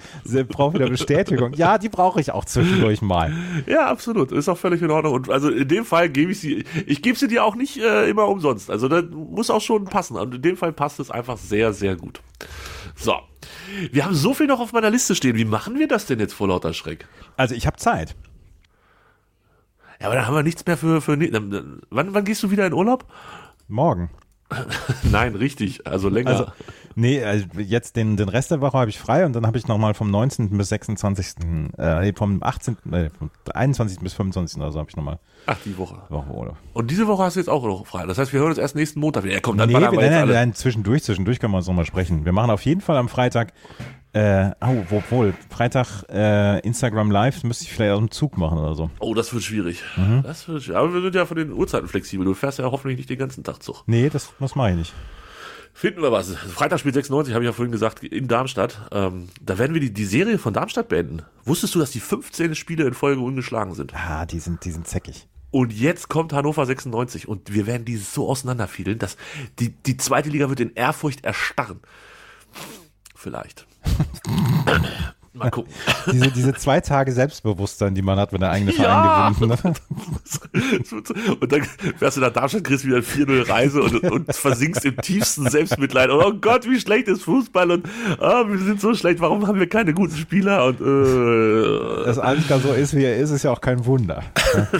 braucht 0.49 0.75
wieder 0.75 0.89
Bestätigung. 0.89 1.53
Ja, 1.55 1.79
die 1.79 1.89
brauche 1.89 2.21
ich 2.21 2.31
auch 2.31 2.45
zwischendurch 2.45 3.03
mal. 3.03 3.33
Ja, 3.67 3.91
absolut. 3.91 4.31
Ist 4.31 4.49
auch 4.49 4.59
völlig 4.59 4.81
in 4.81 4.93
Ordnung. 4.93 5.15
Und 5.15 5.29
also 5.29 5.51
in 5.51 5.67
dem 5.67 5.85
Fall 5.85 6.09
gebe 6.09 6.31
ich 6.31 6.39
sie, 6.39 6.65
ich 6.87 7.03
gebe 7.03 7.19
sie 7.19 7.27
dir 7.27 7.45
auch 7.45 7.57
nicht 7.57 7.79
äh, 7.79 8.09
immer 8.09 8.29
umsonst. 8.29 8.71
Also 8.71 8.87
das 8.87 9.05
muss 9.11 9.51
auch 9.51 9.61
schon 9.61 9.87
passen. 9.87 10.17
Und 10.17 10.37
in 10.37 10.43
dem 10.43 10.57
Fall 10.57 10.73
passt 10.73 11.01
es 11.01 11.11
einfach 11.11 11.37
sehr, 11.37 11.73
sehr 11.73 11.97
gut. 11.97 12.21
So. 12.95 13.15
Wir 13.91 14.05
haben 14.05 14.15
so 14.15 14.35
viel 14.35 14.47
noch 14.47 14.61
auf 14.61 14.73
meiner 14.73 14.91
Liste 14.91 15.15
stehen. 15.15 15.37
Wie 15.37 15.45
machen 15.45 15.79
wir 15.79 15.89
das 15.89 16.07
denn 16.07 16.21
jetzt 16.21 16.35
vor 16.35 16.49
lauter 16.49 16.75
Schreck? 16.75 17.07
Also 17.37 17.55
ich 17.55 17.67
habe 17.67 17.77
Zeit. 17.77 18.15
Ja, 20.01 20.07
aber 20.07 20.17
dann 20.17 20.27
haben 20.27 20.35
wir 20.35 20.43
nichts 20.43 20.65
mehr 20.67 20.77
für, 20.77 21.01
für 21.01 21.19
wann, 21.19 22.15
wann 22.15 22.25
gehst 22.25 22.43
du 22.43 22.51
wieder 22.51 22.67
in 22.67 22.73
Urlaub? 22.73 23.11
Morgen. 23.69 24.11
Nein, 25.11 25.35
richtig, 25.35 25.87
also 25.87 26.09
länger. 26.09 26.31
Also, 26.31 26.47
nee, 26.95 27.23
also 27.23 27.47
jetzt 27.59 27.97
den, 27.97 28.17
den 28.17 28.29
Rest 28.29 28.51
der 28.51 28.61
Woche 28.61 28.79
habe 28.79 28.91
ich 28.91 28.99
frei 28.99 29.27
und 29.27 29.33
dann 29.35 29.47
habe 29.47 29.59
ich 29.59 29.67
nochmal 29.67 29.95
vom 29.95 30.11
19. 30.11 30.57
bis 30.57 30.69
26. 30.69 31.35
Äh, 31.77 32.13
vom 32.15 32.43
18. 32.43 32.77
Äh, 32.93 33.11
vom 33.11 33.31
21. 33.53 34.01
bis 34.01 34.15
25. 34.15 34.59
oder 34.59 34.71
so 34.71 34.79
habe 34.79 34.89
ich 34.89 34.97
nochmal. 34.97 35.19
Ach, 35.47 35.59
die 35.65 35.77
Woche. 35.77 36.01
Woche 36.09 36.31
oder? 36.31 36.57
Und 36.75 36.91
diese 36.91 37.07
Woche 37.07 37.25
hast 37.25 37.35
du 37.35 37.41
jetzt 37.41 37.49
auch 37.49 37.65
noch 37.65 37.87
frei. 37.87 38.07
Das 38.07 38.19
heißt, 38.19 38.33
wir 38.33 38.41
hören 38.41 38.51
uns 38.51 38.59
erst 38.59 38.77
nächsten 38.77 39.01
Montag 39.01 39.25
wieder. 39.25 39.35
Ja, 39.35 39.41
komm, 39.41 39.59
dann 39.59 39.69
nee, 39.69 39.75
wir 39.75 39.81
nein, 39.81 39.95
nein, 39.95 40.29
nein, 40.29 40.55
zwischendurch, 40.55 41.03
zwischendurch 41.03 41.41
können 41.41 41.53
wir 41.53 41.59
uns 41.59 41.67
nochmal 41.67 41.87
sprechen. 41.87 42.25
Wir 42.25 42.33
machen 42.33 42.51
auf 42.51 42.63
jeden 42.63 42.81
Fall 42.81 42.97
am 42.97 43.09
Freitag 43.09 43.53
äh, 44.17 44.51
oh, 44.63 44.83
obwohl, 44.91 45.35
Freitag 45.51 46.05
äh, 46.09 46.61
Instagram 46.61 47.11
Live 47.11 47.45
müsste 47.45 47.65
ich 47.65 47.73
vielleicht 47.73 47.93
aus 47.93 47.99
dem 47.99 48.11
Zug 48.11 48.39
machen 48.39 48.57
oder 48.57 48.75
so. 48.75 48.91
Oh, 48.99 49.13
das 49.13 49.35
wird 49.35 49.45
schwierig. 49.45 49.83
Mhm. 49.97 50.23
Das 50.23 50.49
wird 50.49 50.63
schwierig. 50.63 50.79
Aber 50.79 50.95
wir 50.95 51.03
sind 51.03 51.15
ja 51.15 51.27
von 51.27 51.37
den 51.37 51.53
Uhrzeiten 51.53 51.87
flexibel. 51.87 52.25
Du 52.25 52.33
fährst 52.33 52.59
ja 52.59 52.65
hoffentlich 52.71 52.97
nicht 52.97 53.11
den 53.11 53.19
ganzen 53.19 53.45
Tag 53.45 53.63
Zug. 53.63 53.85
Nee, 53.87 54.09
das, 54.09 54.33
das 54.41 54.55
mache 54.55 54.71
ich 54.71 54.77
nicht. 54.77 54.95
Finden 55.75 56.01
wir 56.01 56.11
was. 56.13 56.35
Freitag 56.35 56.81
spielt 56.81 56.95
96, 56.95 57.35
habe 57.35 57.45
ich 57.45 57.49
ja 57.49 57.53
vorhin 57.53 57.73
gesagt, 57.73 58.03
in 58.03 58.27
Darmstadt. 58.27 58.89
Ähm, 58.91 59.29
da 59.43 59.59
werden 59.59 59.75
wir 59.75 59.83
die, 59.83 59.93
die 59.93 60.07
Serie 60.07 60.39
von 60.39 60.55
Darmstadt 60.55 60.89
beenden. 60.89 61.21
Wusstest 61.45 61.75
du, 61.75 61.79
dass 61.79 61.91
die 61.91 62.01
15 62.01 62.55
Spiele 62.55 62.87
in 62.87 62.95
Folge 62.95 63.21
ungeschlagen 63.21 63.75
sind? 63.75 63.93
Ah, 63.95 64.25
die 64.25 64.39
sind, 64.39 64.65
die 64.65 64.71
sind 64.71 64.89
zäckig. 64.89 65.29
Und 65.51 65.75
jetzt 65.75 66.09
kommt 66.09 66.33
Hannover 66.33 66.65
96 66.65 67.29
und 67.29 67.53
wir 67.53 67.67
werden 67.67 67.85
die 67.85 67.99
so 67.99 68.31
auseinanderfiedeln, 68.31 68.99
dass 68.99 69.19
die, 69.59 69.69
die 69.69 69.99
zweite 69.99 70.31
Liga 70.31 70.49
wird 70.49 70.61
in 70.61 70.73
Ehrfurcht 70.75 71.27
erstarren. 71.27 71.81
Vielleicht. 73.17 73.67
Mal 75.37 75.51
gucken. 75.51 75.73
diese, 76.13 76.31
diese 76.31 76.55
zwei 76.55 76.81
Tage 76.81 77.13
Selbstbewusstsein, 77.13 77.95
die 77.95 78.03
man 78.03 78.19
hat, 78.19 78.33
wenn 78.33 78.41
der 78.41 78.51
eigene 78.51 78.73
Verein 78.73 78.89
ja. 78.89 79.31
gewinnt. 79.31 79.65
Ne? 79.65 79.75
und 81.41 81.53
dann 81.53 81.63
fährst 81.99 82.17
du 82.17 82.21
nach 82.21 82.33
Darmstadt, 82.33 82.65
kriegst 82.65 82.87
wieder 82.87 82.99
4-0 82.99 83.49
Reise 83.49 83.83
und, 83.83 84.03
und 84.03 84.35
versinkst 84.35 84.85
im 84.85 84.97
tiefsten 84.97 85.49
Selbstmitleid. 85.49 86.11
Und, 86.11 86.25
oh 86.25 86.33
Gott, 86.33 86.69
wie 86.69 86.81
schlecht 86.81 87.09
ist 87.09 87.23
Fußball 87.23 87.71
und 87.71 87.89
oh, 88.19 88.49
wir 88.49 88.59
sind 88.59 88.81
so 88.81 88.95
schlecht, 88.95 89.21
warum 89.21 89.47
haben 89.47 89.59
wir 89.59 89.69
keine 89.69 89.93
guten 89.93 90.17
Spieler? 90.17 90.67
Und, 90.67 90.81
äh, 90.81 92.05
Dass 92.05 92.19
Ansgar 92.19 92.61
so 92.61 92.73
ist, 92.73 92.97
wie 92.97 93.05
er 93.05 93.17
ist, 93.17 93.31
ist 93.31 93.43
ja 93.43 93.51
auch 93.51 93.61
kein 93.61 93.85
Wunder. 93.85 94.23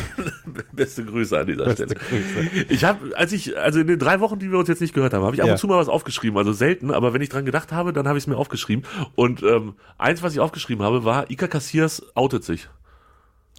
Beste 0.73 1.05
Grüße 1.05 1.39
an 1.39 1.47
dieser 1.47 1.65
Beste 1.65 1.85
Stelle. 1.85 2.01
Grüße. 2.01 2.67
Ich 2.69 2.85
habe, 2.85 3.17
als 3.17 3.33
ich, 3.33 3.59
also 3.59 3.81
in 3.81 3.87
den 3.87 3.99
drei 3.99 4.21
Wochen, 4.21 4.39
die 4.39 4.51
wir 4.51 4.59
uns 4.59 4.69
jetzt 4.69 4.81
nicht 4.81 4.95
gehört 4.95 5.13
haben, 5.13 5.25
habe 5.25 5.35
ich 5.35 5.43
ab 5.43 5.49
ja. 5.49 5.55
und 5.55 5.59
zu 5.59 5.67
mal 5.67 5.79
was 5.79 5.89
aufgeschrieben. 5.89 6.39
Also 6.39 6.53
selten, 6.53 6.91
aber 6.91 7.13
wenn 7.13 7.21
ich 7.21 7.29
dran 7.29 7.45
gedacht 7.45 7.73
habe, 7.73 7.93
dann 7.93 8.09
habe 8.09 8.19
ich 8.19 8.25
es 8.25 8.29
mir 8.29 8.37
aufgeschrieben. 8.37 8.85
Und 9.15 9.43
ähm, 9.43 9.75
eins, 9.99 10.23
was 10.23 10.33
ich 10.33 10.41
aufgeschrieben 10.47 10.85
habe, 10.85 11.05
war, 11.05 11.31
Ika 11.31 11.49
Cassias 11.49 12.03
outet 12.15 12.45
sich. 12.45 12.69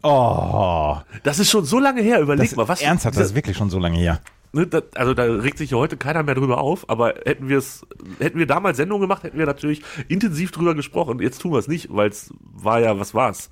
Oh. 0.03 0.97
Das 1.23 1.39
ist 1.39 1.49
schon 1.49 1.65
so 1.65 1.79
lange 1.79 2.01
her, 2.01 2.21
überleg 2.21 2.49
das, 2.49 2.55
mal, 2.55 2.67
was. 2.67 2.81
Ernsthaft, 2.81 3.17
das 3.17 3.27
ist 3.27 3.35
wirklich 3.35 3.57
schon 3.57 3.69
so 3.69 3.79
lange 3.79 3.97
her. 3.97 4.21
Ne, 4.53 4.65
das, 4.65 4.83
also 4.95 5.13
da 5.13 5.23
regt 5.23 5.57
sich 5.57 5.71
ja 5.71 5.77
heute 5.77 5.97
keiner 5.97 6.23
mehr 6.23 6.35
drüber 6.35 6.59
auf, 6.59 6.89
aber 6.89 7.15
hätten 7.25 7.49
wir 7.49 7.57
es, 7.57 7.85
hätten 8.19 8.39
wir 8.39 8.47
damals 8.47 8.77
Sendung 8.77 9.01
gemacht, 9.01 9.23
hätten 9.23 9.37
wir 9.37 9.45
natürlich 9.45 9.81
intensiv 10.07 10.51
drüber 10.51 10.75
gesprochen. 10.75 11.19
Jetzt 11.19 11.41
tun 11.41 11.51
wir 11.51 11.59
es 11.59 11.67
nicht, 11.67 11.89
weil 11.91 12.09
es 12.09 12.33
war 12.39 12.79
ja, 12.79 12.97
was 12.99 13.13
war's? 13.13 13.49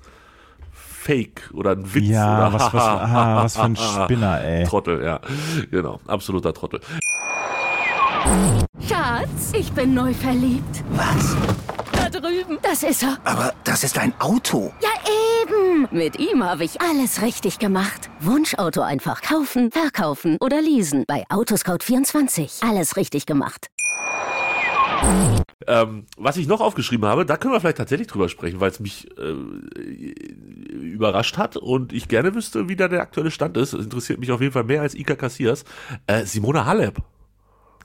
Fake 0.72 1.50
oder 1.52 1.72
ein 1.72 1.94
Witz. 1.94 2.08
Ja, 2.08 2.48
oder 2.48 2.52
was, 2.54 2.72
was, 2.72 2.82
ah, 2.82 3.44
was 3.44 3.56
für 3.56 3.62
ein 3.62 3.76
Spinner, 3.76 4.40
ey. 4.42 4.64
Trottel, 4.64 5.04
ja. 5.04 5.20
Genau, 5.70 6.00
absoluter 6.06 6.52
Trottel. 6.52 6.80
Schatz, 8.88 9.52
ich 9.52 9.70
bin 9.72 9.94
neu 9.94 10.12
verliebt. 10.12 10.82
Was? 10.90 11.36
Da 12.12 12.20
drüben. 12.20 12.58
Das 12.62 12.84
ist 12.84 13.02
er. 13.02 13.18
Aber 13.24 13.52
das 13.64 13.82
ist 13.82 13.98
ein 13.98 14.14
Auto. 14.20 14.72
Ja, 14.80 14.90
eben. 15.42 15.88
Mit 15.90 16.20
ihm 16.20 16.44
habe 16.44 16.62
ich 16.62 16.80
alles 16.80 17.20
richtig 17.20 17.58
gemacht. 17.58 18.10
Wunschauto 18.20 18.80
einfach 18.80 19.22
kaufen, 19.22 19.72
verkaufen 19.72 20.36
oder 20.40 20.62
leasen. 20.62 21.04
Bei 21.08 21.24
Autoscout24. 21.30 22.68
Alles 22.68 22.96
richtig 22.96 23.26
gemacht. 23.26 23.66
Ähm, 25.66 26.06
was 26.16 26.36
ich 26.36 26.46
noch 26.46 26.60
aufgeschrieben 26.60 27.06
habe, 27.06 27.26
da 27.26 27.36
können 27.36 27.54
wir 27.54 27.60
vielleicht 27.60 27.78
tatsächlich 27.78 28.06
drüber 28.06 28.28
sprechen, 28.28 28.60
weil 28.60 28.70
es 28.70 28.78
mich 28.78 29.08
äh, 29.18 29.32
überrascht 30.70 31.38
hat 31.38 31.56
und 31.56 31.92
ich 31.92 32.06
gerne 32.06 32.36
wüsste, 32.36 32.68
wie 32.68 32.76
da 32.76 32.86
der 32.86 33.02
aktuelle 33.02 33.32
Stand 33.32 33.56
ist. 33.56 33.72
Es 33.72 33.84
interessiert 33.84 34.20
mich 34.20 34.30
auf 34.30 34.40
jeden 34.40 34.52
Fall 34.52 34.64
mehr 34.64 34.82
als 34.82 34.94
Ika 34.94 35.16
Cassias. 35.16 35.64
Äh, 36.06 36.24
Simona 36.24 36.66
Halep. 36.66 36.98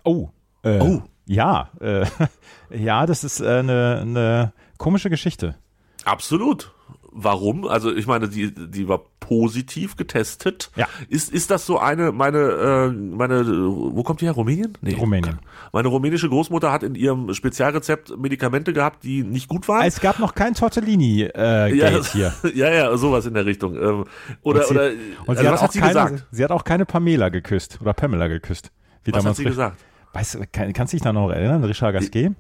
Oh. 0.03 0.29
Äh, 0.63 0.79
oh. 0.79 1.01
Ja, 1.31 1.69
äh, 1.79 2.05
ja, 2.77 3.05
das 3.05 3.23
ist 3.23 3.39
äh, 3.39 3.47
eine, 3.47 3.99
eine 4.01 4.53
komische 4.77 5.09
Geschichte. 5.09 5.55
Absolut. 6.03 6.73
Warum? 7.13 7.67
Also 7.67 7.93
ich 7.93 8.05
meine, 8.05 8.27
die, 8.27 8.53
die 8.53 8.87
war 8.89 9.01
positiv 9.19 9.95
getestet. 9.95 10.71
Ja. 10.75 10.87
Ist, 11.07 11.31
ist 11.31 11.49
das 11.49 11.65
so 11.65 11.77
eine, 11.77 12.11
meine, 12.11 12.37
äh, 12.37 12.89
meine, 12.89 13.45
wo 13.47 14.03
kommt 14.03 14.19
die 14.19 14.25
her? 14.25 14.33
Rumänien? 14.33 14.77
Nee. 14.81 14.95
Rumänien. 14.95 15.39
Meine 15.71 15.87
rumänische 15.87 16.27
Großmutter 16.27 16.69
hat 16.69 16.83
in 16.83 16.95
ihrem 16.95 17.33
Spezialrezept 17.33 18.17
Medikamente 18.17 18.73
gehabt, 18.73 19.05
die 19.05 19.23
nicht 19.23 19.47
gut 19.47 19.69
waren. 19.69 19.85
Es 19.85 20.01
gab 20.01 20.19
noch 20.19 20.35
kein 20.35 20.53
Tortellini 20.53 21.29
äh, 21.33 21.73
ja, 21.73 22.03
hier. 22.11 22.33
ja, 22.53 22.73
ja, 22.73 22.97
sowas 22.97 23.25
in 23.25 23.35
der 23.35 23.45
Richtung. 23.45 23.75
Ähm, 23.75 24.05
oder, 24.41 24.61
und 24.61 24.67
sie, 24.67 24.73
oder, 24.73 24.91
und 25.27 25.37
sie 25.37 25.47
also, 25.47 25.47
hat 25.47 25.53
was 25.53 25.61
hat 25.61 25.71
sie 25.71 25.79
keine, 25.79 25.93
gesagt? 25.93 26.27
Sie 26.31 26.43
hat 26.43 26.51
auch 26.51 26.65
keine 26.65 26.85
Pamela 26.85 27.29
geküsst 27.29 27.79
oder 27.81 27.93
Pamela 27.93 28.27
geküsst. 28.27 28.71
Wie 29.05 29.13
was 29.13 29.25
hat 29.25 29.37
sie 29.37 29.45
gesagt? 29.45 29.77
Weißt 30.13 30.35
du, 30.35 30.39
kann, 30.51 30.73
kannst 30.73 30.93
du 30.93 30.97
dich 30.97 31.03
da 31.03 31.13
noch 31.13 31.29
erinnern, 31.29 31.63
Richard 31.63 31.93
Gasquet? 31.93 32.31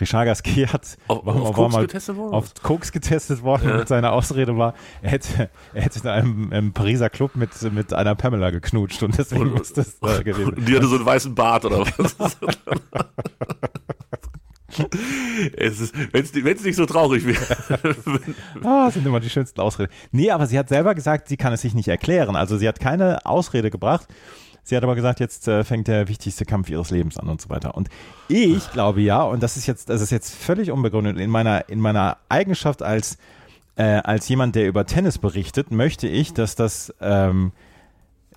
Richard 0.00 0.26
Gasquet 0.26 0.72
hat 0.72 0.96
auf, 1.08 1.26
war, 1.26 1.36
auf, 1.36 1.52
Koks 1.52 1.76
getestet 1.76 2.16
worden? 2.16 2.34
auf 2.34 2.54
Koks 2.62 2.92
getestet 2.92 3.42
worden 3.42 3.68
ja. 3.68 3.78
und 3.80 3.88
seine 3.88 4.12
Ausrede 4.12 4.56
war, 4.56 4.74
er 5.02 5.10
hätte, 5.10 5.50
er 5.74 5.82
hätte 5.82 6.00
in 6.00 6.08
einem, 6.08 6.52
einem 6.52 6.72
Pariser 6.72 7.10
Club 7.10 7.36
mit, 7.36 7.50
mit 7.72 7.92
einer 7.92 8.14
Pamela 8.14 8.50
geknutscht 8.50 9.02
und 9.02 9.18
deswegen 9.18 9.42
und, 9.42 9.58
muss 9.58 9.72
das 9.72 9.98
äh, 10.02 10.22
gewesen 10.22 10.54
Und 10.54 10.68
die 10.68 10.76
hatte 10.76 10.86
so 10.86 10.96
einen 10.96 11.06
weißen 11.06 11.34
Bart 11.34 11.64
oder 11.64 11.80
was? 11.80 12.36
es 15.56 15.80
ist, 15.80 15.94
wenn 16.12 16.24
es 16.56 16.64
nicht 16.64 16.76
so 16.76 16.86
traurig 16.86 17.26
wäre. 17.26 17.40
ah, 18.64 18.86
das 18.86 18.94
sind 18.94 19.06
immer 19.06 19.20
die 19.20 19.30
schönsten 19.30 19.60
Ausreden. 19.60 19.92
Nee, 20.12 20.30
aber 20.30 20.46
sie 20.46 20.58
hat 20.58 20.68
selber 20.68 20.94
gesagt, 20.94 21.28
sie 21.28 21.36
kann 21.36 21.52
es 21.52 21.62
sich 21.62 21.74
nicht 21.74 21.88
erklären. 21.88 22.36
Also 22.36 22.56
sie 22.56 22.68
hat 22.68 22.80
keine 22.80 23.26
Ausrede 23.26 23.70
gebracht. 23.70 24.06
Sie 24.62 24.76
hat 24.76 24.82
aber 24.84 24.94
gesagt, 24.94 25.20
jetzt 25.20 25.48
äh, 25.48 25.64
fängt 25.64 25.88
der 25.88 26.08
wichtigste 26.08 26.44
Kampf 26.44 26.70
ihres 26.70 26.90
Lebens 26.90 27.16
an 27.16 27.28
und 27.28 27.40
so 27.40 27.48
weiter. 27.48 27.74
Und 27.74 27.88
ich 28.28 28.70
glaube 28.72 29.00
ja, 29.00 29.22
und 29.22 29.42
das 29.42 29.56
ist 29.56 29.66
jetzt, 29.66 29.88
das 29.88 30.00
ist 30.00 30.10
jetzt 30.10 30.34
völlig 30.34 30.70
unbegründet, 30.70 31.18
in 31.18 31.30
meiner, 31.30 31.68
in 31.68 31.80
meiner 31.80 32.18
Eigenschaft 32.28 32.82
als, 32.82 33.18
äh, 33.76 33.82
als 33.82 34.28
jemand, 34.28 34.54
der 34.54 34.68
über 34.68 34.86
Tennis 34.86 35.18
berichtet, 35.18 35.70
möchte 35.70 36.08
ich, 36.08 36.34
dass 36.34 36.54
das, 36.54 36.94
ähm, 37.00 37.52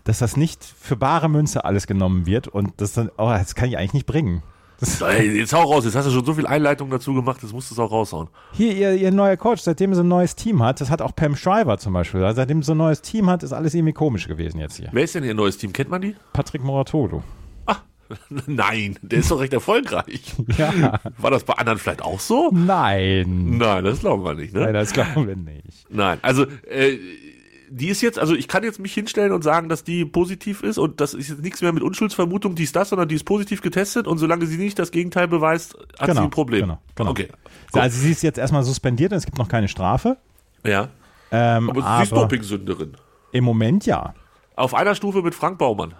dass 0.03 0.19
das 0.19 0.38
nicht 0.38 0.63
für 0.63 0.95
bare 0.95 1.29
Münze 1.29 1.65
alles 1.65 1.88
genommen 1.88 2.25
wird 2.25 2.47
und 2.47 2.73
das 2.77 2.93
dann, 2.93 3.09
oh, 3.17 3.29
das 3.29 3.55
kann 3.55 3.69
ich 3.69 3.77
eigentlich 3.77 3.93
nicht 3.93 4.05
bringen. 4.05 4.43
Ey, 5.02 5.38
jetzt 5.39 5.54
hau 5.54 5.63
raus, 5.63 5.86
jetzt 5.86 5.96
hast 5.96 6.08
du 6.08 6.12
schon 6.12 6.26
so 6.26 6.34
viel 6.34 6.46
Einleitung 6.46 6.89
dazu 6.89 7.13
gemacht, 7.13 7.41
jetzt 7.41 7.54
musst 7.54 7.69
du 7.72 7.76
es 7.76 7.80
auch 7.80 7.91
raushauen. 7.91 8.28
Hier, 8.52 8.74
ihr, 8.76 8.93
ihr 8.96 9.12
neuer 9.12 9.38
Coach, 9.38 9.62
seitdem 9.62 9.93
sie 9.93 10.02
ein 10.02 10.08
neues 10.08 10.36
Team 10.36 10.62
hat, 10.62 10.82
das 10.82 10.89
hat 10.89 11.02
auch 11.02 11.15
Pam 11.15 11.36
Shriver 11.36 11.78
zum 11.78 11.93
Beispiel, 11.93 12.22
seitdem 12.34 12.62
sie 12.63 12.74
ein 12.74 12.78
neues 12.78 13.02
Team 13.02 13.30
hat, 13.30 13.43
ist 13.43 13.54
alles 13.54 13.74
irgendwie 13.74 13.93
komisch 13.93 14.28
gewesen 14.28 14.60
jetzt 14.60 14.78
hier. 14.78 14.89
Wer 14.91 15.04
ist 15.04 15.15
denn 15.15 15.24
ihr 15.24 15.34
neues 15.34 15.58
Team? 15.58 15.72
Kennt 15.74 15.89
man 15.89 16.02
die? 16.02 16.15
Patrick 16.34 16.63
Moratolo. 16.63 17.24
Ah, 17.65 17.78
nein, 18.48 18.98
der 19.02 19.19
ist 19.19 19.32
doch 19.32 19.39
recht 19.39 19.54
erfolgreich. 19.54 20.36
Ja. 20.58 21.00
War 21.17 21.32
das 21.32 21.43
bei 21.43 21.54
anderen 21.54 21.80
vielleicht 21.80 22.02
auch 22.02 22.19
so? 22.19 22.52
Nein. 22.54 23.58
Nein, 23.58 23.84
das 23.84 24.00
glauben 24.02 24.24
wir 24.24 24.34
nicht, 24.36 24.54
ne? 24.54 24.62
Nein, 24.62 24.74
das 24.74 24.93
glauben 24.93 25.28
wir 25.28 25.36
nicht. 25.36 25.89
Nein, 25.89 26.19
also, 26.22 26.46
äh, 26.69 26.98
die 27.75 27.88
ist 27.88 28.01
jetzt, 28.01 28.19
also 28.19 28.36
ich 28.36 28.47
kann 28.47 28.63
jetzt 28.63 28.79
mich 28.79 28.93
hinstellen 28.93 29.31
und 29.31 29.43
sagen, 29.43 29.67
dass 29.67 29.83
die 29.83 30.05
positiv 30.05 30.62
ist 30.62 30.77
und 30.77 31.01
das 31.01 31.15
ist 31.15 31.29
jetzt 31.29 31.41
nichts 31.41 31.62
mehr 31.63 31.73
mit 31.73 31.81
Unschuldsvermutung, 31.81 32.53
dies, 32.53 32.71
das, 32.71 32.89
sondern 32.89 33.07
die 33.07 33.15
ist 33.15 33.23
positiv 33.23 33.62
getestet 33.62 34.05
und 34.05 34.19
solange 34.19 34.45
sie 34.45 34.57
nicht 34.57 34.77
das 34.77 34.91
Gegenteil 34.91 35.27
beweist, 35.27 35.75
hat 35.97 36.07
genau, 36.07 36.21
sie 36.21 36.27
ein 36.27 36.29
Problem. 36.29 36.62
Genau, 36.62 36.79
genau. 36.93 37.09
Okay. 37.09 37.29
Gut. 37.71 37.81
Also 37.81 37.99
sie 37.99 38.12
ist 38.12 38.21
jetzt 38.21 38.38
erstmal 38.38 38.63
suspendiert 38.63 39.12
und 39.12 39.17
es 39.17 39.25
gibt 39.25 39.39
noch 39.39 39.47
keine 39.47 39.67
Strafe. 39.67 40.17
Ja. 40.63 40.89
Ähm, 41.31 41.71
aber 41.71 41.97
sie 41.97 42.03
ist 42.03 42.12
Dopingsünderin. 42.12 42.93
Im 43.31 43.43
Moment 43.43 43.88
ja. 43.88 44.13
Auf 44.55 44.75
einer 44.75 44.93
Stufe 44.93 45.23
mit 45.23 45.33
Frank 45.33 45.57
Baumann. 45.57 45.95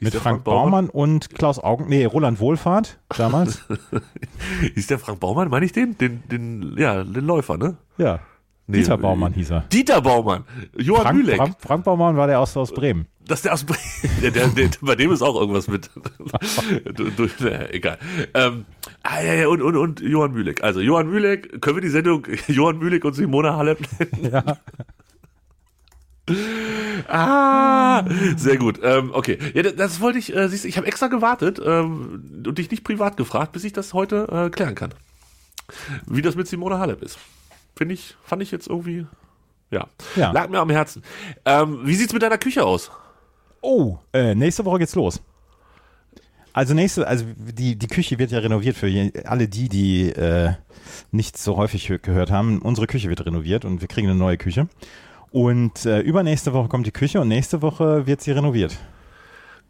Mit 0.00 0.14
Frank, 0.14 0.22
Frank 0.22 0.44
Baumann? 0.44 0.86
Baumann 0.86 0.88
und 0.88 1.34
Klaus 1.34 1.58
Augen, 1.58 1.88
nee, 1.88 2.06
Roland 2.06 2.40
Wohlfahrt 2.40 2.98
damals. 3.10 3.62
Ist 4.74 4.88
der 4.88 4.98
Frank 4.98 5.20
Baumann, 5.20 5.50
meine 5.50 5.66
ich 5.66 5.72
den? 5.72 5.98
Den, 5.98 6.22
den, 6.30 6.76
ja, 6.78 7.04
den 7.04 7.26
Läufer, 7.26 7.58
ne? 7.58 7.76
ja. 7.98 8.20
Nee, 8.68 8.78
Dieter 8.78 8.96
Baumann 8.96 9.32
hieß 9.34 9.50
er. 9.50 9.60
Dieter 9.72 10.00
Baumann. 10.00 10.44
Johann 10.76 11.02
Frank, 11.02 11.16
Mühleck. 11.18 11.36
Frank, 11.36 11.56
Frank 11.58 11.84
Baumann 11.84 12.16
war 12.16 12.26
der 12.28 12.38
aus, 12.40 12.56
aus 12.56 12.72
Bremen. 12.72 13.06
Das 13.26 13.38
ist 13.40 13.44
der 13.44 13.52
aus 13.54 13.64
Bre- 13.66 13.76
der, 14.22 14.30
der, 14.30 14.48
der, 14.48 14.70
bei 14.80 14.94
dem 14.94 15.10
ist 15.12 15.22
auch 15.22 15.38
irgendwas 15.40 15.66
mit. 15.68 15.90
du, 16.94 17.10
du, 17.10 17.28
naja, 17.40 17.66
egal. 17.70 17.98
Ähm, 18.34 18.64
ah, 19.02 19.20
ja, 19.20 19.34
ja, 19.34 19.48
und, 19.48 19.62
und, 19.62 19.76
und 19.76 20.00
Johann 20.00 20.32
Mühleck. 20.32 20.62
Also 20.62 20.80
Johann 20.80 21.08
Mühleck, 21.08 21.60
können 21.60 21.76
wir 21.76 21.80
die 21.82 21.88
Sendung 21.88 22.26
Johann 22.46 22.78
Mühleck 22.78 23.04
und 23.04 23.14
Simone 23.14 23.56
Halep 23.56 23.80
nennen? 23.98 24.32
Ja. 24.32 24.56
Ah, 27.08 28.04
sehr 28.36 28.56
gut. 28.56 28.78
Ähm, 28.82 29.10
okay, 29.12 29.38
ja, 29.54 29.62
das- 29.62 29.74
das 29.76 30.00
wollte 30.00 30.18
ich. 30.18 30.34
Äh, 30.34 30.48
siehst, 30.48 30.64
ich 30.64 30.76
habe 30.76 30.86
extra 30.86 31.08
gewartet 31.08 31.60
ähm, 31.64 32.42
und 32.46 32.58
dich 32.58 32.70
nicht 32.70 32.84
privat 32.84 33.16
gefragt, 33.16 33.52
bis 33.52 33.64
ich 33.64 33.72
das 33.72 33.92
heute 33.92 34.28
äh, 34.30 34.50
klären 34.50 34.74
kann. 34.74 34.94
Wie 36.06 36.22
das 36.22 36.36
mit 36.36 36.46
Simone 36.48 36.78
Halep 36.78 37.02
ist, 37.02 37.18
finde 37.76 37.94
ich, 37.94 38.16
fand 38.24 38.42
ich 38.42 38.50
jetzt 38.50 38.66
irgendwie. 38.68 39.06
Ja, 39.70 39.86
Ja. 40.16 40.32
lag 40.32 40.48
mir 40.48 40.58
am 40.60 40.70
Herzen. 40.70 41.02
Ähm, 41.44 41.80
wie 41.84 41.94
sieht's 41.94 42.12
mit 42.12 42.22
deiner 42.22 42.38
Küche 42.38 42.64
aus? 42.64 42.90
Oh, 43.62 43.98
äh, 44.12 44.34
nächste 44.34 44.64
Woche 44.64 44.80
geht's 44.80 44.94
los. 44.94 45.22
Also 46.52 46.74
nächste, 46.74 47.06
also 47.08 47.24
die, 47.38 47.76
die 47.78 47.86
Küche 47.86 48.18
wird 48.18 48.30
ja 48.30 48.40
renoviert 48.40 48.76
für 48.76 49.10
alle 49.24 49.48
die, 49.48 49.70
die 49.70 50.10
äh, 50.10 50.52
nicht 51.10 51.38
so 51.38 51.56
häufig 51.56 51.88
hö- 51.90 51.98
gehört 51.98 52.30
haben. 52.30 52.60
Unsere 52.60 52.86
Küche 52.86 53.08
wird 53.08 53.24
renoviert 53.24 53.64
und 53.64 53.80
wir 53.80 53.88
kriegen 53.88 54.08
eine 54.08 54.18
neue 54.18 54.36
Küche. 54.36 54.68
Und 55.30 55.86
äh, 55.86 56.00
übernächste 56.00 56.52
Woche 56.52 56.68
kommt 56.68 56.86
die 56.86 56.90
Küche 56.92 57.20
und 57.22 57.28
nächste 57.28 57.62
Woche 57.62 58.06
wird 58.06 58.20
sie 58.20 58.32
renoviert. 58.32 58.76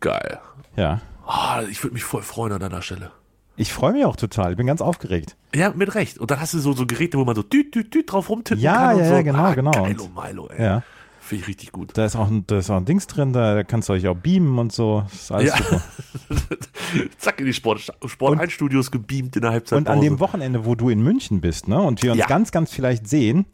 Geil. 0.00 0.40
Ja. 0.74 1.00
Ah, 1.24 1.62
ich 1.70 1.80
würde 1.84 1.94
mich 1.94 2.02
voll 2.02 2.22
freuen 2.22 2.52
an 2.54 2.60
deiner 2.60 2.82
Stelle. 2.82 3.12
Ich 3.56 3.72
freue 3.72 3.92
mich 3.92 4.04
auch 4.04 4.16
total. 4.16 4.52
Ich 4.52 4.56
bin 4.56 4.66
ganz 4.66 4.80
aufgeregt. 4.80 5.36
Ja, 5.54 5.72
mit 5.74 5.94
Recht. 5.94 6.18
Und 6.18 6.30
dann 6.30 6.40
hast 6.40 6.54
du 6.54 6.58
so, 6.58 6.72
so 6.72 6.86
Geräte, 6.86 7.18
wo 7.18 7.24
man 7.24 7.36
so 7.36 7.42
düt, 7.42 7.74
düt, 7.74 7.92
düt 7.94 8.10
drauf 8.10 8.30
rumtippen 8.30 8.62
Ja, 8.62 8.74
kann. 8.88 8.94
und 8.96 9.00
ja, 9.02 9.08
so. 9.08 9.14
ja, 9.14 9.22
genau, 9.22 9.38
ah, 9.44 9.54
genau. 9.54 9.70
Geilo, 9.72 10.08
Milo, 10.08 10.48
ey. 10.48 10.62
Ja. 10.64 10.82
Finde 11.20 11.42
ich 11.42 11.48
richtig 11.48 11.70
gut. 11.72 11.90
Da 11.94 12.04
ist 12.04 12.16
auch 12.16 12.28
ein, 12.28 12.44
da 12.46 12.58
ist 12.58 12.68
auch 12.70 12.76
ein 12.78 12.84
Dings 12.84 13.06
drin, 13.06 13.32
da, 13.32 13.62
kannst 13.62 13.88
du 13.88 13.92
euch 13.92 14.08
auch 14.08 14.16
beamen 14.16 14.58
und 14.58 14.72
so. 14.72 15.02
Das 15.04 15.12
ist 15.14 15.32
alles 15.32 15.50
Ja. 15.50 15.56
super. 15.58 15.82
Zack, 17.18 17.40
in 17.40 17.46
die 17.46 17.52
Sport, 17.52 17.92
Sport 18.06 18.40
1 18.40 18.52
Studios 18.52 18.90
gebeamt 18.90 19.36
in 19.36 19.42
der 19.42 19.52
Halbzeit. 19.52 19.78
Und 19.78 19.88
an 19.88 20.00
dem 20.00 20.18
Wochenende, 20.18 20.64
wo 20.64 20.74
du 20.74 20.88
in 20.88 21.00
München 21.02 21.40
bist, 21.40 21.68
ne, 21.68 21.80
und 21.80 22.02
wir 22.02 22.12
uns 22.12 22.20
Ja. 22.20 22.26
ganz, 22.26 22.50
ganz 22.52 22.72
vielleicht 22.72 23.06
sehen, 23.06 23.46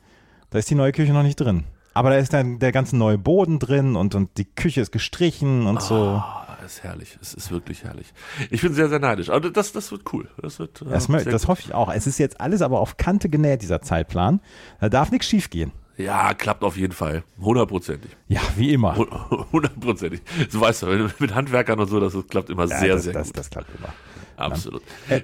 da 0.51 0.59
ist 0.59 0.71
die 0.71 0.75
neue 0.77 0.93
Küche 0.93 1.13
noch 1.13 1.23
nicht 1.23 1.37
drin. 1.37 1.65
Aber 1.93 2.11
da 2.11 2.17
ist 2.17 2.33
dann 2.33 2.59
der 2.59 2.73
ganze 2.73 2.97
neue 2.97 3.19
Boden 3.19 3.59
drin 3.59 3.97
und, 3.97 4.15
und 4.15 4.39
die 4.39 4.45
Küche 4.45 4.81
ist 4.81 4.93
gestrichen 4.93 5.67
und 5.67 5.83
so. 5.83 6.23
Ist 6.69 6.83
herrlich. 6.83 7.19
Es 7.23 7.33
ist 7.33 7.51
wirklich 7.51 7.85
herrlich. 7.85 8.13
Ich 8.51 8.61
bin 8.61 8.75
sehr, 8.75 8.91
sehr 8.91 8.99
neidisch. 8.99 9.31
Aber 9.31 9.49
das, 9.49 9.73
das 9.73 9.91
wird 9.91 10.03
cool. 10.13 10.29
Das, 10.43 10.59
wird, 10.59 10.83
äh, 10.83 10.85
Das, 10.85 11.05
sehr 11.05 11.25
das 11.25 11.49
hoffe 11.49 11.63
ich 11.65 11.73
auch. 11.73 11.91
Es 11.91 12.07
ist 12.07 12.19
jetzt 12.19 12.43
alles 12.43 12.61
aber 12.61 12.79
auf 12.81 12.99
Kante 12.99 13.31
genäht, 13.31 13.63
dieser 13.63 13.81
Zeitplan. 13.81 14.41
Da 14.79 14.91
darf 14.91 15.11
nichts 15.11 15.27
schief 15.29 15.49
gehen. 15.49 15.73
Ja, 15.97 16.35
klappt 16.35 16.63
auf 16.65 16.77
jeden 16.77 16.93
Fall. 16.93 17.25
Hundertprozentig. 17.41 18.15
Ja, 18.27 18.43
wie 18.57 18.75
immer. 18.75 18.95
Hundertprozentig. 19.53 20.21
So 20.51 20.61
weißt 20.61 20.83
du, 20.83 21.11
mit 21.19 21.35
Handwerkern 21.35 21.81
und 21.81 21.89
so, 21.89 21.99
das 22.01 22.15
klappt 22.29 22.51
immer 22.51 22.67
Ja, 22.67 22.79
sehr, 22.79 22.95
das, 22.97 23.05
sehr 23.05 23.13
das, 23.15 23.29
gut. 23.29 23.39
das 23.39 23.49
klappt 23.49 23.71
immer. 23.79 23.89
Absolut. 24.37 24.83
Äh, 25.09 25.23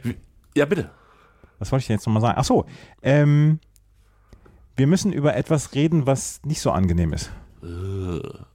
Ja, 0.57 0.65
bitte. 0.65 0.91
Was 1.59 1.71
wollte 1.73 1.83
ich 1.83 1.87
denn 1.89 1.97
jetzt 1.97 2.07
nochmal 2.07 2.23
sagen? 2.23 2.39
Ach 2.39 2.45
so, 2.45 2.65
ähm, 3.03 3.61
wir 4.77 4.87
müssen 4.87 5.13
über 5.13 5.37
etwas 5.37 5.75
reden, 5.75 6.07
was 6.07 6.41
nicht 6.45 6.61
so 6.63 6.71
angenehm 6.71 7.13
ist. 7.13 7.31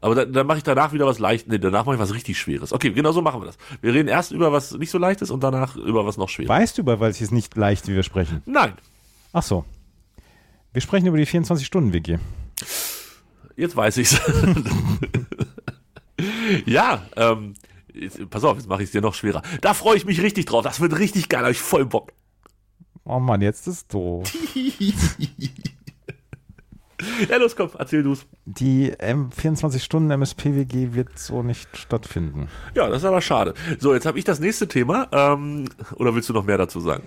Aber 0.02 0.16
dann, 0.16 0.34
dann 0.34 0.46
mache 0.46 0.60
ich 0.60 0.64
danach 0.64 0.94
wieder 0.94 1.06
was 1.06 1.20
leicht. 1.20 1.48
Nee, 1.48 1.58
danach 1.58 1.86
mache 1.86 1.96
ich 1.96 2.02
was 2.02 2.14
richtig 2.14 2.38
Schweres. 2.38 2.74
Okay, 2.74 2.92
genau 2.92 3.12
so 3.12 3.22
machen 3.22 3.42
wir 3.42 3.46
das. 3.46 3.58
Wir 3.82 3.94
reden 3.94 4.08
erst 4.08 4.32
über 4.32 4.52
was 4.52 4.72
nicht 4.74 4.92
so 4.92 4.98
leicht 4.98 5.22
ist 5.22 5.32
und 5.32 5.44
danach 5.44 5.76
über 5.76 6.06
was 6.06 6.18
noch 6.18 6.30
schwerer. 6.30 6.50
Weißt 6.50 6.78
du, 6.78 6.84
über 6.84 7.00
welches 7.00 7.32
nicht 7.32 7.56
leicht, 7.56 7.88
wie 7.88 7.96
wir 7.96 8.04
sprechen? 8.04 8.44
Nein. 8.46 8.74
Ach 9.34 9.44
so. 9.44 9.66
Wir 10.74 10.82
sprechen 10.82 11.08
über 11.08 11.18
die 11.18 11.26
24-Stunden-WG. 11.26 12.18
Jetzt 13.56 13.76
weiß 13.76 13.98
ich's. 13.98 14.22
ja, 16.66 17.04
ähm, 17.16 17.56
jetzt, 17.94 18.30
pass 18.30 18.44
auf, 18.44 18.58
jetzt 18.58 18.70
mache 18.70 18.84
ich 18.84 18.88
es 18.88 18.92
dir 18.92 19.02
noch 19.02 19.16
schwerer. 19.16 19.42
Da 19.62 19.74
freue 19.74 19.98
ich 19.98 20.06
mich 20.06 20.22
richtig 20.22 20.46
drauf. 20.46 20.64
Das 20.64 20.80
wird 20.80 20.98
richtig 21.00 21.30
geil, 21.30 21.42
habe 21.42 21.52
ich 21.52 21.60
voll 21.60 21.86
Bock. 21.86 22.14
Oh 23.06 23.20
Mann, 23.20 23.42
jetzt 23.42 23.68
ist 23.68 23.92
doof. 23.92 24.32
Ja, 27.30 27.38
los, 27.38 27.56
komm, 27.56 27.70
erzähl 27.78 28.04
du's. 28.04 28.26
Die 28.46 28.94
ähm, 29.00 29.30
24-Stunden-MSPWG 29.30 30.94
wird 30.94 31.18
so 31.18 31.44
nicht 31.44 31.78
stattfinden. 31.78 32.50
Ja, 32.76 32.88
das 32.90 33.00
ist 33.00 33.06
aber 33.06 33.22
schade. 33.22 33.54
So, 33.80 33.94
jetzt 33.94 34.06
habe 34.06 34.18
ich 34.18 34.26
das 34.26 34.40
nächste 34.40 34.68
Thema. 34.68 35.08
Ähm, 35.12 35.66
oder 35.96 36.14
willst 36.16 36.30
du 36.30 36.34
noch 36.34 36.46
mehr 36.46 36.58
dazu 36.58 36.80
sagen? 36.80 37.04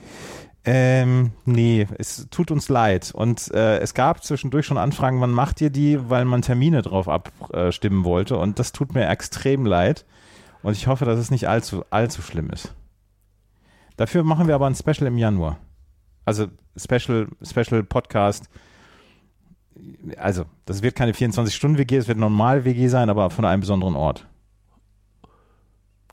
Ähm, 0.65 1.33
nee, 1.45 1.89
es 1.99 2.29
tut 2.31 2.51
uns 2.51 2.69
leid. 2.69 3.13
Und 3.15 3.53
äh, 3.53 3.79
es 3.79 3.95
gab 3.95 4.23
zwischendurch 4.23 4.67
schon 4.67 4.79
Anfragen, 4.79 5.21
wann 5.21 5.33
macht 5.33 5.61
ihr 5.61 5.71
die, 5.71 5.99
weil 6.09 6.25
man 6.25 6.43
Termine 6.43 6.83
drauf 6.83 7.09
abstimmen 7.09 8.05
wollte. 8.05 8.37
Und 8.39 8.59
das 8.59 8.73
tut 8.73 8.95
mir 8.95 9.09
extrem 9.09 9.67
leid. 9.67 10.07
Und 10.63 10.77
ich 10.77 10.87
hoffe, 10.87 11.05
dass 11.05 11.19
es 11.19 11.31
nicht 11.31 11.49
allzu, 11.49 11.85
allzu 11.91 12.23
schlimm 12.23 12.51
ist. 12.51 12.75
Dafür 13.97 14.23
machen 14.23 14.47
wir 14.47 14.55
aber 14.55 14.67
ein 14.67 14.75
Special 14.75 15.07
im 15.07 15.19
Januar. 15.19 15.59
Also 16.25 16.47
Special, 16.77 17.29
Special 17.43 17.83
Podcast. 17.83 18.49
Also, 20.17 20.45
das 20.65 20.83
wird 20.83 20.95
keine 20.95 21.13
24-Stunden-WG, 21.13 21.97
es 21.97 22.09
wird 22.09 22.19
normal 22.19 22.65
WG 22.65 22.89
sein, 22.89 23.11
aber 23.11 23.31
von 23.31 23.45
einem 23.45 23.61
besonderen 23.61 23.97
Ort. 23.97 24.27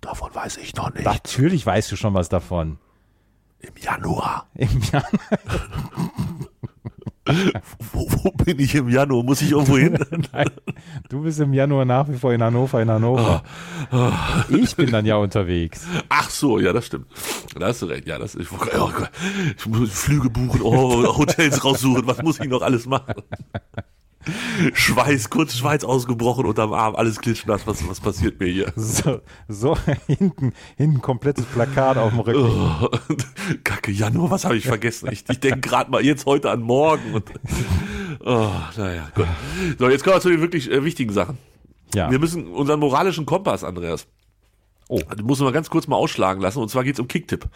Davon 0.01 0.33
weiß 0.33 0.57
ich 0.57 0.75
noch 0.75 0.93
nicht. 0.93 1.05
Natürlich 1.05 1.65
weißt 1.65 1.91
du 1.91 1.95
schon 1.95 2.13
was 2.13 2.29
davon. 2.29 2.77
Im 3.59 3.73
Januar. 3.77 4.47
Im 4.55 4.81
Januar. 4.81 5.11
Wo, 7.93 8.07
wo 8.09 8.31
bin 8.31 8.59
ich 8.59 8.75
im 8.75 8.89
Januar? 8.89 9.23
Muss 9.23 9.41
ich 9.41 9.51
irgendwo 9.51 9.77
hin? 9.77 9.97
Nein, 10.33 10.49
du 11.09 11.21
bist 11.21 11.39
im 11.39 11.53
Januar 11.53 11.85
nach 11.85 12.07
wie 12.09 12.17
vor 12.17 12.33
in 12.33 12.41
Hannover, 12.41 12.81
in 12.81 12.89
Hannover. 12.89 13.43
Ich 14.49 14.75
bin 14.75 14.91
dann 14.91 15.05
ja 15.05 15.15
unterwegs. 15.17 15.85
Ach 16.09 16.29
so, 16.29 16.59
ja, 16.59 16.73
das 16.73 16.87
stimmt. 16.87 17.07
Da 17.57 17.67
hast 17.67 17.81
du 17.81 17.87
recht. 17.87 18.07
Ja, 18.07 18.17
das 18.17 18.35
ist, 18.35 18.51
oh 18.51 18.89
ich 19.57 19.65
muss 19.65 19.91
Flüge 19.91 20.29
buchen, 20.29 20.61
oh, 20.61 21.17
Hotels 21.17 21.63
raussuchen. 21.63 22.05
Was 22.07 22.21
muss 22.21 22.39
ich 22.39 22.49
noch 22.49 22.61
alles 22.61 22.85
machen? 22.85 23.13
Schweiß, 24.73 25.29
kurz 25.29 25.55
Schweiß 25.55 25.83
ausgebrochen 25.83 26.45
unterm 26.45 26.73
Arm, 26.73 26.95
alles 26.95 27.19
klitschnass. 27.19 27.65
Was, 27.65 27.87
was 27.87 27.99
passiert 27.99 28.39
mir 28.39 28.47
hier? 28.47 28.73
So, 28.75 29.21
so 29.47 29.77
hinten, 30.07 30.53
hinten 30.77 31.01
komplettes 31.01 31.45
Plakat 31.45 31.97
auf 31.97 32.11
dem 32.11 32.19
Rücken. 32.19 32.41
Oh, 32.41 32.89
Kacke, 33.63 33.91
Januar, 33.91 34.31
was 34.31 34.45
habe 34.45 34.57
ich 34.57 34.65
vergessen? 34.65 35.09
Ich, 35.11 35.23
ich 35.29 35.39
denke 35.39 35.61
gerade 35.61 35.91
mal 35.91 36.03
jetzt 36.03 36.25
heute 36.25 36.49
an 36.51 36.61
morgen. 36.61 37.13
Und, 37.13 37.25
oh, 38.25 38.51
naja, 38.77 39.09
gut. 39.15 39.27
So, 39.77 39.89
jetzt 39.89 40.03
kommen 40.03 40.15
wir 40.15 40.21
zu 40.21 40.29
den 40.29 40.41
wirklich 40.41 40.71
äh, 40.71 40.83
wichtigen 40.83 41.13
Sachen. 41.13 41.37
Ja. 41.93 42.11
Wir 42.11 42.19
müssen 42.19 42.47
unseren 42.47 42.79
moralischen 42.79 43.25
Kompass, 43.25 43.63
Andreas. 43.63 44.07
Oh. 44.87 44.99
Den 44.99 45.25
muss 45.25 45.39
man 45.39 45.53
ganz 45.53 45.69
kurz 45.69 45.87
mal 45.87 45.95
ausschlagen 45.95 46.41
lassen. 46.41 46.59
Und 46.59 46.69
zwar 46.69 46.83
geht's 46.83 46.99
um 46.99 47.07
Kicktipp. 47.07 47.47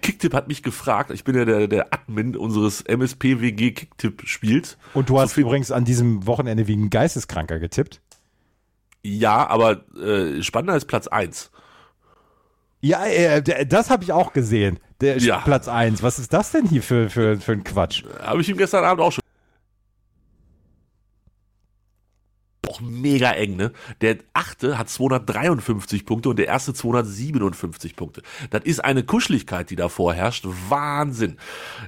Kicktipp 0.00 0.34
hat 0.34 0.48
mich 0.48 0.62
gefragt, 0.62 1.10
ich 1.10 1.24
bin 1.24 1.36
ja 1.36 1.44
der, 1.44 1.68
der 1.68 1.92
Admin 1.92 2.36
unseres 2.36 2.82
MSPWG 2.82 3.72
Kicktipp-Spiels. 3.72 4.76
Und 4.94 5.08
du 5.08 5.18
hast 5.20 5.34
viel- 5.34 5.44
übrigens 5.44 5.70
an 5.70 5.84
diesem 5.84 6.26
Wochenende 6.26 6.66
wie 6.66 6.76
ein 6.76 6.90
Geisteskranker 6.90 7.58
getippt. 7.58 8.00
Ja, 9.02 9.46
aber 9.48 9.84
äh, 9.96 10.42
spannender 10.42 10.76
ist 10.76 10.86
Platz 10.86 11.06
eins. 11.08 11.50
Ja, 12.82 13.04
äh, 13.06 13.66
das 13.66 13.90
habe 13.90 14.04
ich 14.04 14.12
auch 14.12 14.32
gesehen. 14.32 14.78
Der 15.00 15.18
Ja. 15.18 15.38
Platz 15.38 15.68
1. 15.68 16.02
Was 16.02 16.18
ist 16.18 16.32
das 16.32 16.50
denn 16.52 16.66
hier 16.66 16.82
für, 16.82 17.08
für, 17.10 17.38
für 17.38 17.52
ein 17.52 17.64
Quatsch? 17.64 18.04
Habe 18.22 18.40
ich 18.40 18.48
ihm 18.48 18.56
gestern 18.56 18.84
Abend 18.84 19.02
auch 19.02 19.12
schon. 19.12 19.22
Auch 22.68 22.80
mega 22.80 23.32
eng, 23.32 23.56
ne? 23.56 23.72
Der 24.00 24.18
achte 24.32 24.78
hat 24.78 24.88
253 24.88 26.04
Punkte 26.04 26.28
und 26.28 26.38
der 26.38 26.46
erste 26.46 26.74
257 26.74 27.96
Punkte. 27.96 28.22
Das 28.50 28.64
ist 28.64 28.84
eine 28.84 29.02
Kuscheligkeit, 29.02 29.70
die 29.70 29.76
da 29.76 29.88
vorherrscht. 29.88 30.46
Wahnsinn. 30.68 31.38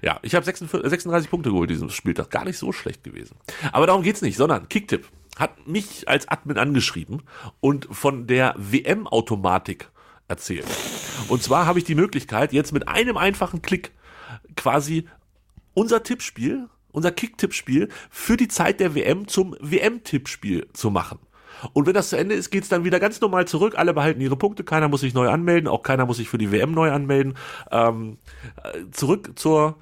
Ja, 0.02 0.18
ich 0.22 0.35
habe 0.35 0.44
36, 0.44 0.88
36 0.88 1.30
Punkte 1.30 1.50
geholt 1.50 1.70
diesem 1.70 1.90
Spieltag. 1.90 2.30
Gar 2.30 2.46
nicht 2.46 2.58
so 2.58 2.72
schlecht 2.72 3.04
gewesen. 3.04 3.37
Aber 3.70 3.87
darum 3.87 4.02
geht's 4.02 4.22
nicht, 4.22 4.37
sondern 4.37 4.68
Kicktipp 4.68 5.08
hat 5.37 5.66
mich 5.66 6.08
als 6.08 6.28
Admin 6.28 6.58
angeschrieben 6.58 7.22
und 7.61 7.88
von 7.90 8.26
der 8.26 8.54
WM-Automatik 8.56 9.90
erzählt. 10.28 10.66
Und 11.28 11.42
zwar 11.42 11.66
habe 11.66 11.78
ich 11.78 11.85
die 11.85 11.94
Möglichkeit, 11.94 12.52
jetzt 12.52 12.72
mit 12.72 12.88
einem 12.88 13.16
einfachen 13.16 13.62
Klick 13.62 13.92
quasi 14.56 15.06
unser 15.75 16.02
Tippspiel, 16.02 16.68
unser 16.93 17.11
Kick-Tippspiel 17.11 17.88
für 18.11 18.37
die 18.37 18.49
Zeit 18.49 18.81
der 18.81 18.95
WM 18.95 19.29
zum 19.29 19.57
WM-Tippspiel 19.61 20.69
zu 20.73 20.90
machen. 20.90 21.19
Und 21.73 21.87
wenn 21.87 21.95
das 21.95 22.09
zu 22.09 22.17
Ende 22.17 22.35
ist, 22.35 22.51
geht's 22.51 22.69
dann 22.69 22.85
wieder 22.85 23.01
ganz 23.01 23.21
normal 23.21 23.47
zurück. 23.47 23.75
Alle 23.77 23.95
behalten 23.95 24.21
ihre 24.21 24.37
Punkte, 24.37 24.65
keiner 24.65 24.88
muss 24.88 25.01
sich 25.01 25.15
neu 25.15 25.29
anmelden, 25.29 25.69
auch 25.69 25.83
keiner 25.83 26.07
muss 26.07 26.17
sich 26.17 26.29
für 26.29 26.38
die 26.38 26.51
WM 26.51 26.73
neu 26.73 26.90
anmelden. 26.90 27.35
Ähm, 27.71 28.19
äh, 28.63 28.90
zurück 28.90 29.33
zur 29.37 29.77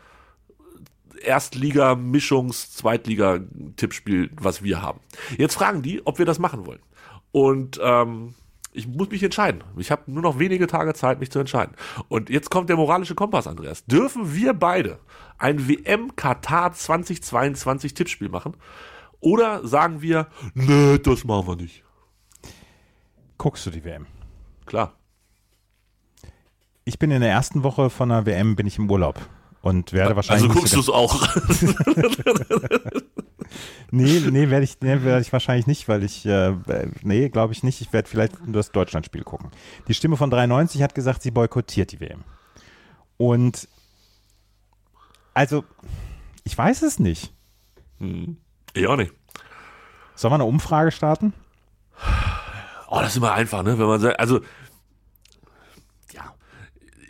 Erstliga, 1.23 1.93
Mischungs-, 1.93 2.77
Zweitliga-Tippspiel, 2.77 4.31
was 4.41 4.63
wir 4.63 4.83
haben. 4.83 5.01
Jetzt 5.37 5.55
fragen 5.55 5.83
die, 5.83 6.07
ob 6.07 6.19
wir 6.19 6.27
das 6.27 6.39
machen 6.39 6.67
wollen. 6.67 6.81
Und 7.33 7.79
ähm, 7.83 8.35
ich 8.73 8.87
muss 8.87 9.11
mich 9.11 9.23
entscheiden. 9.23 9.65
Ich 9.77 9.91
habe 9.91 10.11
nur 10.11 10.23
noch 10.23 10.39
wenige 10.39 10.67
Tage 10.67 10.95
Zeit, 10.95 11.21
mich 11.21 11.31
zu 11.31 11.39
entscheiden. 11.39 11.75
Und 12.09 12.31
jetzt 12.31 12.51
kommt 12.51 12.69
der 12.69 12.77
moralische 12.77 13.15
Kompass, 13.15 13.47
Andreas. 13.47 13.85
Dürfen 13.85 14.35
wir 14.35 14.55
beide 14.55 14.99
ein 15.41 15.69
WM 15.69 16.15
Katar 16.17 16.73
2022 16.73 17.95
Tippspiel 17.95 18.29
machen? 18.29 18.57
Oder 19.21 19.67
sagen 19.67 20.01
wir, 20.03 20.29
nee, 20.55 20.99
das 20.99 21.25
machen 21.25 21.47
wir 21.47 21.57
nicht? 21.57 21.83
Guckst 23.39 23.67
du 23.67 23.71
die 23.71 23.85
WM? 23.85 24.07
Klar. 24.67 24.95
Ich 26.85 26.99
bin 26.99 27.11
in 27.11 27.21
der 27.21 27.31
ersten 27.31 27.63
Woche 27.63 27.91
von 27.91 28.09
der 28.09 28.27
WM 28.27 28.57
bin 28.57 28.67
ich 28.67 28.79
im 28.79 28.91
Urlaub 28.91 29.21
und 29.63 29.93
werde 29.93 30.17
wahrscheinlich. 30.17 30.49
Also 30.49 30.59
guckst 30.59 30.75
du 30.75 30.81
es 30.81 30.89
auch. 30.89 31.27
nee, 33.91 34.21
nee, 34.31 34.51
werde 34.51 34.65
ich, 34.65 34.79
nee, 34.81 35.03
werd 35.03 35.21
ich 35.23 35.33
wahrscheinlich 35.33 35.67
nicht, 35.67 35.89
weil 35.89 36.03
ich, 36.03 36.25
äh, 36.25 36.55
nee, 37.03 37.29
glaube 37.29 37.53
ich 37.53 37.63
nicht. 37.63 37.81
Ich 37.81 37.93
werde 37.93 38.09
vielleicht 38.09 38.45
nur 38.45 38.55
das 38.55 38.73
Deutschlandspiel 38.73 39.23
gucken. 39.23 39.51
Die 39.89 39.95
Stimme 39.95 40.17
von 40.17 40.31
93 40.31 40.83
hat 40.83 40.95
gesagt, 40.95 41.23
sie 41.23 41.31
boykottiert 41.31 41.93
die 41.93 42.01
WM. 42.01 42.25
Und 43.19 43.69
also, 45.35 45.65
ich 46.45 46.57
weiß 46.57 46.83
es 46.83 46.99
nicht. 46.99 47.33
Hm. 47.99 48.37
Ich 48.75 48.87
auch 48.87 48.97
nicht. 48.97 49.13
Sollen 50.15 50.33
wir 50.33 50.37
eine 50.37 50.45
Umfrage 50.45 50.91
starten? 50.91 51.33
Oh, 52.89 52.99
das 53.01 53.11
ist 53.11 53.17
immer 53.17 53.33
einfach, 53.33 53.63
ne? 53.63 53.79
Wenn 53.79 53.87
man 53.87 54.01
sagt, 54.01 54.19
also 54.19 54.41
ja, 56.13 56.35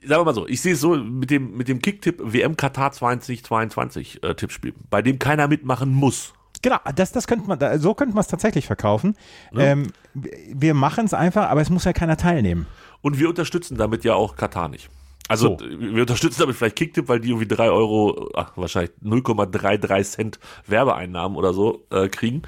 sagen 0.03 0.21
wir 0.21 0.25
mal 0.25 0.35
so, 0.35 0.47
ich 0.47 0.61
sehe 0.61 0.75
es 0.75 0.81
so 0.81 0.97
mit 0.97 1.31
dem 1.31 1.57
mit 1.57 1.68
dem 1.68 1.81
Kicktipp 1.81 2.21
WM 2.23 2.57
Katar 2.57 2.93
2022 2.93 4.23
äh, 4.23 4.35
Tippspiel, 4.35 4.75
bei 4.91 5.01
dem 5.03 5.18
keiner 5.18 5.49
mitmachen 5.49 5.93
muss. 5.93 6.35
Genau, 6.62 6.77
das, 6.95 7.12
das 7.12 7.27
könnte 7.27 7.49
man, 7.49 7.81
so 7.81 7.95
könnte 7.95 8.14
man 8.14 8.21
es 8.21 8.29
tatsächlich 8.29 8.66
verkaufen. 8.66 9.16
Ja. 9.53 9.61
Ähm, 9.61 9.93
wir 10.14 10.75
machen 10.75 11.07
es 11.07 11.14
einfach, 11.14 11.49
aber 11.49 11.62
es 11.62 11.71
muss 11.71 11.85
ja 11.85 11.95
keiner 11.95 12.18
teilnehmen. 12.18 12.66
Und 13.01 13.18
wir 13.18 13.31
unterstützen 13.31 13.79
damit 13.79 14.05
ja 14.05 14.14
auch 14.14 14.37
Katar 14.37 14.68
nicht. 14.68 14.91
Also 15.31 15.57
so. 15.61 15.64
wir 15.64 16.01
unterstützen 16.01 16.41
damit 16.41 16.57
vielleicht 16.57 16.74
Kicktipp, 16.74 17.09
weil 17.09 17.20
die 17.20 17.28
irgendwie 17.28 17.47
drei 17.47 17.70
Euro, 17.70 18.31
ach, 18.35 18.51
wahrscheinlich 18.57 18.91
0,33 19.01 20.03
Cent 20.03 20.41
Werbeeinnahmen 20.66 21.39
oder 21.39 21.55
so 21.55 21.87
äh, 21.91 22.09
kriegen. 22.09 22.43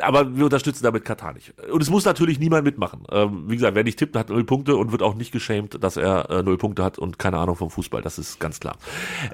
Aber 0.00 0.36
wir 0.36 0.44
unterstützen 0.44 0.84
damit 0.84 1.04
Katar 1.04 1.32
nicht. 1.32 1.52
Und 1.72 1.82
es 1.82 1.90
muss 1.90 2.04
natürlich 2.04 2.38
niemand 2.38 2.64
mitmachen. 2.64 3.02
Ähm, 3.10 3.50
wie 3.50 3.56
gesagt, 3.56 3.74
wer 3.74 3.82
nicht 3.82 3.98
tippt, 3.98 4.14
hat 4.14 4.28
null 4.28 4.44
Punkte 4.44 4.76
und 4.76 4.92
wird 4.92 5.02
auch 5.02 5.16
nicht 5.16 5.32
geschämt, 5.32 5.82
dass 5.82 5.96
er 5.96 6.30
äh, 6.30 6.42
null 6.44 6.56
Punkte 6.56 6.84
hat 6.84 7.00
und 7.00 7.18
keine 7.18 7.38
Ahnung 7.38 7.56
vom 7.56 7.68
Fußball. 7.68 8.00
Das 8.00 8.16
ist 8.16 8.38
ganz 8.38 8.60
klar. 8.60 8.76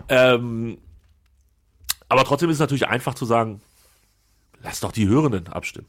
Ähm, 0.09 0.79
aber 2.09 2.25
trotzdem 2.25 2.49
ist 2.49 2.57
es 2.57 2.61
natürlich 2.61 2.89
einfach 2.89 3.13
zu 3.13 3.27
sagen, 3.27 3.61
lass 4.63 4.81
doch 4.81 4.93
die 4.93 5.07
Hörenden 5.07 5.49
abstimmen. 5.49 5.89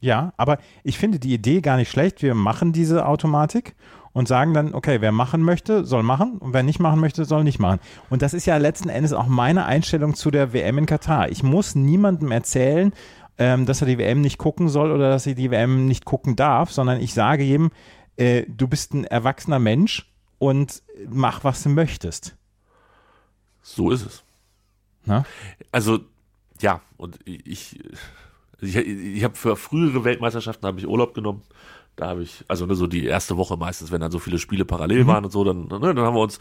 Ja, 0.00 0.32
aber 0.36 0.58
ich 0.82 0.98
finde 0.98 1.18
die 1.18 1.34
Idee 1.34 1.60
gar 1.60 1.76
nicht 1.76 1.90
schlecht. 1.90 2.22
Wir 2.22 2.34
machen 2.34 2.72
diese 2.72 3.06
Automatik 3.06 3.74
und 4.12 4.28
sagen 4.28 4.54
dann, 4.54 4.74
okay, 4.74 5.00
wer 5.00 5.12
machen 5.12 5.42
möchte, 5.42 5.84
soll 5.84 6.02
machen 6.02 6.38
und 6.38 6.54
wer 6.54 6.62
nicht 6.62 6.80
machen 6.80 7.00
möchte, 7.00 7.24
soll 7.24 7.44
nicht 7.44 7.58
machen. 7.58 7.80
Und 8.08 8.22
das 8.22 8.34
ist 8.34 8.46
ja 8.46 8.56
letzten 8.56 8.88
Endes 8.88 9.12
auch 9.12 9.26
meine 9.26 9.66
Einstellung 9.66 10.14
zu 10.14 10.30
der 10.30 10.52
WM 10.52 10.78
in 10.78 10.86
Katar. 10.86 11.28
Ich 11.28 11.42
muss 11.42 11.74
niemandem 11.74 12.30
erzählen, 12.30 12.92
ähm, 13.38 13.66
dass 13.66 13.82
er 13.82 13.86
die 13.86 13.98
WM 13.98 14.20
nicht 14.20 14.38
gucken 14.38 14.68
soll 14.68 14.90
oder 14.90 15.10
dass 15.10 15.26
er 15.26 15.34
die 15.34 15.50
WM 15.50 15.86
nicht 15.86 16.04
gucken 16.04 16.34
darf, 16.34 16.72
sondern 16.72 17.00
ich 17.00 17.14
sage 17.14 17.44
jedem, 17.44 17.70
äh, 18.16 18.44
du 18.48 18.68
bist 18.68 18.94
ein 18.94 19.04
erwachsener 19.04 19.58
Mensch 19.58 20.10
und 20.38 20.82
mach, 21.08 21.44
was 21.44 21.62
du 21.62 21.68
möchtest. 21.68 22.36
So 23.62 23.90
ist 23.90 24.06
es. 24.06 24.24
Na? 25.04 25.24
Also, 25.72 26.00
ja, 26.60 26.80
und 26.96 27.18
ich, 27.24 27.78
ich, 28.62 28.76
ich 28.76 29.24
habe 29.24 29.36
für 29.36 29.56
frühere 29.56 30.04
Weltmeisterschaften 30.04 30.66
habe 30.66 30.78
ich 30.78 30.86
Urlaub 30.86 31.14
genommen 31.14 31.42
da 32.00 32.08
habe 32.08 32.22
ich, 32.22 32.44
also 32.48 32.66
ne, 32.66 32.74
so 32.74 32.86
die 32.86 33.04
erste 33.04 33.36
Woche 33.36 33.56
meistens, 33.56 33.92
wenn 33.92 34.00
dann 34.00 34.10
so 34.10 34.18
viele 34.18 34.38
Spiele 34.38 34.64
parallel 34.64 35.04
mhm. 35.04 35.06
waren 35.06 35.24
und 35.24 35.30
so, 35.30 35.44
dann, 35.44 35.66
ne, 35.66 35.78
dann 35.80 35.98
haben 35.98 36.14
wir 36.14 36.22
uns 36.22 36.38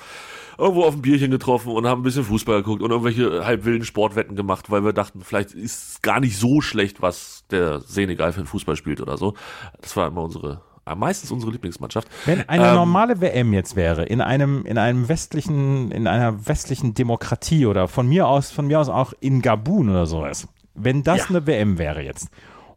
irgendwo 0.57 0.83
auf 0.83 0.95
ein 0.95 1.01
Bierchen 1.01 1.31
getroffen 1.31 1.73
und 1.73 1.85
haben 1.85 2.01
ein 2.01 2.03
bisschen 2.03 2.23
Fußball 2.23 2.63
geguckt 2.63 2.81
und 2.81 2.91
irgendwelche 2.91 3.45
halbwilden 3.45 3.85
Sportwetten 3.85 4.35
gemacht, 4.35 4.71
weil 4.71 4.85
wir 4.85 4.93
dachten, 4.93 5.21
vielleicht 5.21 5.51
ist 5.51 5.91
es 5.91 6.01
gar 6.01 6.19
nicht 6.19 6.37
so 6.37 6.61
schlecht, 6.61 7.01
was 7.01 7.43
der 7.51 7.81
Senegal 7.81 8.31
für 8.31 8.41
ein 8.41 8.45
Fußball 8.45 8.75
spielt 8.75 9.01
oder 9.01 9.17
so. 9.17 9.33
Das 9.81 9.97
war 9.97 10.07
immer 10.07 10.23
unsere 10.23 10.61
äh, 10.85 10.95
meistens 10.95 11.29
unsere 11.29 11.51
Lieblingsmannschaft. 11.51 12.07
Wenn 12.25 12.47
eine 12.47 12.69
ähm, 12.69 12.75
normale 12.75 13.19
WM 13.19 13.53
jetzt 13.53 13.75
wäre, 13.75 14.05
in 14.05 14.21
einem, 14.21 14.65
in 14.65 14.77
einem 14.77 15.09
westlichen, 15.09 15.91
in 15.91 16.07
einer 16.07 16.47
westlichen 16.47 16.93
Demokratie 16.93 17.65
oder 17.65 17.89
von 17.89 18.07
mir 18.07 18.27
aus, 18.27 18.49
von 18.49 18.67
mir 18.67 18.79
aus 18.79 18.87
auch 18.87 19.13
in 19.19 19.41
Gabun 19.41 19.89
oder 19.89 20.05
sowas, 20.05 20.47
wenn 20.83 21.03
das 21.03 21.19
ja. 21.19 21.25
eine 21.29 21.47
WM 21.47 21.77
wäre 21.77 22.01
jetzt 22.01 22.29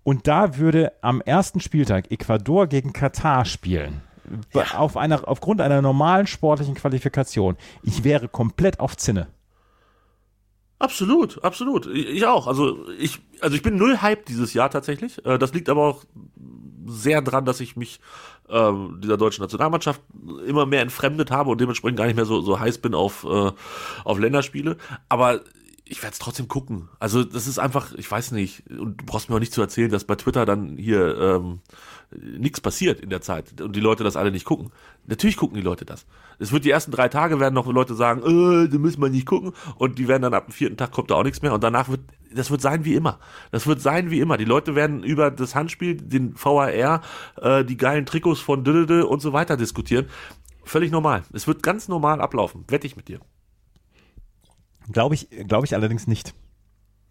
und 0.04 0.26
da 0.26 0.56
würde 0.56 0.92
am 1.00 1.20
ersten 1.20 1.60
Spieltag 1.60 2.10
Ecuador 2.10 2.66
gegen 2.66 2.92
Katar 2.92 3.44
spielen. 3.44 4.02
Ja. 4.54 4.78
Auf 4.78 4.96
einer, 4.96 5.28
aufgrund 5.28 5.60
einer 5.60 5.82
normalen 5.82 6.26
sportlichen 6.26 6.74
Qualifikation. 6.74 7.56
Ich 7.82 8.04
wäre 8.04 8.28
komplett 8.28 8.80
auf 8.80 8.96
Zinne. 8.96 9.28
Absolut, 10.78 11.44
absolut. 11.44 11.86
Ich 11.86 12.26
auch. 12.26 12.46
Also 12.46 12.88
ich, 12.98 13.20
also 13.40 13.54
ich 13.54 13.62
bin 13.62 13.76
null 13.76 13.98
Hype 14.00 14.26
dieses 14.26 14.54
Jahr 14.54 14.70
tatsächlich. 14.70 15.24
Äh, 15.24 15.38
das 15.38 15.52
liegt 15.52 15.68
aber 15.68 15.82
auch 15.82 16.04
sehr 16.86 17.22
dran, 17.22 17.44
dass 17.44 17.60
ich 17.60 17.76
mich 17.76 18.00
äh, 18.48 18.72
dieser 18.98 19.16
deutschen 19.16 19.42
Nationalmannschaft 19.42 20.00
immer 20.46 20.66
mehr 20.66 20.82
entfremdet 20.82 21.30
habe 21.30 21.50
und 21.50 21.60
dementsprechend 21.60 21.98
gar 21.98 22.06
nicht 22.06 22.16
mehr 22.16 22.24
so, 22.24 22.40
so 22.40 22.58
heiß 22.58 22.78
bin 22.78 22.94
auf, 22.94 23.24
äh, 23.24 23.52
auf 24.04 24.18
Länderspiele. 24.18 24.76
Aber 25.08 25.42
ich 25.84 26.02
werde 26.02 26.12
es 26.12 26.18
trotzdem 26.18 26.48
gucken. 26.48 26.88
Also 27.00 27.24
das 27.24 27.46
ist 27.46 27.58
einfach, 27.58 27.92
ich 27.94 28.10
weiß 28.10 28.32
nicht, 28.32 28.64
und 28.70 29.00
du 29.00 29.04
brauchst 29.04 29.28
mir 29.28 29.36
auch 29.36 29.40
nicht 29.40 29.52
zu 29.52 29.60
erzählen, 29.60 29.90
dass 29.90 30.04
bei 30.04 30.14
Twitter 30.14 30.46
dann 30.46 30.76
hier 30.76 31.18
ähm, 31.18 31.60
nichts 32.38 32.60
passiert 32.60 33.00
in 33.00 33.10
der 33.10 33.20
Zeit 33.20 33.60
und 33.60 33.74
die 33.74 33.80
Leute 33.80 34.04
das 34.04 34.16
alle 34.16 34.30
nicht 34.30 34.44
gucken. 34.44 34.70
Natürlich 35.06 35.36
gucken 35.36 35.56
die 35.56 35.62
Leute 35.62 35.84
das. 35.84 36.06
Es 36.38 36.52
wird 36.52 36.64
die 36.64 36.70
ersten 36.70 36.92
drei 36.92 37.08
Tage 37.08 37.40
werden 37.40 37.54
noch 37.54 37.66
Leute 37.66 37.94
sagen, 37.94 38.20
äh, 38.20 38.68
da 38.68 38.78
müssen 38.78 39.02
wir 39.02 39.08
nicht 39.08 39.26
gucken 39.26 39.52
und 39.76 39.98
die 39.98 40.08
werden 40.08 40.22
dann 40.22 40.34
ab 40.34 40.46
dem 40.46 40.52
vierten 40.52 40.76
Tag 40.76 40.92
kommt 40.92 41.10
da 41.10 41.16
auch 41.16 41.24
nichts 41.24 41.42
mehr 41.42 41.52
und 41.52 41.64
danach 41.64 41.88
wird, 41.88 42.00
das 42.32 42.50
wird 42.50 42.60
sein 42.60 42.84
wie 42.84 42.94
immer. 42.94 43.18
Das 43.50 43.66
wird 43.66 43.80
sein 43.80 44.10
wie 44.10 44.20
immer. 44.20 44.36
Die 44.36 44.44
Leute 44.44 44.74
werden 44.74 45.02
über 45.02 45.30
das 45.30 45.54
Handspiel, 45.54 45.96
den 45.96 46.34
VAR, 46.36 47.02
äh, 47.36 47.64
die 47.64 47.76
geilen 47.76 48.06
Trikots 48.06 48.40
von 48.40 48.62
Dödede 48.62 49.06
und 49.06 49.20
so 49.20 49.32
weiter 49.32 49.56
diskutieren. 49.56 50.06
Völlig 50.64 50.92
normal. 50.92 51.24
Es 51.32 51.48
wird 51.48 51.62
ganz 51.62 51.88
normal 51.88 52.20
ablaufen. 52.20 52.64
Wette 52.68 52.86
ich 52.86 52.96
mit 52.96 53.08
dir. 53.08 53.20
Glaube 54.90 55.14
ich, 55.14 55.28
glaube 55.46 55.66
ich 55.66 55.74
allerdings 55.74 56.06
nicht. 56.06 56.34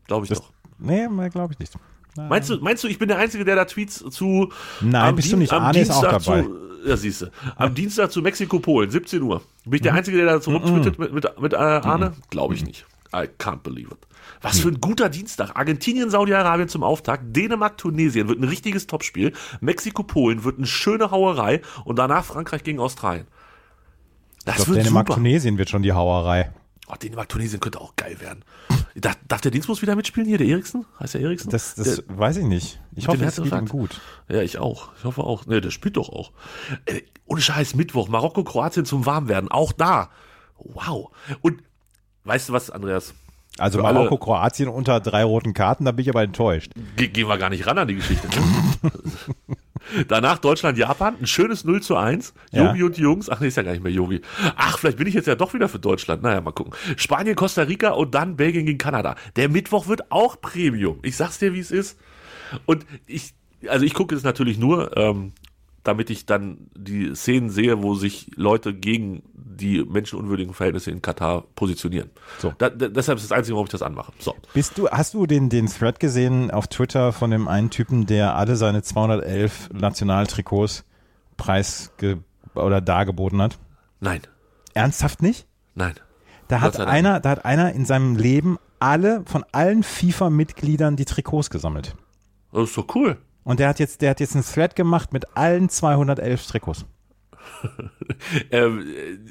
Glaube 0.07 0.25
ich 0.25 0.29
das, 0.29 0.39
doch. 0.39 0.51
Nee, 0.79 1.07
glaube 1.29 1.53
ich 1.53 1.59
nicht. 1.59 1.73
Meinst 2.17 2.49
du, 2.49 2.57
meinst 2.57 2.83
du, 2.83 2.87
ich 2.87 2.99
bin 2.99 3.07
der 3.07 3.17
Einzige, 3.17 3.45
der 3.45 3.55
da 3.55 3.65
Tweets 3.65 4.03
zu. 4.09 4.51
Nein, 4.81 5.15
bist 5.15 5.27
Dien 5.27 5.37
du 5.37 5.39
nicht. 5.39 5.53
Arne 5.53 5.73
Dienstag 5.73 5.97
ist 5.97 6.05
auch 6.05 6.23
dabei. 6.23 6.43
Zu, 6.43 6.71
ja, 6.85 6.97
siehst 6.97 7.21
du. 7.21 7.31
Am 7.55 7.73
Dienstag 7.73 8.11
zu 8.11 8.21
Mexiko-Polen, 8.21 8.89
17 8.89 9.21
Uhr. 9.21 9.41
Bin 9.63 9.75
ich 9.75 9.81
der 9.81 9.93
mhm. 9.93 9.99
Einzige, 9.99 10.17
der 10.17 10.25
da 10.25 10.41
zurücktwittet 10.41 10.99
mhm. 10.99 11.05
mit, 11.05 11.13
mit, 11.13 11.39
mit 11.39 11.53
äh, 11.53 11.55
Arne? 11.55 12.09
Mhm. 12.09 12.21
Glaube 12.29 12.55
ich 12.55 12.65
nicht. 12.65 12.85
I 13.13 13.27
can't 13.39 13.61
believe 13.63 13.91
it. 13.91 14.07
Was 14.41 14.59
für 14.59 14.69
ein 14.69 14.81
guter 14.81 15.09
Dienstag. 15.09 15.55
Argentinien, 15.55 16.09
Saudi-Arabien 16.09 16.67
zum 16.67 16.83
Auftakt. 16.83 17.35
Dänemark, 17.35 17.77
Tunesien 17.77 18.27
wird 18.27 18.39
ein 18.39 18.47
richtiges 18.47 18.87
Topspiel. 18.87 19.33
Mexiko-Polen 19.59 20.43
wird 20.43 20.57
eine 20.57 20.67
schöne 20.67 21.11
Hauerei. 21.11 21.61
Und 21.85 21.99
danach 21.99 22.25
Frankreich 22.25 22.63
gegen 22.63 22.79
Australien. 22.79 23.27
Das 24.45 24.57
ich 24.57 24.65
glaub, 24.65 24.67
wird 24.75 24.85
Dänemark, 24.85 25.07
super. 25.07 25.17
Tunesien 25.17 25.57
wird 25.57 25.69
schon 25.69 25.83
die 25.83 25.93
Hauerei. 25.93 26.51
Oh, 26.91 26.95
Dänemark, 27.01 27.29
Tunesien 27.29 27.61
könnte 27.61 27.79
auch 27.79 27.95
geil 27.95 28.19
werden. 28.19 28.43
Darf, 28.95 29.17
darf 29.27 29.39
der 29.39 29.51
Dienstbus 29.51 29.81
wieder 29.81 29.95
mitspielen 29.95 30.27
hier, 30.27 30.37
der 30.37 30.47
Eriksen? 30.47 30.85
Heißt 30.99 31.13
der 31.13 31.21
Eriksen? 31.21 31.49
Das, 31.49 31.75
das 31.75 32.03
der, 32.05 32.17
weiß 32.17 32.37
ich 32.37 32.43
nicht. 32.43 32.81
Ich 32.95 33.07
hoffe, 33.07 33.23
es 33.23 33.37
geht 33.37 33.53
ihm 33.53 33.67
gut. 33.67 34.01
Ja, 34.27 34.41
ich 34.41 34.57
auch. 34.57 34.89
Ich 34.97 35.05
hoffe 35.05 35.23
auch. 35.23 35.45
Ne, 35.45 35.61
der 35.61 35.71
spielt 35.71 35.95
doch 35.95 36.09
auch. 36.09 36.31
Äh, 36.85 37.01
ohne 37.25 37.41
Scheiß, 37.41 37.75
Mittwoch, 37.75 38.09
Marokko, 38.09 38.43
Kroatien 38.43 38.85
zum 38.85 39.05
Warmwerden. 39.05 39.49
Auch 39.49 39.71
da. 39.71 40.09
Wow. 40.57 41.11
Und 41.41 41.63
weißt 42.25 42.49
du 42.49 42.53
was, 42.53 42.69
Andreas? 42.69 43.13
Also 43.57 43.79
Für 43.79 43.83
Marokko, 43.83 44.17
Kroatien 44.17 44.67
unter 44.67 44.99
drei 44.99 45.23
roten 45.23 45.53
Karten, 45.53 45.85
da 45.85 45.91
bin 45.91 46.03
ich 46.03 46.09
aber 46.09 46.23
enttäuscht. 46.23 46.73
Ge 46.97 47.07
gehen 47.07 47.27
wir 47.27 47.37
gar 47.37 47.49
nicht 47.49 47.65
ran 47.67 47.77
an 47.77 47.87
die 47.87 47.95
Geschichte. 47.95 48.27
Ne? 48.27 48.91
Danach 50.07 50.39
Deutschland, 50.39 50.77
Japan, 50.77 51.15
ein 51.19 51.27
schönes 51.27 51.63
0 51.63 51.81
zu 51.81 51.95
1. 51.95 52.33
Yogi 52.51 52.79
ja. 52.79 52.85
und 52.85 52.97
die 52.97 53.01
Jungs, 53.01 53.29
ach 53.29 53.39
nee, 53.39 53.47
ist 53.47 53.57
ja 53.57 53.63
gar 53.63 53.71
nicht 53.71 53.83
mehr 53.83 53.91
Yogi. 53.91 54.21
Ach, 54.55 54.77
vielleicht 54.77 54.97
bin 54.97 55.07
ich 55.07 55.13
jetzt 55.13 55.27
ja 55.27 55.35
doch 55.35 55.53
wieder 55.53 55.69
für 55.69 55.79
Deutschland. 55.79 56.23
Naja, 56.23 56.41
mal 56.41 56.51
gucken. 56.51 56.73
Spanien, 56.97 57.35
Costa 57.35 57.63
Rica 57.63 57.91
und 57.91 58.15
dann 58.15 58.35
Belgien 58.35 58.65
gegen 58.65 58.77
Kanada. 58.77 59.15
Der 59.35 59.49
Mittwoch 59.49 59.87
wird 59.87 60.11
auch 60.11 60.39
Premium. 60.41 60.99
Ich 61.03 61.17
sag's 61.17 61.39
dir, 61.39 61.53
wie 61.53 61.59
es 61.59 61.71
ist. 61.71 61.99
Und 62.65 62.85
ich, 63.05 63.33
also 63.67 63.85
ich 63.85 63.93
gucke 63.93 64.15
es 64.15 64.23
natürlich 64.23 64.57
nur, 64.57 64.95
ähm, 64.97 65.33
damit 65.83 66.09
ich 66.09 66.25
dann 66.25 66.69
die 66.75 67.15
Szenen 67.15 67.49
sehe, 67.49 67.81
wo 67.81 67.95
sich 67.95 68.31
Leute 68.35 68.73
gegen 68.73 69.23
die 69.33 69.83
menschenunwürdigen 69.83 70.53
Verhältnisse 70.53 70.91
in 70.91 71.01
Katar 71.01 71.43
positionieren. 71.55 72.09
So. 72.39 72.53
Da, 72.57 72.69
da, 72.69 72.87
deshalb 72.87 73.17
ist 73.17 73.29
das 73.29 73.37
Einzige, 73.37 73.55
warum 73.55 73.65
ich 73.65 73.71
das 73.71 73.81
anmache. 73.81 74.11
So. 74.19 74.35
Bist 74.53 74.77
du, 74.77 74.89
hast 74.89 75.13
du 75.13 75.25
den, 75.25 75.49
den 75.49 75.67
Thread 75.67 75.99
gesehen 75.99 76.51
auf 76.51 76.67
Twitter 76.67 77.11
von 77.13 77.31
dem 77.31 77.47
einen 77.47 77.69
Typen, 77.69 78.05
der 78.05 78.35
alle 78.35 78.55
seine 78.55 78.81
211 78.81 79.69
Nationaltrikots 79.73 80.85
preis 81.37 81.91
oder 82.55 82.81
dargeboten 82.81 83.41
hat? 83.41 83.59
Nein. 83.99 84.21
Ernsthaft 84.73 85.21
nicht? 85.21 85.47
Nein. 85.75 85.95
Da 86.47 86.61
hat 86.61 86.79
einer, 86.79 87.19
da 87.19 87.29
hat 87.29 87.45
einer 87.45 87.73
in 87.73 87.85
seinem 87.85 88.15
Leben 88.15 88.57
alle, 88.79 89.23
von 89.25 89.45
allen 89.51 89.83
FIFA-Mitgliedern 89.83 90.95
die 90.95 91.05
Trikots 91.05 91.49
gesammelt. 91.49 91.95
Das 92.51 92.69
ist 92.69 92.77
doch 92.77 92.87
cool. 92.95 93.17
Und 93.43 93.59
der 93.59 93.69
hat 93.69 93.79
jetzt, 93.79 94.01
der 94.01 94.11
hat 94.11 94.19
jetzt 94.19 94.35
einen 94.35 94.43
Thread 94.45 94.75
gemacht 94.75 95.13
mit 95.13 95.35
allen 95.35 95.69
211 95.69 96.45
Trikots. 96.47 96.85
Ähm, 98.51 98.85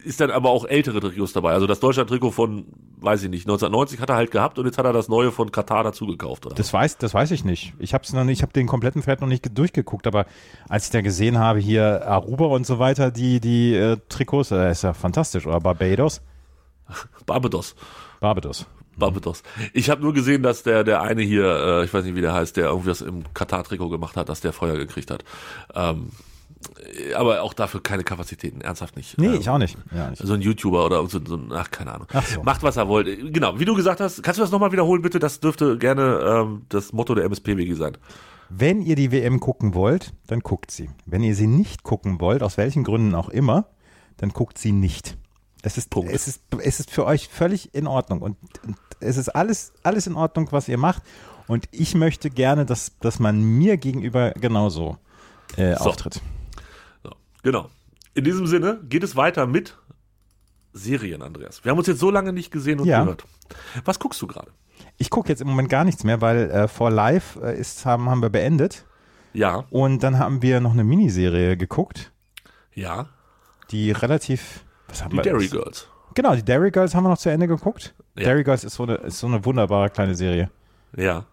ist 0.05 0.21
dann 0.21 0.31
aber 0.31 0.51
auch 0.51 0.65
ältere 0.65 1.01
Trikots 1.01 1.33
dabei. 1.33 1.53
Also 1.53 1.67
das 1.67 1.79
Deutschland-Trikot 1.81 2.31
von, 2.33 2.67
weiß 2.99 3.23
ich 3.23 3.31
nicht, 3.31 3.43
1990 3.45 4.01
hat 4.01 4.09
er 4.11 4.17
halt 4.17 4.31
gehabt 4.31 4.59
und 4.59 4.67
jetzt 4.67 4.79
hat 4.79 4.85
er 4.85 4.93
das 4.93 5.09
neue 5.09 5.31
von 5.31 5.53
Katar 5.53 5.85
dazu 5.85 6.07
gekauft. 6.07 6.45
Oder? 6.47 6.55
Das 6.57 6.73
weiß, 6.73 6.99
das 6.99 7.15
weiß 7.15 7.31
ich 7.31 7.45
nicht. 7.45 7.73
Ich 7.79 7.95
habe 7.95 8.05
noch 8.15 8.25
nicht, 8.25 8.39
ich 8.39 8.43
habe 8.43 8.53
den 8.53 8.67
kompletten 8.67 9.03
Thread 9.03 9.21
noch 9.21 9.29
nicht 9.29 9.43
ge- 9.45 9.53
durchgeguckt, 9.55 10.07
aber 10.07 10.27
als 10.69 10.87
ich 10.87 10.91
da 10.91 11.03
gesehen 11.03 11.39
habe, 11.39 11.61
hier 11.61 12.07
Aruba 12.07 12.47
und 12.47 12.67
so 12.67 12.79
weiter, 12.79 13.11
die, 13.11 13.39
die 13.41 13.75
äh, 13.75 13.97
Trikots, 14.09 14.51
äh, 14.51 14.71
ist 14.73 14.83
ja 14.83 14.93
fantastisch. 14.93 15.47
Oder 15.47 15.61
Barbados? 15.61 16.21
Barbados. 17.27 17.75
Barbados. 18.19 18.67
Barbados. 18.97 19.43
Ich 19.73 19.89
habe 19.91 20.03
nur 20.03 20.13
gesehen, 20.13 20.43
dass 20.43 20.63
der 20.63 20.85
der 20.85 21.03
eine 21.03 21.23
hier, 21.23 21.45
äh, 21.45 21.85
ich 21.85 21.95
weiß 21.95 22.05
nicht, 22.05 22.17
wie 22.17 22.21
der 22.21 22.35
heißt, 22.35 22.57
der 22.57 22.67
irgendwas 22.67 23.01
im 23.01 23.25
Katar-Trikot 23.35 23.89
gemacht 23.89 24.17
hat, 24.17 24.29
dass 24.29 24.41
der 24.41 24.53
Feuer 24.53 24.77
gekriegt 24.77 25.11
hat. 25.11 25.25
Ähm, 25.75 26.11
aber 27.17 27.43
auch 27.43 27.55
dafür 27.55 27.83
keine 27.83 28.05
Kapazitäten, 28.05 28.61
ernsthaft 28.61 28.97
nicht. 28.97 29.17
Nee, 29.19 29.29
Ähm, 29.29 29.41
ich 29.41 29.49
auch 29.49 29.59
nicht. 29.59 29.77
Ja, 29.95 30.11
nicht. 30.11 30.23
So 30.23 30.35
ein 30.35 30.43
YouTuber 30.43 30.85
oder 30.85 31.07
so, 31.07 31.21
so 31.25 31.41
ach, 31.55 31.71
keine 31.71 31.93
Ahnung. 31.93 32.07
Ach 32.13 32.27
so. 32.27 32.43
Macht, 32.43 32.63
was 32.63 32.77
er 32.77 32.89
wollt. 32.89 33.33
Genau, 33.33 33.59
wie 33.59 33.65
du 33.65 33.75
gesagt 33.75 34.01
hast, 34.01 34.23
kannst 34.23 34.39
du 34.39 34.43
das 34.43 34.51
nochmal 34.51 34.73
wiederholen, 34.73 35.01
bitte? 35.03 35.19
Das 35.19 35.41
dürfte 35.41 35.79
gerne 35.79 36.21
ähm, 36.27 36.63
das 36.69 36.93
Motto 36.93 37.15
der 37.15 37.25
MSPWG 37.25 37.75
sein. 37.75 37.97
Wenn 38.51 38.83
ihr 38.83 38.97
die 38.97 39.13
WM 39.13 39.39
gucken 39.41 39.75
wollt, 39.75 40.13
dann 40.27 40.41
guckt 40.41 40.71
sie. 40.71 40.91
Wenn 41.07 41.23
ihr 41.23 41.35
sie 41.35 41.47
nicht 41.47 41.83
gucken 41.85 42.21
wollt, 42.21 42.43
aus 42.43 42.59
welchen 42.59 42.85
Gründen 42.85 43.15
auch 43.15 43.29
immer, 43.29 43.67
dann 44.17 44.31
guckt 44.31 44.59
sie 44.59 44.73
nicht. 44.73 45.17
Es 45.63 45.77
ist, 45.77 45.91
Punkt. 45.91 46.11
es 46.13 46.27
ist, 46.27 46.43
es 46.63 46.81
ist 46.81 46.91
für 46.91 47.05
euch 47.05 47.29
völlig 47.29 47.75
in 47.75 47.87
Ordnung 47.87 48.23
und, 48.23 48.37
und 48.67 48.77
es 49.01 49.17
ist 49.17 49.29
alles, 49.31 49.73
alles 49.83 50.07
in 50.07 50.15
Ordnung, 50.15 50.49
was 50.53 50.69
ihr 50.69 50.79
macht. 50.79 51.03
Und 51.49 51.69
ich 51.73 51.95
möchte 51.95 52.31
gerne, 52.31 52.65
dass, 52.65 52.97
dass 53.01 53.19
man 53.19 53.43
mir 53.43 53.77
gegenüber 53.77 54.31
genauso 54.33 54.99
äh, 55.57 55.75
So. 55.77 55.85
auftritt. 55.91 56.21
So, 57.03 57.11
genau. 57.43 57.69
In 58.15 58.25
diesem 58.25 58.47
Sinne 58.47 58.81
geht 58.89 59.03
es 59.03 59.17
weiter 59.17 59.47
mit 59.47 59.77
Serien, 60.73 61.23
Andreas. 61.23 61.65
Wir 61.65 61.71
haben 61.73 61.79
uns 61.79 61.89
jetzt 61.89 61.99
so 62.01 62.11
lange 62.11 62.33
nicht 62.33 62.51
gesehen 62.53 62.81
und 62.81 62.87
Ja. 62.87 63.01
gehört. 63.03 63.25
Was 63.85 63.99
guckst 63.99 64.23
du 64.23 64.27
gerade? 64.27 64.51
Ich 64.97 65.11
gucke 65.11 65.29
jetzt 65.29 65.41
im 65.43 65.49
Moment 65.49 65.69
gar 65.69 65.85
nichts 65.85 66.05
mehr, 66.05 66.21
weil 66.21 66.51
äh, 66.51 66.69
For 66.69 66.91
Life 66.91 67.41
äh, 67.45 67.59
ist, 67.59 67.85
haben, 67.85 68.09
haben 68.09 68.23
wir 68.23 68.31
beendet. 68.31 68.87
Ja, 69.33 69.65
Und 69.71 70.03
dann 70.03 70.19
haben 70.19 70.43
wir 70.43 70.61
noch 70.61 70.73
eine 70.73 70.83
Miniserie 70.85 71.57
geguckt, 71.57 72.13
ja. 72.75 73.09
die 73.71 73.93
relativ. 73.93 74.65
Was 74.91 75.03
haben 75.03 75.11
Die 75.11 75.17
wir? 75.17 75.23
Dairy 75.23 75.49
Girls. 75.49 75.89
Genau, 76.15 76.35
die 76.35 76.45
Dairy 76.45 76.71
Girls 76.71 76.95
haben 76.95 77.05
wir 77.05 77.11
noch 77.11 77.19
zu 77.19 77.31
Ende 77.31 77.47
geguckt. 77.47 77.95
Ja. 78.19 78.25
Dairy 78.25 78.43
Girls 78.45 78.65
ist 78.65 78.75
so, 78.75 78.83
eine, 78.83 78.95
ist 78.97 79.19
so 79.21 79.27
eine 79.27 79.45
wunderbare 79.45 79.91
kleine 79.91 80.15
Serie. 80.15 80.51
Ja. 80.97 81.25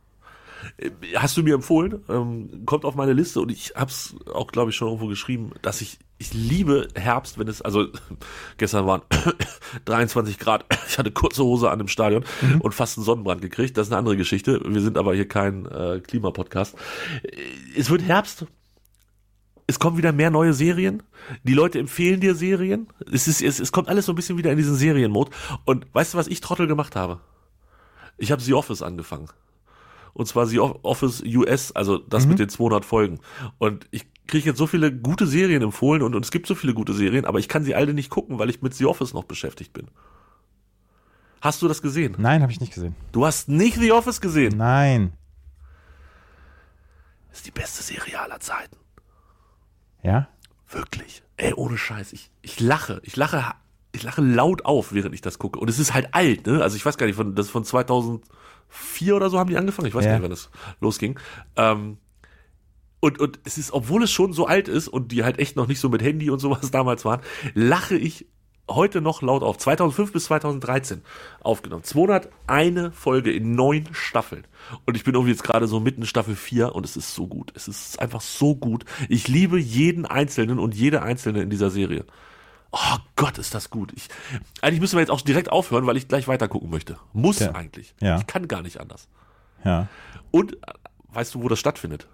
Hast 1.15 1.37
du 1.37 1.43
mir 1.43 1.53
empfohlen, 1.55 2.03
ähm, 2.09 2.63
kommt 2.65 2.83
auf 2.83 2.95
meine 2.95 3.13
Liste 3.13 3.39
und 3.41 3.51
ich 3.51 3.73
hab's 3.75 4.15
auch, 4.33 4.47
glaube 4.47 4.71
ich, 4.71 4.75
schon 4.75 4.87
irgendwo 4.87 5.07
geschrieben, 5.07 5.51
dass 5.61 5.81
ich, 5.81 5.99
ich 6.17 6.33
liebe 6.33 6.87
Herbst, 6.95 7.37
wenn 7.37 7.47
es, 7.47 7.61
also 7.61 7.87
gestern 8.57 8.85
waren 8.87 9.01
23 9.85 10.39
Grad, 10.39 10.65
ich 10.87 10.97
hatte 10.97 11.11
kurze 11.11 11.43
Hose 11.43 11.69
an 11.69 11.79
im 11.79 11.87
Stadion 11.87 12.23
und 12.59 12.73
fast 12.73 12.97
einen 12.97 13.05
Sonnenbrand 13.05 13.41
gekriegt, 13.41 13.77
das 13.77 13.87
ist 13.87 13.93
eine 13.93 13.99
andere 13.99 14.17
Geschichte, 14.17 14.59
wir 14.65 14.81
sind 14.81 14.97
aber 14.97 15.13
hier 15.13 15.27
kein 15.27 15.65
äh, 15.67 15.99
Klimapodcast. 15.99 16.75
Äh, 17.23 17.29
Es 17.77 17.89
wird 17.91 18.01
Herbst, 18.01 18.45
es 19.67 19.79
kommen 19.79 19.97
wieder 19.97 20.13
mehr 20.13 20.31
neue 20.31 20.53
Serien. 20.53 21.03
Die 21.43 21.53
Leute 21.53 21.77
empfehlen 21.77 22.21
dir 22.21 22.35
Serien. 22.35 22.87
Es, 23.11 23.27
ist, 23.27 23.41
es, 23.41 23.59
es 23.59 23.73
kommt 23.73 23.89
alles 23.89 24.05
so 24.05 24.13
ein 24.13 24.15
bisschen 24.15 24.37
wieder 24.37 24.49
in 24.49 24.57
diesen 24.57 24.75
Serienmod. 24.75 25.29
Und 25.65 25.85
weißt 25.93 26.13
du, 26.13 26.17
was 26.17 26.27
ich 26.27 26.39
Trottel 26.39 26.67
gemacht 26.67 26.95
habe? 26.95 27.19
Ich 28.17 28.31
habe 28.31 28.41
The 28.41 28.53
Office 28.53 28.81
angefangen. 28.81 29.27
Und 30.13 30.27
zwar 30.27 30.47
The 30.47 30.59
Office 30.59 31.21
US, 31.21 31.73
also 31.73 31.99
das 31.99 32.25
mit 32.25 32.39
den 32.39 32.49
200 32.49 32.85
Folgen. 32.85 33.19
Und 33.59 33.87
ich 33.91 34.07
kriege 34.25 34.49
jetzt 34.49 34.57
so 34.57 34.65
viele 34.65 34.91
gute 34.91 35.27
Serien 35.27 35.61
empfohlen 35.61 36.01
und, 36.01 36.15
und 36.15 36.25
es 36.25 36.31
gibt 36.31 36.47
so 36.47 36.55
viele 36.55 36.73
gute 36.73 36.93
Serien, 36.93 37.25
aber 37.25 37.37
ich 37.37 37.47
kann 37.47 37.63
sie 37.63 37.75
alle 37.75 37.93
nicht 37.93 38.09
gucken, 38.09 38.39
weil 38.39 38.49
ich 38.49 38.61
mit 38.61 38.73
The 38.73 38.85
Office 38.85 39.13
noch 39.13 39.25
beschäftigt 39.25 39.73
bin. 39.73 39.87
Hast 41.39 41.61
du 41.61 41.67
das 41.67 41.83
gesehen? 41.83 42.15
Nein, 42.17 42.41
habe 42.41 42.51
ich 42.51 42.59
nicht 42.59 42.73
gesehen. 42.73 42.95
Du 43.11 43.25
hast 43.25 43.47
nicht 43.47 43.77
The 43.77 43.91
Office 43.91 44.19
gesehen. 44.19 44.57
Nein. 44.57 45.13
Das 47.29 47.39
ist 47.39 47.45
die 47.45 47.51
beste 47.51 47.83
Serie 47.83 48.19
aller 48.19 48.39
Zeiten. 48.39 48.75
Ja? 50.07 50.27
Wirklich. 50.69 51.21
Ey, 51.35 51.53
ohne 51.53 51.77
Scheiß. 51.77 52.13
Ich, 52.13 52.31
ich 52.41 52.59
lache. 52.59 52.99
Ich 53.03 53.15
lache, 53.17 53.43
ich 53.91 54.03
lache 54.03 54.21
laut 54.21 54.65
auf, 54.65 54.93
während 54.93 55.13
ich 55.13 55.21
das 55.21 55.37
gucke. 55.37 55.59
Und 55.59 55.69
es 55.69 55.79
ist 55.79 55.93
halt 55.93 56.13
alt, 56.13 56.47
ne? 56.47 56.61
Also 56.63 56.75
ich 56.77 56.85
weiß 56.85 56.97
gar 56.97 57.05
nicht, 57.05 57.15
von, 57.17 57.35
das 57.35 57.47
ist 57.47 57.51
von 57.51 57.63
2004 57.65 59.15
oder 59.15 59.29
so 59.29 59.37
haben 59.37 59.49
die 59.49 59.57
angefangen. 59.57 59.87
Ich 59.87 59.93
weiß 59.93 60.05
Ja. 60.05 60.11
gar 60.11 60.15
nicht, 60.17 60.23
wann 60.23 60.31
das 60.31 60.49
losging. 60.79 61.19
Ähm, 61.57 61.97
und, 62.99 63.19
und 63.19 63.39
es 63.43 63.57
ist, 63.57 63.71
obwohl 63.73 64.03
es 64.03 64.11
schon 64.11 64.33
so 64.33 64.47
alt 64.47 64.67
ist 64.67 64.87
und 64.87 65.11
die 65.11 65.23
halt 65.23 65.37
echt 65.39 65.55
noch 65.55 65.67
nicht 65.67 65.79
so 65.79 65.89
mit 65.89 66.01
Handy 66.01 66.29
und 66.29 66.39
sowas 66.39 66.71
damals 66.71 67.05
waren, 67.05 67.21
lache 67.53 67.95
ich 67.95 68.27
heute 68.69 69.01
noch 69.01 69.21
laut 69.21 69.43
auf. 69.43 69.57
2005 69.57 70.11
bis 70.11 70.25
2013 70.25 71.01
aufgenommen. 71.41 71.83
201 71.83 72.95
Folge 72.95 73.31
in 73.31 73.55
neun 73.55 73.87
Staffeln. 73.93 74.45
Und 74.85 74.95
ich 74.97 75.03
bin 75.03 75.13
irgendwie 75.13 75.31
jetzt 75.31 75.43
gerade 75.43 75.67
so 75.67 75.79
mitten 75.79 76.01
in 76.01 76.07
Staffel 76.07 76.35
4 76.35 76.75
und 76.75 76.83
es 76.85 76.97
ist 76.97 77.13
so 77.15 77.27
gut. 77.27 77.51
Es 77.55 77.67
ist 77.67 77.99
einfach 77.99 78.21
so 78.21 78.55
gut. 78.55 78.85
Ich 79.09 79.27
liebe 79.27 79.57
jeden 79.59 80.05
Einzelnen 80.05 80.59
und 80.59 80.75
jede 80.75 81.01
Einzelne 81.01 81.41
in 81.41 81.49
dieser 81.49 81.69
Serie. 81.69 82.05
Oh 82.71 82.97
Gott, 83.15 83.37
ist 83.37 83.53
das 83.55 83.69
gut. 83.69 83.93
Ich, 83.95 84.09
eigentlich 84.61 84.81
müssen 84.81 84.97
wir 84.97 85.01
jetzt 85.01 85.11
auch 85.11 85.21
direkt 85.21 85.51
aufhören, 85.51 85.85
weil 85.87 85.95
ich 85.97 86.07
gleich 86.09 86.27
weiter 86.27 86.47
gucken 86.49 86.69
möchte. 86.69 86.97
Muss 87.13 87.39
Ja. 87.39 87.55
eigentlich. 87.55 87.95
Ja. 88.01 88.17
Ich 88.17 88.27
kann 88.27 88.47
gar 88.49 88.61
nicht 88.61 88.81
anders. 88.81 89.07
Ja. 89.63 89.87
Und 90.31 90.57
weißt 91.13 91.33
du, 91.35 91.41
wo 91.43 91.47
das 91.47 91.59
stattfindet? 91.59 92.07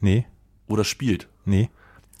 Nee. 0.00 0.26
Wo 0.66 0.74
das 0.74 0.88
spielt? 0.88 1.28
Nee. 1.44 1.70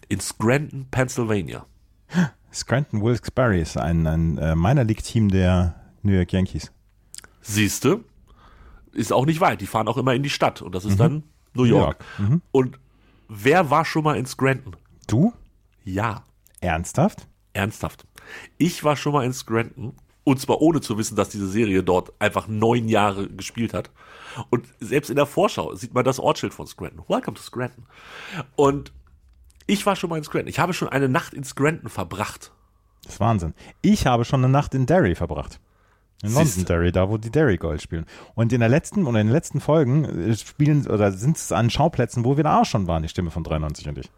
In 0.08 0.20
Scranton, 0.20 0.86
Pennsylvania. 0.90 1.66
Scranton 2.56 3.02
Wilkes-Barre 3.02 3.58
ist 3.58 3.76
ein, 3.76 4.06
ein 4.06 4.38
äh, 4.38 4.56
Minor 4.56 4.84
League-Team 4.84 5.28
der 5.28 5.74
New 6.02 6.12
York 6.12 6.32
Yankees. 6.32 6.72
Siehste, 7.42 8.02
ist 8.92 9.12
auch 9.12 9.26
nicht 9.26 9.40
weit. 9.40 9.60
Die 9.60 9.66
fahren 9.66 9.88
auch 9.88 9.98
immer 9.98 10.14
in 10.14 10.22
die 10.22 10.30
Stadt 10.30 10.62
und 10.62 10.74
das 10.74 10.84
ist 10.84 10.98
dann 10.98 11.22
New 11.54 11.64
York. 11.64 12.04
York. 12.18 12.40
Und 12.50 12.78
wer 13.28 13.70
war 13.70 13.84
schon 13.84 14.04
mal 14.04 14.16
in 14.16 14.26
Scranton? 14.26 14.74
Du? 15.06 15.32
Ja, 15.84 16.24
Ernsthaft? 16.60 17.28
ernsthaft. 17.52 18.06
Ich 18.58 18.84
war 18.84 18.96
schon 18.96 19.12
mal 19.12 19.24
in 19.24 19.32
Scranton 19.32 19.94
und 20.24 20.40
zwar 20.40 20.60
ohne 20.60 20.80
zu 20.80 20.98
wissen, 20.98 21.16
dass 21.16 21.28
diese 21.28 21.48
Serie 21.48 21.82
dort 21.82 22.12
einfach 22.20 22.48
neun 22.48 22.88
Jahre 22.88 23.28
gespielt 23.28 23.72
hat. 23.72 23.90
Und 24.50 24.66
selbst 24.80 25.08
in 25.08 25.16
der 25.16 25.26
Vorschau 25.26 25.74
sieht 25.74 25.94
man 25.94 26.04
das 26.04 26.18
Ortsschild 26.18 26.52
von 26.52 26.66
Scranton. 26.66 27.04
Welcome 27.08 27.36
to 27.36 27.42
Scranton. 27.42 27.86
Und 28.56 28.92
ich 29.66 29.86
war 29.86 29.96
schon 29.96 30.10
mal 30.10 30.18
in 30.18 30.24
Scranton. 30.24 30.48
Ich 30.48 30.58
habe 30.58 30.72
schon 30.72 30.88
eine 30.88 31.08
Nacht 31.08 31.34
in 31.34 31.44
Scranton 31.44 31.88
verbracht. 31.88 32.52
Das 33.04 33.14
ist 33.14 33.20
Wahnsinn. 33.20 33.54
Ich 33.82 34.06
habe 34.06 34.24
schon 34.24 34.44
eine 34.44 34.52
Nacht 34.52 34.74
in 34.74 34.86
Derry 34.86 35.14
verbracht. 35.14 35.60
In 36.22 36.30
Siehste. 36.30 36.60
Londonderry, 36.60 36.92
da 36.92 37.08
wo 37.10 37.18
die 37.18 37.30
Derry 37.30 37.58
Girls 37.58 37.82
spielen. 37.82 38.06
Und 38.34 38.52
in 38.52 38.60
der 38.60 38.68
letzten 38.68 39.06
oder 39.06 39.20
in 39.20 39.26
den 39.26 39.34
letzten 39.34 39.60
Folgen 39.60 40.04
äh, 40.04 40.36
spielen 40.36 40.86
oder 40.86 41.12
sind 41.12 41.36
es 41.36 41.52
an 41.52 41.68
Schauplätzen, 41.68 42.24
wo 42.24 42.36
wir 42.36 42.44
da 42.44 42.60
auch 42.60 42.64
schon 42.64 42.86
waren, 42.86 43.02
die 43.02 43.08
Stimme 43.08 43.30
von 43.30 43.44
93 43.44 43.88
und 43.88 43.98
ich. 43.98 44.10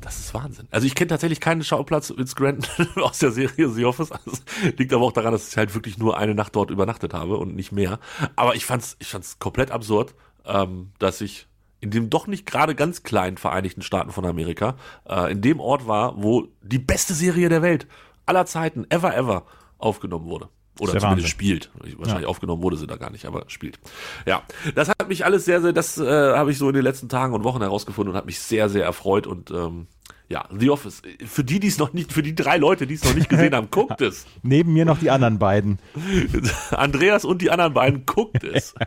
Das 0.00 0.18
ist 0.18 0.34
Wahnsinn. 0.34 0.68
Also 0.70 0.86
ich 0.86 0.94
kenne 0.94 1.08
tatsächlich 1.08 1.40
keinen 1.40 1.64
Schauplatz 1.64 2.10
in 2.10 2.26
Scranton 2.26 2.86
aus 3.02 3.18
der 3.18 3.30
Serie 3.30 3.68
The 3.68 3.84
Office. 3.84 4.10
Das 4.10 4.42
liegt 4.76 4.92
aber 4.92 5.04
auch 5.04 5.12
daran, 5.12 5.32
dass 5.32 5.48
ich 5.48 5.56
halt 5.56 5.74
wirklich 5.74 5.98
nur 5.98 6.18
eine 6.18 6.34
Nacht 6.34 6.56
dort 6.56 6.70
übernachtet 6.70 7.14
habe 7.14 7.36
und 7.36 7.54
nicht 7.54 7.72
mehr. 7.72 7.98
Aber 8.36 8.54
ich 8.54 8.66
fand's, 8.66 8.96
ich 8.98 9.08
fand's 9.08 9.38
komplett 9.38 9.70
absurd, 9.70 10.14
ähm, 10.46 10.92
dass 10.98 11.20
ich 11.20 11.46
in 11.84 11.90
dem 11.90 12.08
doch 12.08 12.26
nicht 12.26 12.46
gerade 12.46 12.74
ganz 12.74 13.02
kleinen 13.02 13.36
Vereinigten 13.36 13.82
Staaten 13.82 14.10
von 14.10 14.24
Amerika, 14.24 14.76
äh, 15.06 15.30
in 15.30 15.42
dem 15.42 15.60
Ort 15.60 15.86
war, 15.86 16.14
wo 16.16 16.48
die 16.62 16.78
beste 16.78 17.12
Serie 17.12 17.50
der 17.50 17.60
Welt 17.60 17.86
aller 18.24 18.46
Zeiten, 18.46 18.86
ever, 18.88 19.14
ever, 19.14 19.44
aufgenommen 19.76 20.24
wurde. 20.24 20.48
Oder 20.80 20.92
zumindest 20.92 21.04
Wahnsinn. 21.04 21.26
spielt. 21.28 21.70
Wahrscheinlich 21.98 22.26
aufgenommen 22.26 22.62
wurde 22.62 22.78
sie 22.78 22.86
da 22.86 22.96
gar 22.96 23.10
nicht, 23.10 23.26
aber 23.26 23.44
spielt. 23.48 23.78
Ja, 24.24 24.42
das 24.74 24.88
hat 24.88 25.08
mich 25.08 25.26
alles 25.26 25.44
sehr, 25.44 25.60
sehr, 25.60 25.74
das 25.74 25.98
äh, 25.98 26.34
habe 26.34 26.50
ich 26.50 26.58
so 26.58 26.68
in 26.68 26.74
den 26.74 26.82
letzten 26.82 27.10
Tagen 27.10 27.34
und 27.34 27.44
Wochen 27.44 27.60
herausgefunden 27.60 28.12
und 28.12 28.16
hat 28.16 28.26
mich 28.26 28.40
sehr, 28.40 28.70
sehr 28.70 28.84
erfreut 28.84 29.26
und 29.26 29.50
ähm, 29.50 29.86
ja, 30.30 30.48
The 30.50 30.70
Office. 30.70 31.02
Für 31.26 31.44
die, 31.44 31.60
die 31.60 31.68
es 31.68 31.78
noch 31.78 31.92
nicht, 31.92 32.12
für 32.14 32.22
die 32.22 32.34
drei 32.34 32.56
Leute, 32.56 32.86
die 32.86 32.94
es 32.94 33.04
noch 33.04 33.14
nicht 33.14 33.28
gesehen 33.28 33.54
haben, 33.54 33.68
guckt 33.70 34.00
es. 34.00 34.24
Neben 34.42 34.72
mir 34.72 34.86
noch 34.86 34.98
die 34.98 35.10
anderen 35.10 35.38
beiden. 35.38 35.78
Andreas 36.70 37.26
und 37.26 37.42
die 37.42 37.50
anderen 37.50 37.74
beiden 37.74 38.06
guckt 38.06 38.42
es. 38.42 38.74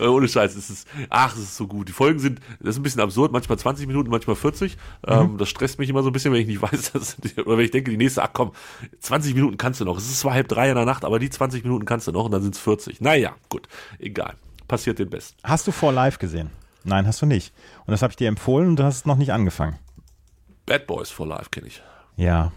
Äh, 0.00 0.06
Ohne 0.06 0.28
Scheiß, 0.28 0.54
es 0.56 0.70
ist, 0.70 0.88
ach, 1.10 1.34
es 1.34 1.42
ist 1.42 1.56
so 1.56 1.66
gut. 1.66 1.88
Die 1.88 1.92
Folgen 1.92 2.18
sind, 2.18 2.40
das 2.60 2.70
ist 2.70 2.80
ein 2.80 2.82
bisschen 2.82 3.00
absurd, 3.00 3.32
manchmal 3.32 3.58
20 3.58 3.86
Minuten, 3.86 4.10
manchmal 4.10 4.36
40. 4.36 4.76
Ähm, 5.06 5.38
das 5.38 5.48
stresst 5.48 5.78
mich 5.78 5.88
immer 5.88 6.02
so 6.02 6.10
ein 6.10 6.12
bisschen, 6.12 6.32
wenn 6.32 6.40
ich 6.40 6.46
nicht 6.46 6.62
weiß, 6.62 6.92
dass, 6.92 7.16
oder 7.38 7.58
wenn 7.58 7.64
ich 7.64 7.70
denke, 7.70 7.90
die 7.90 7.96
nächste, 7.96 8.22
ach 8.22 8.30
komm, 8.32 8.52
20 9.00 9.34
Minuten 9.34 9.56
kannst 9.56 9.80
du 9.80 9.84
noch. 9.84 9.98
Es 9.98 10.04
ist 10.04 10.20
zwar 10.20 10.34
halb 10.34 10.48
drei 10.48 10.68
in 10.68 10.74
der 10.74 10.84
Nacht, 10.84 11.04
aber 11.04 11.18
die 11.18 11.30
20 11.30 11.64
Minuten 11.64 11.84
kannst 11.84 12.06
du 12.06 12.12
noch 12.12 12.24
und 12.24 12.30
dann 12.30 12.42
sind 12.42 12.54
es 12.54 12.60
40. 12.60 13.00
Naja, 13.00 13.34
gut, 13.48 13.68
egal. 13.98 14.34
Passiert 14.68 14.98
den 14.98 15.10
Besten. 15.10 15.36
Hast 15.44 15.66
du 15.66 15.72
For 15.72 15.92
Life 15.92 16.18
gesehen? 16.18 16.50
Nein, 16.84 17.06
hast 17.06 17.22
du 17.22 17.26
nicht. 17.26 17.52
Und 17.86 17.92
das 17.92 18.02
habe 18.02 18.12
ich 18.12 18.16
dir 18.16 18.28
empfohlen 18.28 18.68
und 18.68 18.76
du 18.76 18.84
hast 18.84 18.96
es 18.96 19.06
noch 19.06 19.16
nicht 19.16 19.32
angefangen. 19.32 19.78
Bad 20.66 20.86
Boys 20.86 21.10
for 21.10 21.26
Life 21.26 21.50
kenne 21.50 21.68
ich. 21.68 21.82
Ja. 22.16 22.52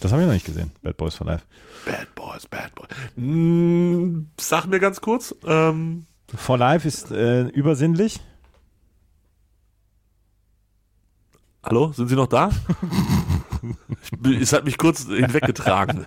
Das 0.00 0.12
habe 0.12 0.22
ich 0.22 0.26
noch 0.26 0.34
nicht 0.34 0.46
gesehen. 0.46 0.72
Bad 0.82 0.96
Boys 0.96 1.14
for 1.14 1.26
Life. 1.26 1.44
Bad 1.84 2.14
Boys, 2.14 2.46
Bad 2.46 2.74
Boys. 2.74 2.88
Mm, 3.14 4.26
sag 4.38 4.66
mir 4.66 4.80
ganz 4.80 5.00
kurz, 5.00 5.34
ähm, 5.46 6.06
For 6.34 6.58
Life 6.58 6.86
ist 6.86 7.10
äh, 7.10 7.44
übersinnlich. 7.48 8.20
Hallo, 11.62 11.92
sind 11.92 12.08
Sie 12.08 12.16
noch 12.16 12.26
da? 12.28 12.50
es 14.40 14.52
hat 14.52 14.64
mich 14.64 14.78
kurz 14.78 15.06
hinweggetragen. 15.06 16.06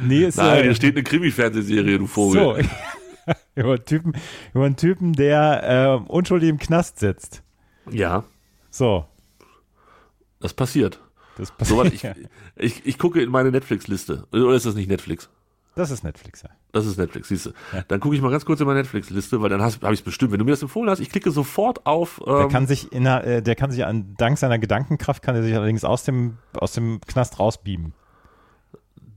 nee, 0.00 0.24
ist, 0.24 0.36
Nein, 0.36 0.70
äh, 0.70 0.74
steht 0.74 0.96
eine 0.96 1.02
Krimi-Fernsehserie, 1.02 1.98
du 1.98 2.06
Vogel. 2.06 2.40
So. 2.42 3.32
über, 3.54 3.74
einen 3.74 3.84
Typen, 3.84 4.12
über 4.54 4.64
einen 4.64 4.76
Typen, 4.76 5.12
der 5.12 6.02
äh, 6.06 6.10
unschuldig 6.10 6.48
im 6.48 6.58
Knast 6.58 6.98
sitzt. 6.98 7.42
Ja. 7.90 8.24
So. 8.70 9.06
Das 10.40 10.54
passiert. 10.54 11.00
Das 11.36 11.50
passiert. 11.50 11.78
So, 11.78 11.84
ich, 11.84 12.06
ich, 12.56 12.86
ich 12.86 12.98
gucke 12.98 13.22
in 13.22 13.30
meine 13.30 13.50
Netflix-Liste. 13.50 14.26
Oder 14.32 14.54
ist 14.54 14.66
das 14.66 14.74
nicht 14.74 14.88
Netflix? 14.88 15.28
Das 15.76 15.90
ist 15.90 16.04
Netflix, 16.04 16.42
ja. 16.42 16.50
Das 16.72 16.86
ist 16.86 16.98
Netflix, 16.98 17.28
siehst 17.28 17.46
du. 17.46 17.50
Dann 17.88 18.00
gucke 18.00 18.14
ich 18.14 18.22
mal 18.22 18.30
ganz 18.30 18.44
kurz 18.44 18.60
in 18.60 18.66
meine 18.66 18.80
Netflix-Liste, 18.80 19.40
weil 19.40 19.50
dann 19.50 19.62
habe 19.62 19.92
ich 19.92 20.00
es 20.00 20.02
bestimmt. 20.02 20.32
Wenn 20.32 20.38
du 20.38 20.44
mir 20.44 20.52
das 20.52 20.62
empfohlen 20.62 20.88
hast, 20.90 21.00
ich 21.00 21.10
klicke 21.10 21.30
sofort 21.30 21.84
auf. 21.86 22.20
Der 22.24 22.42
Ähm, 22.42 22.48
kann 22.48 22.66
sich 22.66 22.92
in 22.92 23.04
der, 23.04 23.24
äh, 23.26 23.42
der 23.42 23.54
kann 23.56 23.70
sich 23.70 23.84
an, 23.84 24.14
dank 24.16 24.38
seiner 24.38 24.58
Gedankenkraft 24.58 25.22
kann 25.22 25.34
er 25.34 25.42
sich 25.42 25.54
allerdings 25.54 25.84
aus 25.84 26.04
dem, 26.04 26.38
aus 26.56 26.72
dem 26.72 27.00
Knast 27.06 27.38
rausbeamen. 27.40 27.92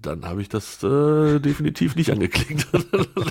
dann 0.02 0.26
habe 0.26 0.42
ich 0.42 0.50
das 0.50 0.82
äh, 0.84 1.40
definitiv 1.40 1.96
nicht 1.96 2.12
angeklickt. 2.12 2.68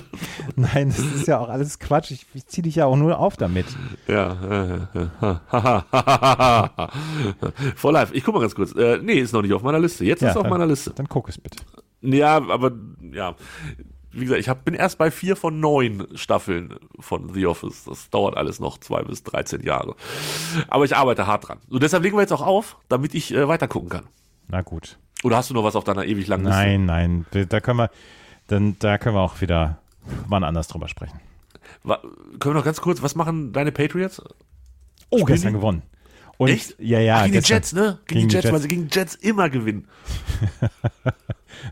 Nein, 0.55 0.89
das 0.89 0.99
ist 0.99 1.27
ja 1.27 1.39
auch 1.39 1.49
alles 1.49 1.79
Quatsch. 1.79 2.11
Ich, 2.11 2.27
ich 2.33 2.45
ziehe 2.47 2.63
dich 2.63 2.75
ja 2.75 2.85
auch 2.85 2.95
nur 2.97 3.17
auf 3.19 3.35
damit. 3.37 3.65
ja. 4.07 4.87
For 7.75 7.91
life. 7.91 8.13
Ich 8.13 8.23
guck 8.23 8.35
mal 8.35 8.41
ganz 8.41 8.55
kurz. 8.55 8.73
Äh, 8.73 8.99
nee, 9.01 9.13
ist 9.19 9.33
noch 9.33 9.41
nicht 9.41 9.53
auf 9.53 9.63
meiner 9.63 9.79
Liste. 9.79 10.05
Jetzt 10.05 10.21
Ja, 10.21 10.29
ist 10.29 10.35
es 10.35 10.41
auf 10.41 10.49
meiner 10.49 10.65
Liste. 10.67 10.91
Dann 10.95 11.07
guck 11.07 11.29
es 11.29 11.37
bitte. 11.37 11.57
Ja, 12.01 12.35
aber 12.37 12.71
ja. 13.11 13.35
Wie 14.11 14.21
gesagt, 14.21 14.39
ich 14.39 14.49
hab, 14.49 14.65
bin 14.65 14.73
erst 14.73 14.97
bei 14.97 15.11
vier 15.11 15.35
von 15.35 15.59
neun 15.59 16.07
Staffeln 16.15 16.73
von 16.99 17.33
The 17.33 17.45
Office. 17.45 17.83
Das 17.83 18.09
dauert 18.09 18.35
alles 18.35 18.59
noch 18.59 18.79
zwei 18.79 19.03
bis 19.03 19.21
13 19.23 19.61
Jahre. 19.61 19.95
Aber 20.69 20.85
ich 20.85 20.95
arbeite 20.95 21.27
hart 21.27 21.47
dran. 21.49 21.59
Und 21.69 21.83
deshalb 21.83 22.01
legen 22.03 22.15
wir 22.17 22.21
jetzt 22.21 22.31
auch 22.33 22.41
auf, 22.41 22.77
damit 22.89 23.13
ich 23.13 23.33
äh, 23.33 23.47
weiter 23.47 23.67
gucken 23.67 23.89
kann. 23.89 24.07
Na 24.47 24.61
gut. 24.61 24.97
Oder 25.23 25.37
hast 25.37 25.49
du 25.49 25.53
noch 25.53 25.63
was 25.63 25.75
auf 25.75 25.83
deiner 25.83 26.05
ewig 26.05 26.25
langen 26.27 26.45
Liste? 26.45 26.59
Nein, 26.59 26.85
nein. 26.85 27.25
Da 27.49 27.59
können 27.59 27.77
wir, 27.79 27.89
dann, 28.47 28.75
da 28.79 28.97
können 28.97 29.15
wir 29.15 29.21
auch 29.21 29.41
wieder 29.41 29.77
wann 30.27 30.43
anders 30.43 30.67
drüber 30.67 30.87
sprechen. 30.87 31.19
Wa- 31.83 31.99
Können 32.39 32.55
wir 32.55 32.59
noch 32.59 32.65
ganz 32.65 32.81
kurz, 32.81 33.01
was 33.03 33.13
machen 33.15 33.51
deine 33.53 33.71
Patriots? 33.71 34.19
Oh, 35.09 35.17
Spielen 35.17 35.25
gestern 35.27 35.53
die? 35.53 35.59
gewonnen. 35.59 35.81
Und, 36.37 36.49
Echt? 36.49 36.75
Ja, 36.79 36.99
ja. 36.99 37.17
Ach, 37.17 37.25
gegen 37.25 37.41
die 37.41 37.49
Jets, 37.49 37.73
ne? 37.73 37.99
Gegen, 38.05 38.19
gegen 38.19 38.21
die 38.21 38.27
die 38.27 38.35
Jets, 38.35 38.45
weil 38.45 38.53
Jets. 38.53 38.61
sie 38.61 38.67
gegen 38.67 38.89
Jets 38.91 39.15
immer 39.15 39.49
gewinnen. 39.49 39.87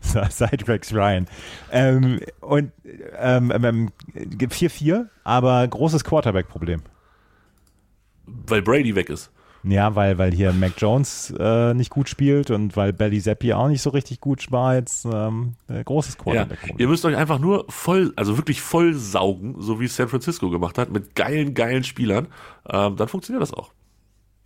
Seit 0.02 0.66
Rex 0.68 0.92
Ryan. 0.92 1.26
Ähm, 1.70 2.20
und 2.40 2.72
ähm, 3.18 3.52
ähm, 3.52 3.90
4-4, 4.14 5.06
aber 5.22 5.66
großes 5.68 6.02
Quarterback-Problem. 6.02 6.82
Weil 8.26 8.62
Brady 8.62 8.94
weg 8.96 9.08
ist. 9.08 9.30
Ja, 9.62 9.94
weil, 9.96 10.16
weil 10.18 10.32
hier 10.32 10.52
Mac 10.52 10.72
Jones 10.78 11.34
äh, 11.38 11.74
nicht 11.74 11.90
gut 11.90 12.08
spielt 12.08 12.50
und 12.50 12.76
weil 12.76 12.92
Belly 12.92 13.20
Zappi 13.20 13.52
auch 13.52 13.66
nicht 13.68 13.82
so 13.82 13.90
richtig 13.90 14.20
gut 14.20 14.52
war. 14.52 14.76
Jetzt 14.76 15.04
ähm, 15.04 15.54
äh, 15.68 15.82
großes 15.82 16.14
Ja. 16.14 16.22
Quarterback-Problem. 16.22 16.78
Ihr 16.78 16.88
müsst 16.88 17.04
euch 17.04 17.16
einfach 17.16 17.38
nur 17.38 17.66
voll, 17.68 18.12
also 18.16 18.36
wirklich 18.36 18.60
voll 18.60 18.94
saugen, 18.94 19.56
so 19.58 19.80
wie 19.80 19.86
es 19.86 19.96
San 19.96 20.08
Francisco 20.08 20.50
gemacht 20.50 20.78
hat, 20.78 20.90
mit 20.90 21.14
geilen, 21.16 21.54
geilen 21.54 21.82
Spielern. 21.82 22.28
Ähm, 22.68 22.96
dann 22.96 23.08
funktioniert 23.08 23.42
das 23.42 23.52
auch. 23.52 23.72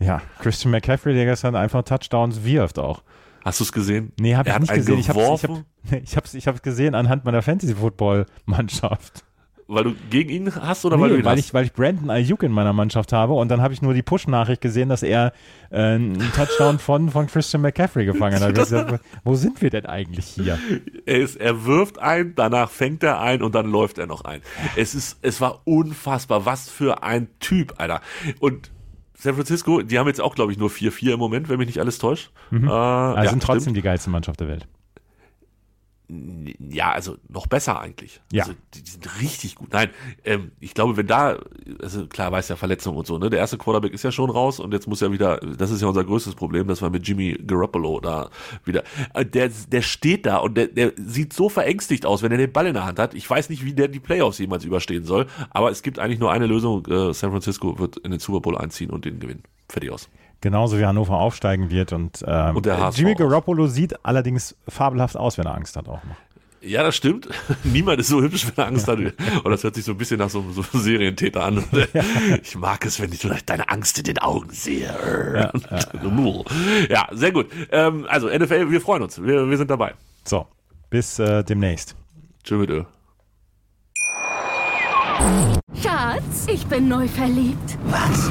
Ja, 0.00 0.22
Christian 0.40 0.70
McCaffrey, 0.72 1.14
der 1.14 1.26
gestern 1.26 1.54
einfach 1.54 1.82
Touchdowns 1.82 2.42
wirft 2.44 2.78
auch. 2.78 3.02
Hast 3.44 3.60
du 3.60 3.64
es 3.64 3.72
gesehen? 3.72 4.12
Nee, 4.20 4.34
habe 4.36 4.48
ich 4.50 4.58
nicht 4.58 4.74
gesehen. 4.74 4.98
Ich 4.98 5.08
habe 5.08 5.18
ich 5.20 5.24
geworfen, 5.24 5.64
hab, 5.90 6.02
ich 6.02 6.16
hab's, 6.16 6.34
ich 6.34 6.62
gesehen 6.62 6.94
anhand 6.94 7.24
meiner 7.24 7.42
Fantasy-Football-Mannschaft. 7.42 9.24
weil 9.66 9.84
du 9.84 9.94
gegen 10.10 10.30
ihn 10.30 10.54
hast 10.54 10.84
oder 10.84 11.00
weil 11.00 11.08
du 11.10 11.14
Nee, 11.14 11.20
ihn 11.20 11.24
weil 11.24 11.36
hast? 11.38 11.44
ich, 11.46 11.54
weil 11.54 11.64
ich 11.64 11.72
Brandon 11.72 12.10
Ayuk 12.10 12.42
in 12.42 12.52
meiner 12.52 12.72
Mannschaft 12.72 13.12
habe 13.12 13.32
und 13.34 13.48
dann 13.48 13.62
habe 13.62 13.72
ich 13.72 13.80
nur 13.82 13.94
die 13.94 14.02
Push-Nachricht 14.02 14.60
gesehen, 14.60 14.88
dass 14.90 15.02
er 15.02 15.32
äh, 15.70 15.76
einen 15.94 16.18
Touchdown 16.34 16.78
von, 16.80 17.08
von 17.10 17.28
Christian 17.28 17.62
McCaffrey 17.62 18.04
gefangen 18.04 18.40
hat. 18.40 18.48
Ich 18.50 18.54
gesagt, 18.56 19.00
wo 19.24 19.34
sind 19.36 19.62
wir 19.62 19.70
denn 19.70 19.86
eigentlich 19.86 20.26
hier? 20.26 20.58
er, 21.06 21.18
ist, 21.20 21.36
er 21.36 21.64
wirft 21.64 21.98
ein, 21.98 22.34
danach 22.34 22.70
fängt 22.70 23.02
er 23.02 23.20
ein 23.20 23.42
und 23.42 23.54
dann 23.54 23.70
läuft 23.70 23.98
er 23.98 24.06
noch 24.06 24.24
ein. 24.24 24.42
Es 24.76 24.94
ist, 24.94 25.18
es 25.22 25.40
war 25.40 25.62
unfassbar, 25.64 26.44
was 26.46 26.68
für 26.68 27.02
ein 27.02 27.28
Typ, 27.38 27.74
Alter. 27.78 28.00
Und 28.38 28.70
San 29.20 29.34
Francisco, 29.34 29.82
die 29.82 29.98
haben 29.98 30.06
jetzt 30.06 30.20
auch, 30.20 30.34
glaube 30.34 30.50
ich, 30.52 30.58
nur 30.58 30.70
4-4 30.70 31.12
im 31.12 31.18
Moment, 31.18 31.48
wenn 31.48 31.58
mich 31.58 31.66
nicht 31.66 31.78
alles 31.78 31.98
täuscht. 31.98 32.30
Äh, 32.52 32.56
Also 32.66 33.24
ja, 33.24 33.28
sind 33.30 33.42
trotzdem 33.42 33.60
stimmt. 33.62 33.76
die 33.76 33.82
geilste 33.82 34.10
Mannschaft 34.10 34.40
der 34.40 34.48
Welt. 34.48 34.66
Ja, 36.70 36.90
also 36.92 37.16
noch 37.28 37.46
besser 37.46 37.80
eigentlich. 37.80 38.20
Ja. 38.32 38.42
Also 38.42 38.54
die, 38.74 38.82
die 38.82 38.90
sind 38.90 39.20
richtig 39.20 39.54
gut. 39.54 39.72
Nein, 39.72 39.90
ähm, 40.24 40.52
ich 40.58 40.74
glaube, 40.74 40.96
wenn 40.96 41.06
da, 41.06 41.38
also 41.80 42.06
klar 42.06 42.32
weiß 42.32 42.48
ja 42.48 42.56
Verletzung 42.56 42.96
und 42.96 43.06
so, 43.06 43.18
ne? 43.18 43.30
Der 43.30 43.38
erste 43.38 43.58
Quarterback 43.58 43.92
ist 43.92 44.02
ja 44.02 44.10
schon 44.10 44.30
raus 44.30 44.58
und 44.58 44.72
jetzt 44.72 44.88
muss 44.88 45.00
ja 45.00 45.12
wieder, 45.12 45.38
das 45.38 45.70
ist 45.70 45.82
ja 45.82 45.88
unser 45.88 46.04
größtes 46.04 46.34
Problem, 46.34 46.66
dass 46.66 46.82
wir 46.82 46.90
mit 46.90 47.06
Jimmy 47.06 47.38
Garoppolo 47.46 48.00
da 48.00 48.30
wieder, 48.64 48.82
äh, 49.14 49.24
der, 49.24 49.50
der 49.68 49.82
steht 49.82 50.26
da 50.26 50.38
und 50.38 50.56
der, 50.56 50.66
der 50.66 50.92
sieht 50.96 51.32
so 51.32 51.48
verängstigt 51.48 52.04
aus, 52.06 52.22
wenn 52.22 52.32
er 52.32 52.38
den 52.38 52.52
Ball 52.52 52.66
in 52.66 52.74
der 52.74 52.86
Hand 52.86 52.98
hat. 52.98 53.14
Ich 53.14 53.28
weiß 53.28 53.48
nicht, 53.48 53.64
wie 53.64 53.72
der 53.72 53.88
die 53.88 54.00
Playoffs 54.00 54.38
jemals 54.38 54.64
überstehen 54.64 55.04
soll, 55.04 55.26
aber 55.50 55.70
es 55.70 55.82
gibt 55.82 55.98
eigentlich 55.98 56.18
nur 56.18 56.32
eine 56.32 56.46
Lösung. 56.46 56.86
Äh, 56.86 57.14
San 57.14 57.30
Francisco 57.30 57.78
wird 57.78 57.98
in 57.98 58.10
den 58.10 58.20
Super 58.20 58.40
Bowl 58.40 58.58
einziehen 58.58 58.90
und 58.90 59.04
den 59.04 59.20
gewinnen. 59.20 59.44
Fertig 59.68 59.92
aus. 59.92 60.08
Genauso 60.40 60.78
wie 60.78 60.86
Hannover 60.86 61.18
aufsteigen 61.18 61.70
wird 61.70 61.92
und, 61.92 62.24
ähm, 62.26 62.56
Und 62.56 62.66
der 62.66 62.78
HSV 62.80 62.98
Jimmy 62.98 63.12
auch. 63.14 63.18
Garoppolo 63.18 63.66
sieht 63.66 64.04
allerdings 64.04 64.56
fabelhaft 64.68 65.16
aus, 65.16 65.36
wenn 65.36 65.46
er 65.46 65.54
Angst 65.54 65.76
hat 65.76 65.88
auch 65.88 66.02
noch. 66.04 66.16
Ja, 66.62 66.82
das 66.82 66.96
stimmt. 66.96 67.28
Niemand 67.64 68.00
ist 68.00 68.08
so 68.08 68.20
hübsch, 68.20 68.46
wenn 68.46 68.62
er 68.62 68.66
Angst 68.68 68.86
hat. 68.86 68.98
Und 68.98 69.50
das 69.50 69.64
hört 69.64 69.74
sich 69.74 69.84
so 69.84 69.92
ein 69.92 69.98
bisschen 69.98 70.18
nach 70.18 70.28
so, 70.28 70.44
so 70.50 70.62
einem 70.72 70.82
Serientäter 70.82 71.44
an. 71.44 71.64
Ich 72.42 72.56
mag 72.56 72.84
es, 72.84 73.00
wenn 73.00 73.12
ich 73.12 73.26
deine 73.44 73.68
Angst 73.68 73.98
in 73.98 74.04
den 74.04 74.18
Augen 74.18 74.50
sehe. 74.50 75.52
Ja, 76.88 77.08
sehr 77.12 77.32
gut. 77.32 77.46
Ähm, 77.70 78.06
also 78.08 78.28
NFL, 78.28 78.70
wir 78.70 78.80
freuen 78.80 79.02
uns. 79.02 79.22
Wir, 79.22 79.48
wir 79.48 79.56
sind 79.56 79.70
dabei. 79.70 79.94
So, 80.24 80.46
bis 80.90 81.18
äh, 81.18 81.44
demnächst. 81.44 81.96
Tschö 82.44 82.56
mit 82.58 82.70
Ö. 82.70 82.84
Schatz, 85.82 86.46
ich 86.46 86.66
bin 86.66 86.88
neu 86.88 87.08
verliebt. 87.08 87.78
Was? 87.84 88.30